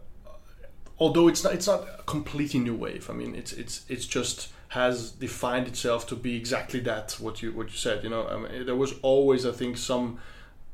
although 1.02 1.28
it's 1.28 1.44
not 1.44 1.54
it's 1.54 1.68
not 1.68 1.82
a 2.00 2.04
completely 2.04 2.60
new 2.60 2.76
wave. 2.76 3.10
I 3.10 3.14
mean, 3.14 3.34
it's 3.36 3.52
it's 3.52 3.84
it's 3.90 4.06
just 4.06 4.50
has 4.70 5.12
defined 5.12 5.68
itself 5.68 6.08
to 6.08 6.16
be 6.16 6.38
exactly 6.38 6.80
that. 6.82 7.18
What 7.20 7.42
you 7.42 7.52
what 7.52 7.72
you 7.72 7.78
said. 7.78 8.04
You 8.04 8.12
know, 8.12 8.28
I 8.28 8.38
mean, 8.38 8.66
there 8.68 8.76
was 8.76 8.94
always 9.02 9.46
I 9.46 9.52
think 9.52 9.78
some 9.78 10.20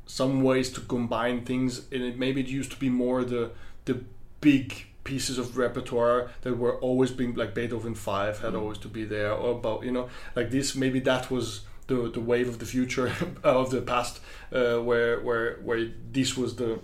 some 0.06 0.44
ways 0.44 0.70
to 0.74 0.82
combine 0.82 1.46
things, 1.46 1.88
and 1.92 2.04
it 2.04 2.20
maybe 2.20 2.42
it 2.42 2.48
used 2.48 2.72
to 2.72 2.78
be 2.78 2.90
more 2.90 3.24
the 3.24 3.52
the 3.86 4.04
big 4.42 4.86
pieces 5.06 5.38
of 5.38 5.58
repertoire 5.58 6.30
that 6.42 6.58
were 6.58 6.76
always 6.80 7.12
being 7.12 7.34
like 7.34 7.56
Beethoven 7.56 7.96
Five 7.96 8.40
had 8.40 8.54
always 8.54 8.78
to 8.80 8.90
be 8.90 9.06
there, 9.06 9.32
or 9.32 9.58
about 9.58 9.84
you 9.84 9.92
know 9.92 10.10
like 10.36 10.52
this. 10.52 10.76
Maybe 10.76 11.00
that 11.00 11.32
was 11.32 11.62
the 11.88 12.12
the 12.12 12.20
wave 12.20 12.50
of 12.50 12.60
the 12.60 12.66
future 12.66 13.14
of 13.44 13.72
the 13.72 13.82
past, 13.82 14.20
uh, 14.52 14.80
where 14.80 15.22
where 15.22 15.56
where 15.64 15.88
this 16.12 16.36
was 16.36 16.58
the 16.58 16.80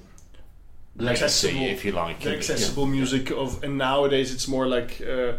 accessible- 0.99 1.61
if 1.61 1.85
you 1.85 1.91
like. 1.91 2.19
the 2.21 2.35
accessible 2.35 2.85
music 2.85 3.31
of, 3.31 3.63
and 3.63 3.77
nowadays 3.77 4.33
it's 4.33 4.47
more 4.47 4.67
like 4.67 5.01
uh, 5.01 5.33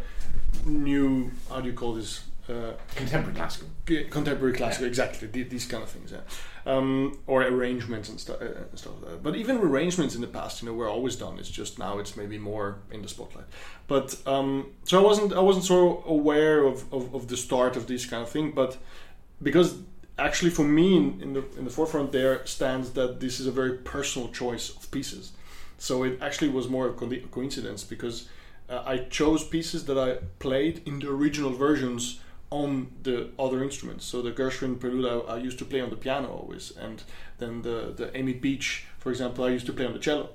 new. 0.66 1.30
How 1.48 1.60
do 1.60 1.68
you 1.68 1.74
call 1.74 1.94
this? 1.94 2.22
Uh, 2.46 2.72
Contemporary 2.94 3.34
classical. 3.34 3.68
contemporary 4.10 4.52
classical, 4.52 4.86
exactly 4.86 5.26
the- 5.28 5.44
these 5.44 5.64
kind 5.64 5.82
of 5.82 5.88
things, 5.88 6.12
yeah. 6.12 6.20
Um, 6.66 7.18
or 7.26 7.42
arrangements 7.42 8.10
and 8.10 8.20
stuff, 8.20 8.36
uh, 8.42 8.68
and 8.70 8.78
stuff 8.78 8.92
like 9.00 9.12
that. 9.12 9.22
But 9.22 9.36
even 9.36 9.56
arrangements 9.58 10.14
in 10.14 10.20
the 10.20 10.26
past, 10.26 10.60
you 10.60 10.68
know, 10.68 10.74
were 10.74 10.88
always 10.88 11.16
done. 11.16 11.38
It's 11.38 11.48
just 11.48 11.78
now 11.78 11.98
it's 11.98 12.16
maybe 12.18 12.36
more 12.38 12.76
in 12.90 13.00
the 13.00 13.08
spotlight. 13.08 13.46
But 13.86 14.16
um, 14.26 14.66
so 14.84 14.98
I 15.00 15.02
wasn't 15.02 15.32
I 15.32 15.40
wasn't 15.40 15.64
so 15.64 16.02
aware 16.06 16.64
of, 16.64 16.84
of, 16.92 17.14
of 17.14 17.28
the 17.28 17.36
start 17.36 17.76
of 17.76 17.86
this 17.86 18.04
kind 18.04 18.22
of 18.22 18.28
thing. 18.28 18.50
But 18.52 18.76
because 19.42 19.76
actually 20.18 20.50
for 20.50 20.64
me 20.64 20.96
in, 20.96 21.20
in 21.22 21.32
the 21.32 21.44
in 21.58 21.64
the 21.64 21.70
forefront 21.70 22.12
there 22.12 22.44
stands 22.46 22.90
that 22.92 23.20
this 23.20 23.40
is 23.40 23.46
a 23.46 23.50
very 23.52 23.78
personal 23.78 24.28
choice 24.28 24.68
of 24.76 24.90
pieces. 24.90 25.32
So 25.78 26.04
it 26.04 26.18
actually 26.20 26.48
was 26.48 26.68
more 26.68 26.88
a 26.88 26.92
co- 26.92 27.10
coincidence 27.30 27.84
because 27.84 28.28
uh, 28.68 28.82
I 28.86 28.98
chose 28.98 29.44
pieces 29.44 29.84
that 29.86 29.98
I 29.98 30.24
played 30.38 30.82
in 30.86 31.00
the 31.00 31.10
original 31.10 31.50
versions 31.50 32.20
on 32.50 32.92
the 33.02 33.30
other 33.38 33.62
instruments. 33.62 34.04
So 34.04 34.22
the 34.22 34.30
Gershwin 34.30 34.78
Prelude 34.78 35.06
I, 35.06 35.34
I 35.34 35.38
used 35.38 35.58
to 35.58 35.64
play 35.64 35.80
on 35.80 35.90
the 35.90 35.96
piano 35.96 36.28
always, 36.28 36.72
and 36.76 37.02
then 37.38 37.62
the 37.62 37.92
the 37.96 38.16
Amy 38.16 38.34
Beach, 38.34 38.86
for 38.98 39.10
example, 39.10 39.44
I 39.44 39.48
used 39.50 39.66
to 39.66 39.72
play 39.72 39.86
on 39.86 39.92
the 39.92 39.98
cello, 39.98 40.28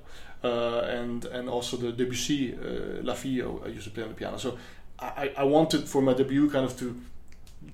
uh, 0.44 0.80
and 1.00 1.24
and 1.24 1.48
also 1.48 1.76
the 1.76 1.92
Debussy 1.92 2.54
uh, 2.54 3.02
La 3.02 3.14
Fille 3.14 3.62
I 3.64 3.68
used 3.68 3.84
to 3.84 3.90
play 3.90 4.02
on 4.02 4.10
the 4.10 4.14
piano. 4.14 4.38
So 4.38 4.58
I, 4.98 5.32
I 5.36 5.44
wanted 5.44 5.88
for 5.88 6.02
my 6.02 6.12
debut 6.14 6.50
kind 6.50 6.64
of 6.64 6.78
to 6.78 7.00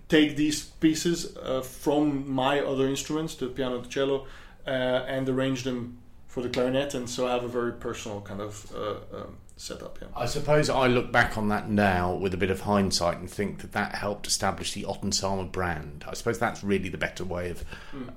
take 0.09 0.37
these 0.37 0.63
pieces 0.81 1.37
uh, 1.37 1.61
from 1.61 2.31
my 2.31 2.61
other 2.61 2.87
instruments, 2.87 3.35
the 3.35 3.47
piano, 3.47 3.81
the 3.81 3.89
cello, 3.89 4.27
uh, 4.67 4.71
and 4.71 5.29
arrange 5.29 5.65
them 5.65 5.99
for 6.37 6.43
the 6.43 6.51
clarinet, 6.51 6.93
and 6.93 7.09
so 7.09 7.27
I 7.27 7.33
have 7.33 7.45
a 7.45 7.49
very 7.49 7.73
personal 7.73 8.21
kind 8.21 8.43
of 8.43 8.71
uh, 8.77 9.17
um, 9.17 9.39
setup. 9.57 9.99
Yeah. 10.03 10.09
I 10.15 10.27
suppose 10.27 10.69
I 10.69 10.87
look 10.87 11.11
back 11.11 11.39
on 11.39 11.49
that 11.49 11.71
now 11.71 12.13
with 12.13 12.35
a 12.35 12.37
bit 12.37 12.51
of 12.51 12.61
hindsight 12.61 13.17
and 13.17 13.31
think 13.31 13.63
that 13.63 13.73
that 13.73 13.95
helped 13.95 14.27
establish 14.27 14.75
the 14.75 14.83
Ottensamer 14.83 15.51
brand. 15.51 16.05
I 16.07 16.13
suppose 16.13 16.39
that's 16.39 16.63
really 16.63 16.91
the 16.91 16.99
better 16.99 17.25
way 17.25 17.49
of 17.49 17.65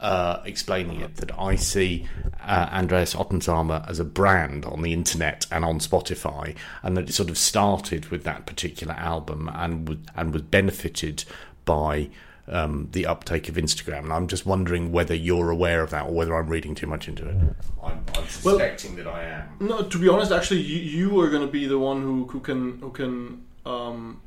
uh, 0.01 0.41
explaining 0.43 0.99
it. 0.99 1.15
That 1.15 1.31
I 1.39 1.55
see 1.55 2.09
uh, 2.43 2.67
Andreas 2.73 3.15
Ottensamer 3.15 3.89
as 3.89 4.01
a 4.01 4.03
brand 4.03 4.65
on 4.65 4.81
the 4.81 4.91
internet 4.91 5.47
and 5.49 5.63
on 5.63 5.79
Spotify, 5.79 6.57
and 6.83 6.97
that 6.97 7.07
it 7.07 7.13
sort 7.13 7.29
of 7.29 7.37
started 7.37 8.07
with 8.07 8.25
that 8.25 8.45
particular 8.45 8.95
album 8.95 9.49
and 9.53 9.87
was, 9.87 9.97
and 10.17 10.33
was 10.33 10.41
benefited 10.41 11.23
by. 11.63 12.09
Um, 12.51 12.89
the 12.93 13.05
uptake 13.05 13.47
of 13.47 13.55
Instagram, 13.55 14.05
and 14.05 14.13
I'm 14.13 14.25
just 14.25 14.43
wondering 14.43 14.91
whether 14.91 15.13
you're 15.13 15.51
aware 15.51 15.83
of 15.83 15.91
that 15.91 16.07
or 16.07 16.13
whether 16.13 16.35
I'm 16.35 16.47
reading 16.47 16.73
too 16.73 16.87
much 16.87 17.07
into 17.07 17.29
it. 17.29 17.35
I'm, 17.83 18.03
I'm 18.15 18.27
suspecting 18.27 18.95
that 18.95 19.05
I 19.05 19.23
am. 19.23 19.49
No, 19.59 19.83
to 19.83 19.99
be 19.99 20.09
honest, 20.09 20.31
actually, 20.31 20.61
you, 20.61 20.79
you 20.79 21.19
are 21.19 21.29
going 21.29 21.45
to 21.45 21.51
be 21.51 21.67
the 21.67 21.77
one 21.77 22.01
who, 22.01 22.25
who 22.25 22.39
can 22.39 22.79
who 22.79 22.89
can 22.89 23.45
um, 23.67 24.21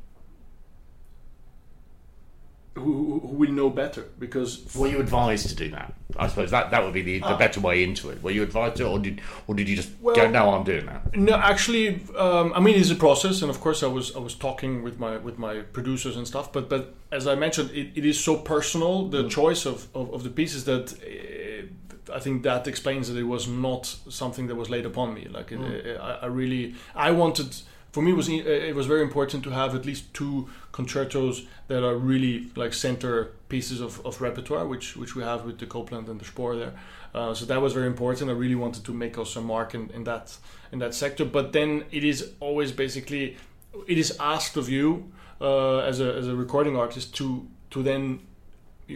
who, 2.75 3.19
who 3.19 3.35
will 3.35 3.51
know 3.51 3.69
better 3.69 4.05
because 4.19 4.73
Were 4.75 4.87
you 4.87 4.99
advised 4.99 5.49
to 5.49 5.55
do 5.55 5.69
that? 5.71 5.93
I 6.17 6.27
suppose 6.27 6.51
that, 6.51 6.71
that 6.71 6.83
would 6.83 6.93
be 6.93 7.01
the, 7.01 7.19
the 7.19 7.35
better 7.35 7.59
way 7.59 7.83
into 7.83 8.09
it. 8.09 8.21
Were 8.23 8.31
you 8.31 8.43
advised 8.43 8.75
to, 8.77 8.87
or 8.87 8.99
did 8.99 9.21
or 9.47 9.55
did 9.55 9.67
you 9.69 9.75
just 9.75 9.89
go? 10.01 10.13
Well- 10.13 10.29
No, 10.29 10.51
I'm 10.53 10.63
doing 10.63 10.85
that. 10.85 11.15
No, 11.15 11.35
actually, 11.35 12.01
um, 12.17 12.53
I 12.55 12.59
mean 12.59 12.75
it's 12.79 12.91
a 12.91 12.95
process, 12.95 13.41
and 13.41 13.49
of 13.49 13.59
course, 13.59 13.81
I 13.83 13.87
was 13.87 14.15
I 14.15 14.19
was 14.19 14.35
talking 14.35 14.83
with 14.83 14.99
my 14.99 15.17
with 15.17 15.37
my 15.37 15.61
producers 15.73 16.15
and 16.17 16.27
stuff. 16.27 16.51
But 16.53 16.69
but 16.69 16.93
as 17.11 17.25
I 17.27 17.35
mentioned, 17.35 17.71
it, 17.71 17.87
it 17.95 18.05
is 18.05 18.23
so 18.23 18.35
personal 18.37 19.07
the 19.09 19.27
choice 19.29 19.65
of, 19.65 19.87
of, 19.95 20.13
of 20.13 20.23
the 20.23 20.29
pieces 20.29 20.63
that 20.65 20.93
uh, 20.93 22.15
I 22.15 22.19
think 22.19 22.43
that 22.43 22.67
explains 22.67 23.07
that 23.07 23.17
it 23.17 23.23
was 23.27 23.47
not 23.47 23.85
something 24.09 24.47
that 24.47 24.55
was 24.55 24.69
laid 24.69 24.85
upon 24.85 25.13
me. 25.13 25.27
Like 25.29 25.51
it, 25.51 25.59
I, 25.99 26.19
I 26.23 26.25
really 26.27 26.75
I 26.95 27.11
wanted. 27.11 27.55
For 27.93 28.01
me, 28.01 28.09
it 28.09 28.15
was 28.15 28.27
it 28.27 28.75
was 28.75 28.87
very 28.87 29.03
important 29.03 29.43
to 29.43 29.51
have 29.51 29.75
at 29.75 29.85
least 29.85 30.11
two 30.15 30.49
concertos 30.71 31.45
that 31.67 31.83
are 31.83 31.95
really 31.95 32.47
like 32.55 32.73
center 32.73 33.33
pieces 33.49 33.81
of, 33.81 34.03
of 34.03 34.19
repertoire, 34.19 34.65
which 34.65 34.97
which 34.97 35.15
we 35.15 35.21
have 35.21 35.45
with 35.45 35.59
the 35.59 35.67
Copland 35.67 36.09
and 36.09 36.19
the 36.19 36.25
Spohr 36.25 36.55
there. 36.55 36.73
Uh, 37.13 37.35
so 37.35 37.45
that 37.45 37.61
was 37.61 37.73
very 37.73 37.85
important. 37.85 38.31
I 38.31 38.33
really 38.33 38.55
wanted 38.55 38.83
to 38.85 38.93
make 38.93 39.19
also 39.19 39.41
a 39.41 39.43
mark 39.43 39.75
in, 39.75 39.91
in 39.91 40.05
that 40.05 40.35
in 40.71 40.79
that 40.79 40.95
sector. 40.95 41.23
But 41.23 41.53
then 41.53 41.85
it 41.91 42.03
is 42.03 42.31
always 42.39 42.71
basically 42.71 43.37
it 43.87 43.97
is 43.99 44.17
asked 44.19 44.57
of 44.57 44.69
you 44.69 45.11
uh, 45.39 45.89
as 45.89 45.99
a 45.99 46.15
as 46.15 46.27
a 46.27 46.35
recording 46.35 46.75
artist 46.75 47.15
to 47.17 47.47
to 47.69 47.83
then 47.83 48.21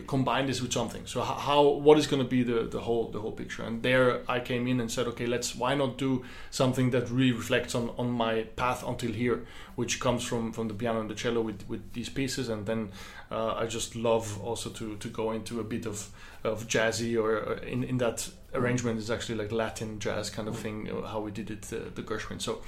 combine 0.05 0.47
this 0.47 0.61
with 0.61 0.73
something. 0.73 1.05
So 1.05 1.21
how 1.21 1.63
what 1.63 1.97
is 1.97 2.07
going 2.07 2.21
to 2.21 2.27
be 2.27 2.43
the, 2.43 2.63
the 2.63 2.81
whole 2.81 3.09
the 3.09 3.19
whole 3.19 3.31
picture? 3.31 3.63
And 3.63 3.81
there 3.81 4.21
I 4.27 4.39
came 4.39 4.67
in 4.67 4.79
and 4.79 4.91
said, 4.91 5.07
okay, 5.07 5.25
let's 5.25 5.55
why 5.55 5.75
not 5.75 5.97
do 5.97 6.25
something 6.51 6.91
that 6.91 7.09
really 7.09 7.31
reflects 7.31 7.75
on, 7.75 7.91
on 7.97 8.11
my 8.11 8.43
path 8.55 8.83
until 8.85 9.11
here, 9.11 9.45
which 9.75 9.99
comes 9.99 10.23
from, 10.23 10.51
from 10.51 10.67
the 10.67 10.73
piano 10.73 10.99
and 10.99 11.09
the 11.09 11.15
cello 11.15 11.41
with, 11.41 11.67
with 11.67 11.93
these 11.93 12.09
pieces, 12.09 12.49
and 12.49 12.65
then 12.65 12.91
uh, 13.31 13.55
I 13.55 13.65
just 13.65 13.95
love 13.95 14.41
also 14.41 14.69
to, 14.71 14.97
to 14.97 15.07
go 15.07 15.31
into 15.31 15.59
a 15.59 15.63
bit 15.63 15.85
of 15.85 16.09
of 16.43 16.67
jazzy 16.67 17.21
or 17.21 17.37
or 17.37 17.53
in, 17.53 17.83
in 17.83 17.97
that 17.97 18.29
arrangement 18.53 18.99
is 18.99 19.11
actually 19.11 19.35
like 19.35 19.51
Latin 19.51 19.99
jazz 19.99 20.29
kind 20.29 20.47
of 20.47 20.57
thing 20.57 20.89
uh, 20.89 21.05
how 21.07 21.19
we 21.19 21.31
did 21.31 21.51
it 21.51 21.63
the, 21.63 21.79
the 21.95 22.01
Gershwin. 22.01 22.41
So 22.41 22.61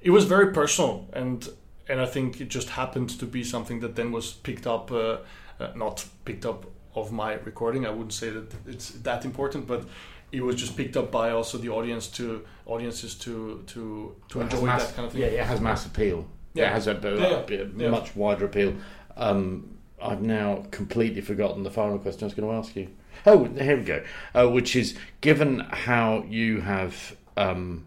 it 0.00 0.10
was 0.10 0.24
very 0.24 0.52
personal 0.52 1.08
and 1.12 1.48
and 1.88 2.00
I 2.00 2.06
think 2.06 2.40
it 2.40 2.48
just 2.48 2.70
happened 2.70 3.10
to 3.20 3.26
be 3.26 3.44
something 3.44 3.80
that 3.80 3.94
then 3.94 4.10
was 4.10 4.32
picked 4.32 4.66
up, 4.66 4.90
uh, 4.90 5.18
uh, 5.60 5.68
not 5.74 6.04
picked 6.24 6.44
up 6.46 6.66
of 6.94 7.12
my 7.12 7.34
recording. 7.34 7.86
I 7.86 7.90
wouldn't 7.90 8.12
say 8.14 8.30
that 8.30 8.52
it's 8.66 8.90
that 8.90 9.24
important, 9.24 9.66
but 9.66 9.84
it 10.32 10.42
was 10.42 10.56
just 10.56 10.76
picked 10.76 10.96
up 10.96 11.10
by 11.10 11.30
also 11.30 11.58
the 11.58 11.68
audience 11.68 12.08
to 12.08 12.44
audiences 12.66 13.14
to 13.16 13.62
to 13.68 14.14
to 14.28 14.38
has 14.40 14.52
enjoy 14.52 14.66
mass- 14.66 14.86
that 14.86 14.96
kind 14.96 15.06
of 15.06 15.12
thing. 15.12 15.22
Yeah, 15.22 15.28
it 15.28 15.46
has 15.46 15.60
mass 15.60 15.86
appeal. 15.86 16.26
Yeah, 16.54 16.70
it 16.70 16.72
has 16.72 16.86
a, 16.86 16.92
a, 16.96 17.20
Yeah, 17.20 17.62
a 17.64 17.68
yeah. 17.76 17.90
much 17.90 18.16
wider 18.16 18.46
appeal. 18.46 18.74
Um, 19.16 19.76
I've 20.02 20.22
now 20.22 20.64
completely 20.70 21.20
forgotten 21.20 21.62
the 21.62 21.70
final 21.70 21.98
question 21.98 22.22
I 22.24 22.26
was 22.26 22.34
going 22.34 22.48
to 22.48 22.54
ask 22.54 22.74
you. 22.76 22.88
Oh, 23.24 23.44
here 23.44 23.76
we 23.76 23.82
go. 23.82 24.02
Uh, 24.34 24.48
which 24.48 24.74
is, 24.76 24.96
given 25.20 25.60
how 25.60 26.24
you 26.28 26.60
have 26.60 27.16
um, 27.36 27.86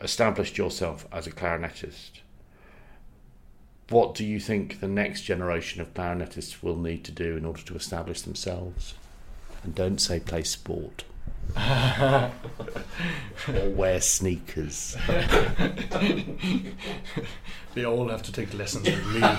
established 0.00 0.58
yourself 0.58 1.06
as 1.12 1.26
a 1.26 1.30
clarinetist, 1.30 2.20
what 3.90 4.14
do 4.14 4.24
you 4.24 4.38
think 4.40 4.80
the 4.80 4.88
next 4.88 5.22
generation 5.22 5.80
of 5.80 5.94
clarinetists 5.94 6.62
will 6.62 6.76
need 6.76 7.04
to 7.04 7.12
do 7.12 7.36
in 7.36 7.44
order 7.44 7.62
to 7.62 7.74
establish 7.74 8.22
themselves? 8.22 8.94
And 9.64 9.74
don't 9.74 9.98
say 9.98 10.20
play 10.20 10.42
sport. 10.42 11.04
or 11.56 12.30
wear 13.70 14.00
sneakers. 14.00 14.96
They 17.78 17.84
all 17.84 18.08
have 18.08 18.22
to 18.24 18.32
take 18.32 18.52
lessons 18.54 18.86
with 18.86 19.06
me. 19.06 19.22
um, 19.22 19.38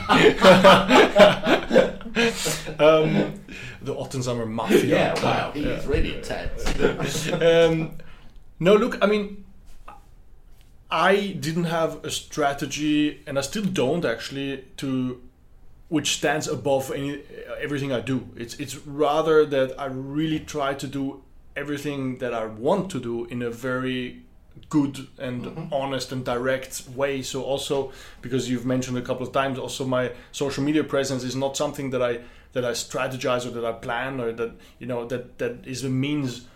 the 3.81 3.93
Ottensamer 3.93 4.47
Mafia. 4.47 4.85
Yeah, 4.85 5.21
wow, 5.21 5.51
he's 5.53 5.85
really 5.85 6.15
intense. 6.15 7.27
um, 7.33 7.97
no, 8.61 8.75
look, 8.75 8.97
I 9.01 9.07
mean, 9.07 9.43
I 10.91 11.37
didn't 11.39 11.65
have 11.65 12.03
a 12.03 12.09
strategy, 12.09 13.21
and 13.27 13.37
I 13.37 13.41
still 13.41 13.65
don't 13.65 14.05
actually, 14.05 14.65
to 14.77 15.21
which 15.89 16.13
stands 16.17 16.47
above 16.47 16.91
any 16.91 17.19
everything 17.59 17.91
I 17.91 17.99
do. 17.99 18.29
It's 18.35 18.55
it's 18.55 18.77
rather 18.85 19.45
that 19.45 19.79
I 19.79 19.85
really 19.85 20.39
try 20.39 20.73
to 20.75 20.87
do 20.87 21.23
everything 21.55 22.19
that 22.19 22.33
I 22.33 22.45
want 22.45 22.89
to 22.91 22.99
do 22.99 23.25
in 23.25 23.41
a 23.41 23.49
very 23.49 24.23
good 24.69 25.07
and 25.17 25.45
mm-hmm. 25.45 25.73
honest 25.73 26.11
and 26.11 26.23
direct 26.23 26.83
way. 26.95 27.21
So 27.21 27.43
also 27.43 27.91
because 28.21 28.49
you've 28.49 28.65
mentioned 28.65 28.97
a 28.97 29.01
couple 29.01 29.25
of 29.25 29.33
times, 29.33 29.57
also 29.57 29.85
my 29.85 30.11
social 30.31 30.63
media 30.63 30.83
presence 30.83 31.23
is 31.23 31.35
not 31.35 31.57
something 31.57 31.89
that 31.91 32.01
I 32.01 32.19
that 32.53 32.65
I 32.65 32.71
strategize 32.71 33.45
or 33.45 33.51
that 33.51 33.65
I 33.65 33.73
plan 33.73 34.19
or 34.19 34.31
that 34.31 34.51
you 34.79 34.87
know 34.87 35.05
that 35.05 35.37
that 35.39 35.65
is 35.65 35.83
a 35.83 35.89
means 35.89 36.47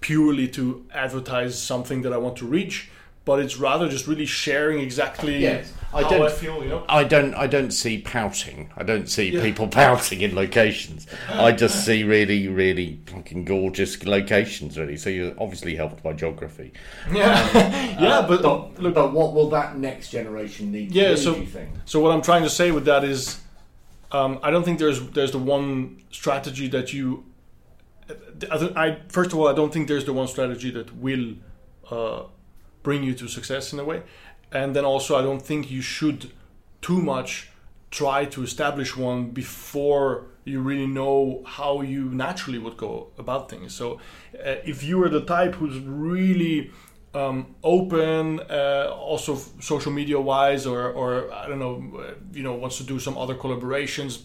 purely 0.00 0.48
to 0.48 0.84
advertise 0.92 1.60
something 1.62 2.02
that 2.02 2.12
I 2.12 2.16
want 2.16 2.36
to 2.38 2.46
reach, 2.46 2.90
but 3.24 3.38
it's 3.38 3.56
rather 3.56 3.88
just 3.88 4.06
really 4.06 4.26
sharing 4.26 4.80
exactly 4.80 5.38
Yes, 5.38 5.72
I 5.94 6.02
don't- 6.02 6.22
I 6.22 6.28
feel. 6.30 6.62
You 6.62 6.68
know. 6.70 6.84
I 6.88 7.04
don't. 7.04 7.34
I 7.34 7.46
don't 7.46 7.70
see 7.70 7.98
pouting. 7.98 8.70
I 8.76 8.82
don't 8.82 9.08
see 9.08 9.30
Yeah. 9.30 9.42
people 9.42 9.68
pouting 9.80 10.20
in 10.22 10.34
locations. 10.34 11.06
I 11.28 11.52
just 11.52 11.84
see 11.84 12.02
really, 12.02 12.48
really 12.48 13.00
fucking 13.06 13.44
gorgeous 13.44 14.02
locations. 14.04 14.78
Really. 14.78 14.96
So 14.96 15.10
you're 15.10 15.34
obviously 15.38 15.76
helped 15.76 16.02
by 16.02 16.12
geography. 16.14 16.72
Yeah, 17.12 17.52
yeah, 18.00 18.24
but 18.26 18.42
But, 18.42 18.80
look, 18.82 18.94
but 18.94 19.12
what 19.12 19.34
will 19.34 19.50
that 19.50 19.76
next 19.78 20.10
generation 20.10 20.72
need? 20.72 20.92
Yeah, 20.92 21.10
to 21.10 21.14
do, 21.16 21.20
so- 21.22 21.34
do 21.34 21.40
you 21.40 21.46
think? 21.46 21.68
So 21.84 22.00
what 22.00 22.10
I'm 22.12 22.22
trying 22.22 22.42
to 22.42 22.50
say 22.50 22.70
with 22.72 22.86
that 22.86 23.04
is, 23.04 23.38
um, 24.10 24.38
I 24.42 24.50
don't 24.50 24.64
think 24.64 24.78
there's 24.78 25.00
there's 25.10 25.30
the 25.32 25.38
one 25.38 26.02
strategy 26.10 26.68
that 26.68 26.92
you. 26.92 27.24
I, 28.50 28.72
I 28.84 28.98
first 29.08 29.32
of 29.32 29.38
all, 29.38 29.46
I 29.48 29.54
don't 29.54 29.72
think 29.72 29.86
there's 29.88 30.04
the 30.06 30.12
one 30.12 30.26
strategy 30.26 30.70
that 30.72 30.94
will 30.96 31.34
uh, 31.90 32.24
bring 32.82 33.02
you 33.02 33.14
to 33.14 33.28
success 33.28 33.72
in 33.72 33.78
a 33.78 33.84
way, 33.84 34.02
and 34.50 34.74
then 34.74 34.84
also 34.84 35.16
I 35.16 35.22
don't 35.22 35.42
think 35.42 35.70
you 35.70 35.82
should 35.82 36.30
too 36.80 37.00
much 37.00 37.50
try 37.90 38.24
to 38.24 38.42
establish 38.42 38.96
one 38.96 39.30
before 39.30 40.26
you 40.44 40.60
really 40.60 40.86
know 40.86 41.42
how 41.46 41.82
you 41.82 42.04
naturally 42.06 42.58
would 42.58 42.76
go 42.76 43.08
about 43.18 43.48
things. 43.48 43.74
So 43.74 44.00
uh, 44.34 44.56
if 44.64 44.82
you 44.82 45.02
are 45.04 45.08
the 45.08 45.24
type 45.24 45.54
who's 45.54 45.78
really 45.78 46.70
um, 47.14 47.54
open, 47.62 48.40
uh, 48.40 48.90
also 48.90 49.34
f- 49.34 49.50
social 49.60 49.92
media 49.92 50.18
wise, 50.18 50.66
or, 50.66 50.90
or 50.90 51.32
I 51.32 51.46
don't 51.46 51.58
know, 51.58 52.00
uh, 52.00 52.14
you 52.32 52.42
know, 52.42 52.54
wants 52.54 52.78
to 52.78 52.84
do 52.84 52.98
some 52.98 53.18
other 53.18 53.34
collaborations 53.34 54.22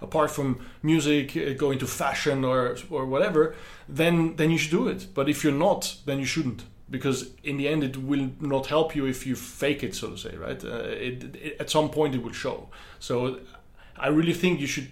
apart 0.00 0.30
from 0.30 0.64
music, 0.82 1.36
uh, 1.36 1.52
go 1.54 1.70
into 1.72 1.86
fashion 1.86 2.44
or 2.44 2.76
or 2.90 3.04
whatever, 3.04 3.54
then 3.88 4.36
then 4.36 4.50
you 4.50 4.58
should 4.58 4.70
do 4.70 4.88
it. 4.88 5.08
But 5.12 5.28
if 5.28 5.42
you're 5.42 5.52
not, 5.52 5.96
then 6.06 6.18
you 6.18 6.24
shouldn't, 6.24 6.62
because 6.90 7.30
in 7.42 7.56
the 7.56 7.68
end, 7.68 7.84
it 7.84 7.96
will 7.96 8.30
not 8.40 8.66
help 8.66 8.96
you 8.96 9.06
if 9.06 9.26
you 9.26 9.36
fake 9.36 9.82
it, 9.82 9.94
so 9.94 10.10
to 10.10 10.18
say, 10.18 10.36
right? 10.36 10.64
Uh, 10.64 10.68
it, 10.68 11.36
it, 11.36 11.56
at 11.60 11.70
some 11.70 11.90
point, 11.90 12.14
it 12.14 12.22
will 12.22 12.32
show. 12.32 12.68
So 12.98 13.40
I 13.96 14.08
really 14.08 14.32
think 14.32 14.60
you 14.60 14.66
should 14.66 14.90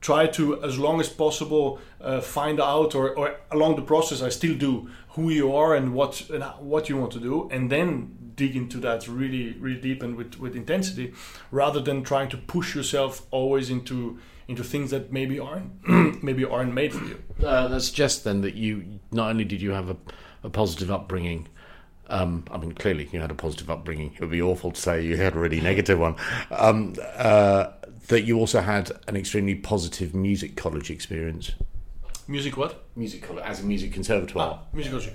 try 0.00 0.26
to 0.26 0.62
as 0.62 0.78
long 0.78 1.00
as 1.00 1.08
possible 1.08 1.80
uh, 2.00 2.20
find 2.20 2.60
out 2.60 2.94
or, 2.94 3.10
or 3.10 3.36
along 3.50 3.74
the 3.76 3.82
process 3.82 4.22
i 4.22 4.28
still 4.28 4.56
do 4.56 4.88
who 5.10 5.28
you 5.30 5.54
are 5.54 5.74
and 5.74 5.92
what 5.92 6.28
and 6.30 6.44
what 6.60 6.88
you 6.88 6.96
want 6.96 7.10
to 7.10 7.18
do 7.18 7.48
and 7.50 7.70
then 7.70 8.16
dig 8.36 8.54
into 8.54 8.78
that 8.78 9.08
really 9.08 9.54
really 9.54 9.80
deep 9.80 10.02
and 10.02 10.14
with, 10.14 10.38
with 10.38 10.54
intensity 10.54 11.12
rather 11.50 11.80
than 11.80 12.04
trying 12.04 12.28
to 12.28 12.36
push 12.36 12.76
yourself 12.76 13.22
always 13.32 13.70
into 13.70 14.18
into 14.46 14.62
things 14.62 14.90
that 14.90 15.12
maybe 15.12 15.38
aren't 15.40 15.72
maybe 16.22 16.44
aren't 16.44 16.72
made 16.72 16.92
for 16.92 17.04
you 17.04 17.20
Uh, 17.44 17.66
that 17.68 17.80
suggests 17.80 18.22
then 18.22 18.40
that 18.40 18.54
you 18.54 19.00
not 19.10 19.30
only 19.30 19.44
did 19.44 19.60
you 19.60 19.72
have 19.72 19.90
a, 19.90 19.96
a 20.42 20.50
positive 20.50 20.90
upbringing. 20.90 21.48
Um, 22.10 22.44
I 22.50 22.56
mean, 22.56 22.72
clearly 22.72 23.08
you 23.12 23.20
had 23.20 23.30
a 23.30 23.34
positive 23.34 23.68
upbringing. 23.70 24.12
It 24.14 24.20
would 24.20 24.30
be 24.30 24.40
awful 24.42 24.70
to 24.72 24.80
say 24.80 25.04
you 25.04 25.16
had 25.16 25.34
a 25.36 25.38
really 25.38 25.60
negative 25.60 25.98
one. 25.98 26.16
Um, 26.50 26.94
uh, 27.16 27.68
that 28.08 28.22
you 28.22 28.38
also 28.38 28.60
had 28.62 28.90
an 29.06 29.16
extremely 29.16 29.54
positive 29.54 30.14
music 30.14 30.56
college 30.56 30.90
experience. 30.90 31.52
music 32.26 32.56
what 32.56 32.84
Music 32.96 33.22
college 33.22 33.44
as 33.44 33.60
a 33.60 33.64
music 33.64 33.92
conservatoire. 33.92 34.60
ah, 34.62 34.66
music 34.72 34.92
culture 34.92 35.12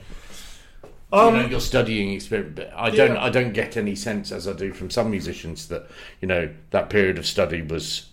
Um, 1.11 1.35
you 1.35 1.41
know, 1.41 1.47
your 1.49 1.59
studying 1.59 2.13
experience. 2.13 2.53
But 2.55 2.71
I 2.75 2.91
don't. 2.91 3.17
I 3.17 3.29
don't 3.29 3.53
get 3.53 3.75
any 3.77 3.95
sense, 3.95 4.31
as 4.31 4.47
I 4.47 4.53
do 4.53 4.71
from 4.73 4.89
some 4.91 5.09
musicians, 5.09 5.67
that 5.69 5.87
you 6.21 6.27
know 6.27 6.49
that 6.69 6.89
period 6.91 7.17
of 7.17 7.25
study 7.25 7.61
was 7.63 8.09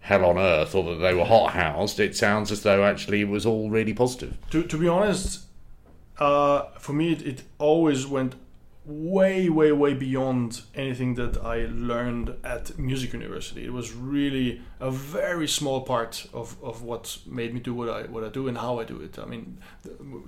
hell 0.00 0.24
on 0.24 0.38
earth, 0.38 0.74
or 0.74 0.84
that 0.84 1.00
they 1.00 1.14
were 1.14 1.24
hot 1.24 1.52
housed. 1.52 1.98
It 2.00 2.14
sounds 2.16 2.52
as 2.52 2.62
though 2.62 2.84
actually 2.84 3.22
it 3.22 3.28
was 3.28 3.44
all 3.46 3.70
really 3.70 3.92
positive. 3.94 4.36
To, 4.50 4.62
to 4.62 4.78
be 4.78 4.86
honest, 4.88 5.40
uh, 6.18 6.62
for 6.78 6.92
me, 6.92 7.12
it, 7.12 7.22
it 7.22 7.42
always 7.58 8.06
went 8.06 8.34
way, 8.86 9.48
way, 9.48 9.72
way 9.72 9.94
beyond 9.94 10.62
anything 10.74 11.16
that 11.16 11.36
I 11.44 11.66
learned 11.66 12.36
at 12.44 12.78
music 12.78 13.12
university. 13.12 13.64
It 13.64 13.72
was 13.72 13.92
really 13.92 14.62
a 14.78 14.90
very 14.90 15.48
small 15.48 15.80
part 15.80 16.26
of, 16.32 16.56
of 16.62 16.82
what 16.82 17.18
made 17.26 17.52
me 17.52 17.60
do 17.60 17.74
what 17.74 17.88
I 17.88 18.02
what 18.02 18.22
I 18.22 18.28
do 18.28 18.46
and 18.46 18.56
how 18.56 18.78
I 18.78 18.84
do 18.84 19.00
it. 19.00 19.18
I 19.18 19.24
mean, 19.24 19.58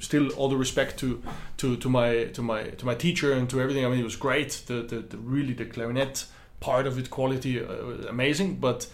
still 0.00 0.30
all 0.32 0.48
the 0.48 0.56
respect 0.56 0.98
to 0.98 1.22
to, 1.58 1.76
to 1.76 1.88
my 1.88 2.24
to 2.24 2.42
my 2.42 2.64
to 2.64 2.84
my 2.84 2.94
teacher 2.94 3.32
and 3.32 3.48
to 3.50 3.60
everything. 3.60 3.86
I 3.86 3.88
mean, 3.88 4.00
it 4.00 4.04
was 4.04 4.16
great. 4.16 4.62
The 4.66 4.82
the, 4.82 5.00
the 5.00 5.18
really 5.18 5.52
the 5.52 5.66
clarinet 5.66 6.24
part 6.60 6.88
of 6.88 6.98
it, 6.98 7.10
quality, 7.10 7.60
uh, 7.60 8.08
amazing. 8.08 8.56
But 8.56 8.88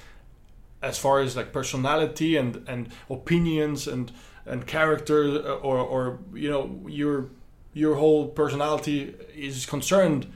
as 0.82 0.98
far 0.98 1.20
as 1.20 1.36
like 1.36 1.52
personality 1.52 2.36
and 2.36 2.62
and 2.68 2.88
opinions 3.08 3.88
and 3.88 4.12
and 4.46 4.66
character 4.66 5.24
uh, 5.24 5.54
or 5.56 5.78
or 5.78 6.18
you 6.34 6.50
know 6.50 6.80
your 6.86 7.28
your 7.72 7.96
whole 7.96 8.28
personality 8.28 9.14
is 9.34 9.66
concerned 9.66 10.26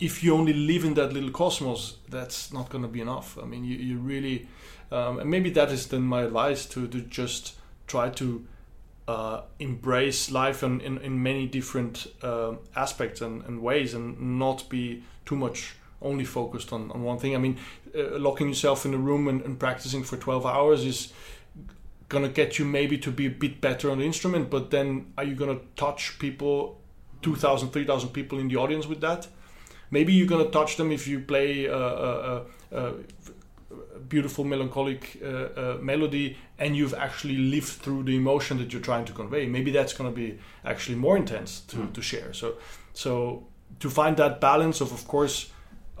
if 0.00 0.22
you 0.22 0.34
only 0.34 0.52
live 0.52 0.84
in 0.84 0.94
that 0.94 1.12
little 1.12 1.30
cosmos 1.30 1.96
that's 2.08 2.52
not 2.52 2.68
going 2.70 2.82
to 2.82 2.88
be 2.88 3.00
enough 3.00 3.36
i 3.42 3.44
mean 3.44 3.64
you, 3.64 3.76
you 3.76 3.98
really 3.98 4.46
um, 4.90 5.18
and 5.18 5.30
maybe 5.30 5.50
that 5.50 5.70
is 5.70 5.86
then 5.88 6.02
my 6.02 6.22
advice 6.22 6.64
to, 6.66 6.88
to 6.88 7.00
just 7.00 7.54
try 7.86 8.08
to 8.08 8.46
uh, 9.06 9.42
embrace 9.58 10.30
life 10.30 10.62
in, 10.62 10.80
in, 10.80 10.98
in 10.98 11.22
many 11.22 11.46
different 11.46 12.06
uh, 12.22 12.52
aspects 12.76 13.20
and, 13.20 13.44
and 13.44 13.62
ways 13.62 13.94
and 13.94 14.38
not 14.38 14.68
be 14.68 15.02
too 15.24 15.36
much 15.36 15.74
only 16.00 16.24
focused 16.24 16.72
on, 16.72 16.90
on 16.92 17.02
one 17.02 17.18
thing. 17.18 17.34
I 17.34 17.38
mean, 17.38 17.58
uh, 17.94 18.18
locking 18.18 18.48
yourself 18.48 18.84
in 18.84 18.94
a 18.94 18.98
room 18.98 19.26
and, 19.28 19.40
and, 19.42 19.58
practicing 19.58 20.04
for 20.04 20.16
12 20.16 20.46
hours 20.46 20.84
is 20.84 21.12
gonna 22.08 22.28
get 22.28 22.58
you 22.58 22.64
maybe 22.64 22.98
to 22.98 23.10
be 23.10 23.26
a 23.26 23.30
bit 23.30 23.60
better 23.60 23.90
on 23.90 23.98
the 23.98 24.04
instrument, 24.04 24.50
but 24.50 24.70
then 24.70 25.12
are 25.16 25.24
you 25.24 25.34
gonna 25.34 25.60
touch 25.76 26.18
people, 26.18 26.80
2,000, 27.22 27.70
3,000 27.70 28.10
people 28.10 28.38
in 28.38 28.48
the 28.48 28.56
audience 28.56 28.86
with 28.86 29.00
that? 29.00 29.26
Maybe 29.90 30.12
you're 30.12 30.26
gonna 30.26 30.50
touch 30.50 30.76
them 30.76 30.90
if 30.92 31.06
you 31.06 31.20
play 31.20 31.66
a, 31.66 31.76
a, 31.76 32.44
a, 32.72 32.94
a 33.96 33.98
beautiful 34.08 34.44
melancholic 34.44 35.18
uh, 35.22 35.26
uh, 35.26 35.78
melody 35.82 36.36
and 36.58 36.76
you've 36.76 36.94
actually 36.94 37.36
lived 37.36 37.68
through 37.68 38.04
the 38.04 38.16
emotion 38.16 38.58
that 38.58 38.72
you're 38.72 38.82
trying 38.82 39.04
to 39.04 39.12
convey. 39.12 39.46
Maybe 39.46 39.70
that's 39.70 39.92
gonna 39.92 40.10
be 40.10 40.38
actually 40.64 40.96
more 40.96 41.16
intense 41.16 41.60
to, 41.68 41.76
mm. 41.76 41.92
to 41.92 42.02
share. 42.02 42.32
So, 42.32 42.54
so 42.94 43.46
to 43.80 43.90
find 43.90 44.16
that 44.16 44.40
balance 44.40 44.80
of, 44.80 44.92
of 44.92 45.06
course, 45.06 45.50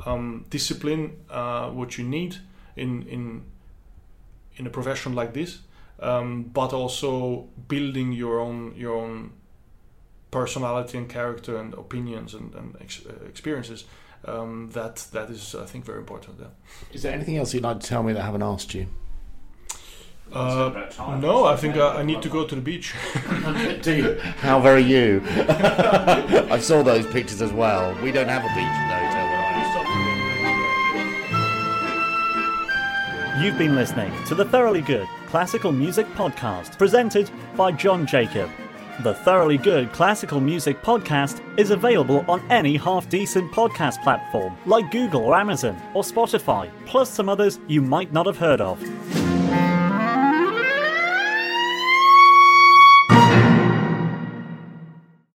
um, 0.06 0.46
discipline, 0.48 1.16
uh, 1.28 1.70
what 1.70 1.98
you 1.98 2.04
need 2.04 2.36
in 2.76 3.02
in 3.08 3.42
in 4.56 4.66
a 4.66 4.70
profession 4.70 5.14
like 5.14 5.34
this, 5.34 5.60
um, 6.00 6.44
but 6.44 6.72
also 6.72 7.48
building 7.68 8.12
your 8.12 8.40
own 8.40 8.74
your 8.76 8.96
own 8.96 9.32
personality 10.30 10.98
and 10.98 11.08
character 11.08 11.56
and 11.56 11.74
opinions 11.74 12.34
and, 12.34 12.54
and 12.54 12.76
ex- 12.80 13.06
uh, 13.06 13.24
experiences. 13.26 13.84
Um, 14.24 14.70
that 14.72 15.06
that 15.12 15.30
is, 15.30 15.54
I 15.54 15.64
think, 15.64 15.84
very 15.84 15.98
important. 15.98 16.38
Yeah. 16.40 16.46
Is 16.92 17.02
there 17.02 17.12
anything 17.12 17.36
else 17.36 17.54
you'd 17.54 17.62
like 17.62 17.80
to 17.80 17.86
tell 17.86 18.02
me 18.02 18.12
that 18.12 18.22
I 18.22 18.26
haven't 18.26 18.42
asked 18.42 18.74
you? 18.74 18.86
Uh, 20.30 20.84
no, 21.22 21.44
I 21.44 21.56
think 21.56 21.76
I, 21.76 22.00
I, 22.00 22.02
need 22.02 22.20
to 22.20 22.28
go 22.28 22.46
to 22.46 22.54
the 22.54 22.60
beach. 22.60 22.94
Do 23.82 23.96
you? 23.96 24.20
How 24.40 24.60
very 24.60 24.82
you. 24.82 25.22
I 25.26 26.58
saw 26.60 26.82
those 26.82 27.06
pictures 27.06 27.40
as 27.40 27.50
well. 27.50 27.96
We 28.02 28.12
don't 28.12 28.28
have 28.28 28.44
a 28.44 28.48
beach 28.48 28.58
in 28.58 28.88
the 28.88 28.94
hotel 28.94 29.18
You've 33.42 33.56
been 33.56 33.74
listening 33.74 34.12
to 34.26 34.34
the 34.34 34.44
Thoroughly 34.44 34.82
Good 34.82 35.08
Classical 35.28 35.72
Music 35.72 36.06
Podcast, 36.14 36.78
presented 36.78 37.30
by 37.54 37.70
Jon 37.70 38.06
Jacob. 38.06 38.48
The 39.02 39.12
Thoroughly 39.12 39.58
Good 39.58 39.92
Classical 39.92 40.40
Music 40.40 40.80
Podcast 40.80 41.42
is 41.58 41.70
available 41.70 42.24
on 42.26 42.40
any 42.50 42.78
half 42.78 43.10
decent 43.10 43.52
podcast 43.52 44.02
platform 44.02 44.56
like 44.64 44.90
Google 44.90 45.24
or 45.24 45.36
Amazon 45.36 45.76
or 45.92 46.02
Spotify, 46.02 46.70
plus 46.86 47.10
some 47.10 47.28
others 47.28 47.60
you 47.68 47.82
might 47.82 48.10
not 48.10 48.24
have 48.24 48.38
heard 48.38 48.62
of. 48.62 48.82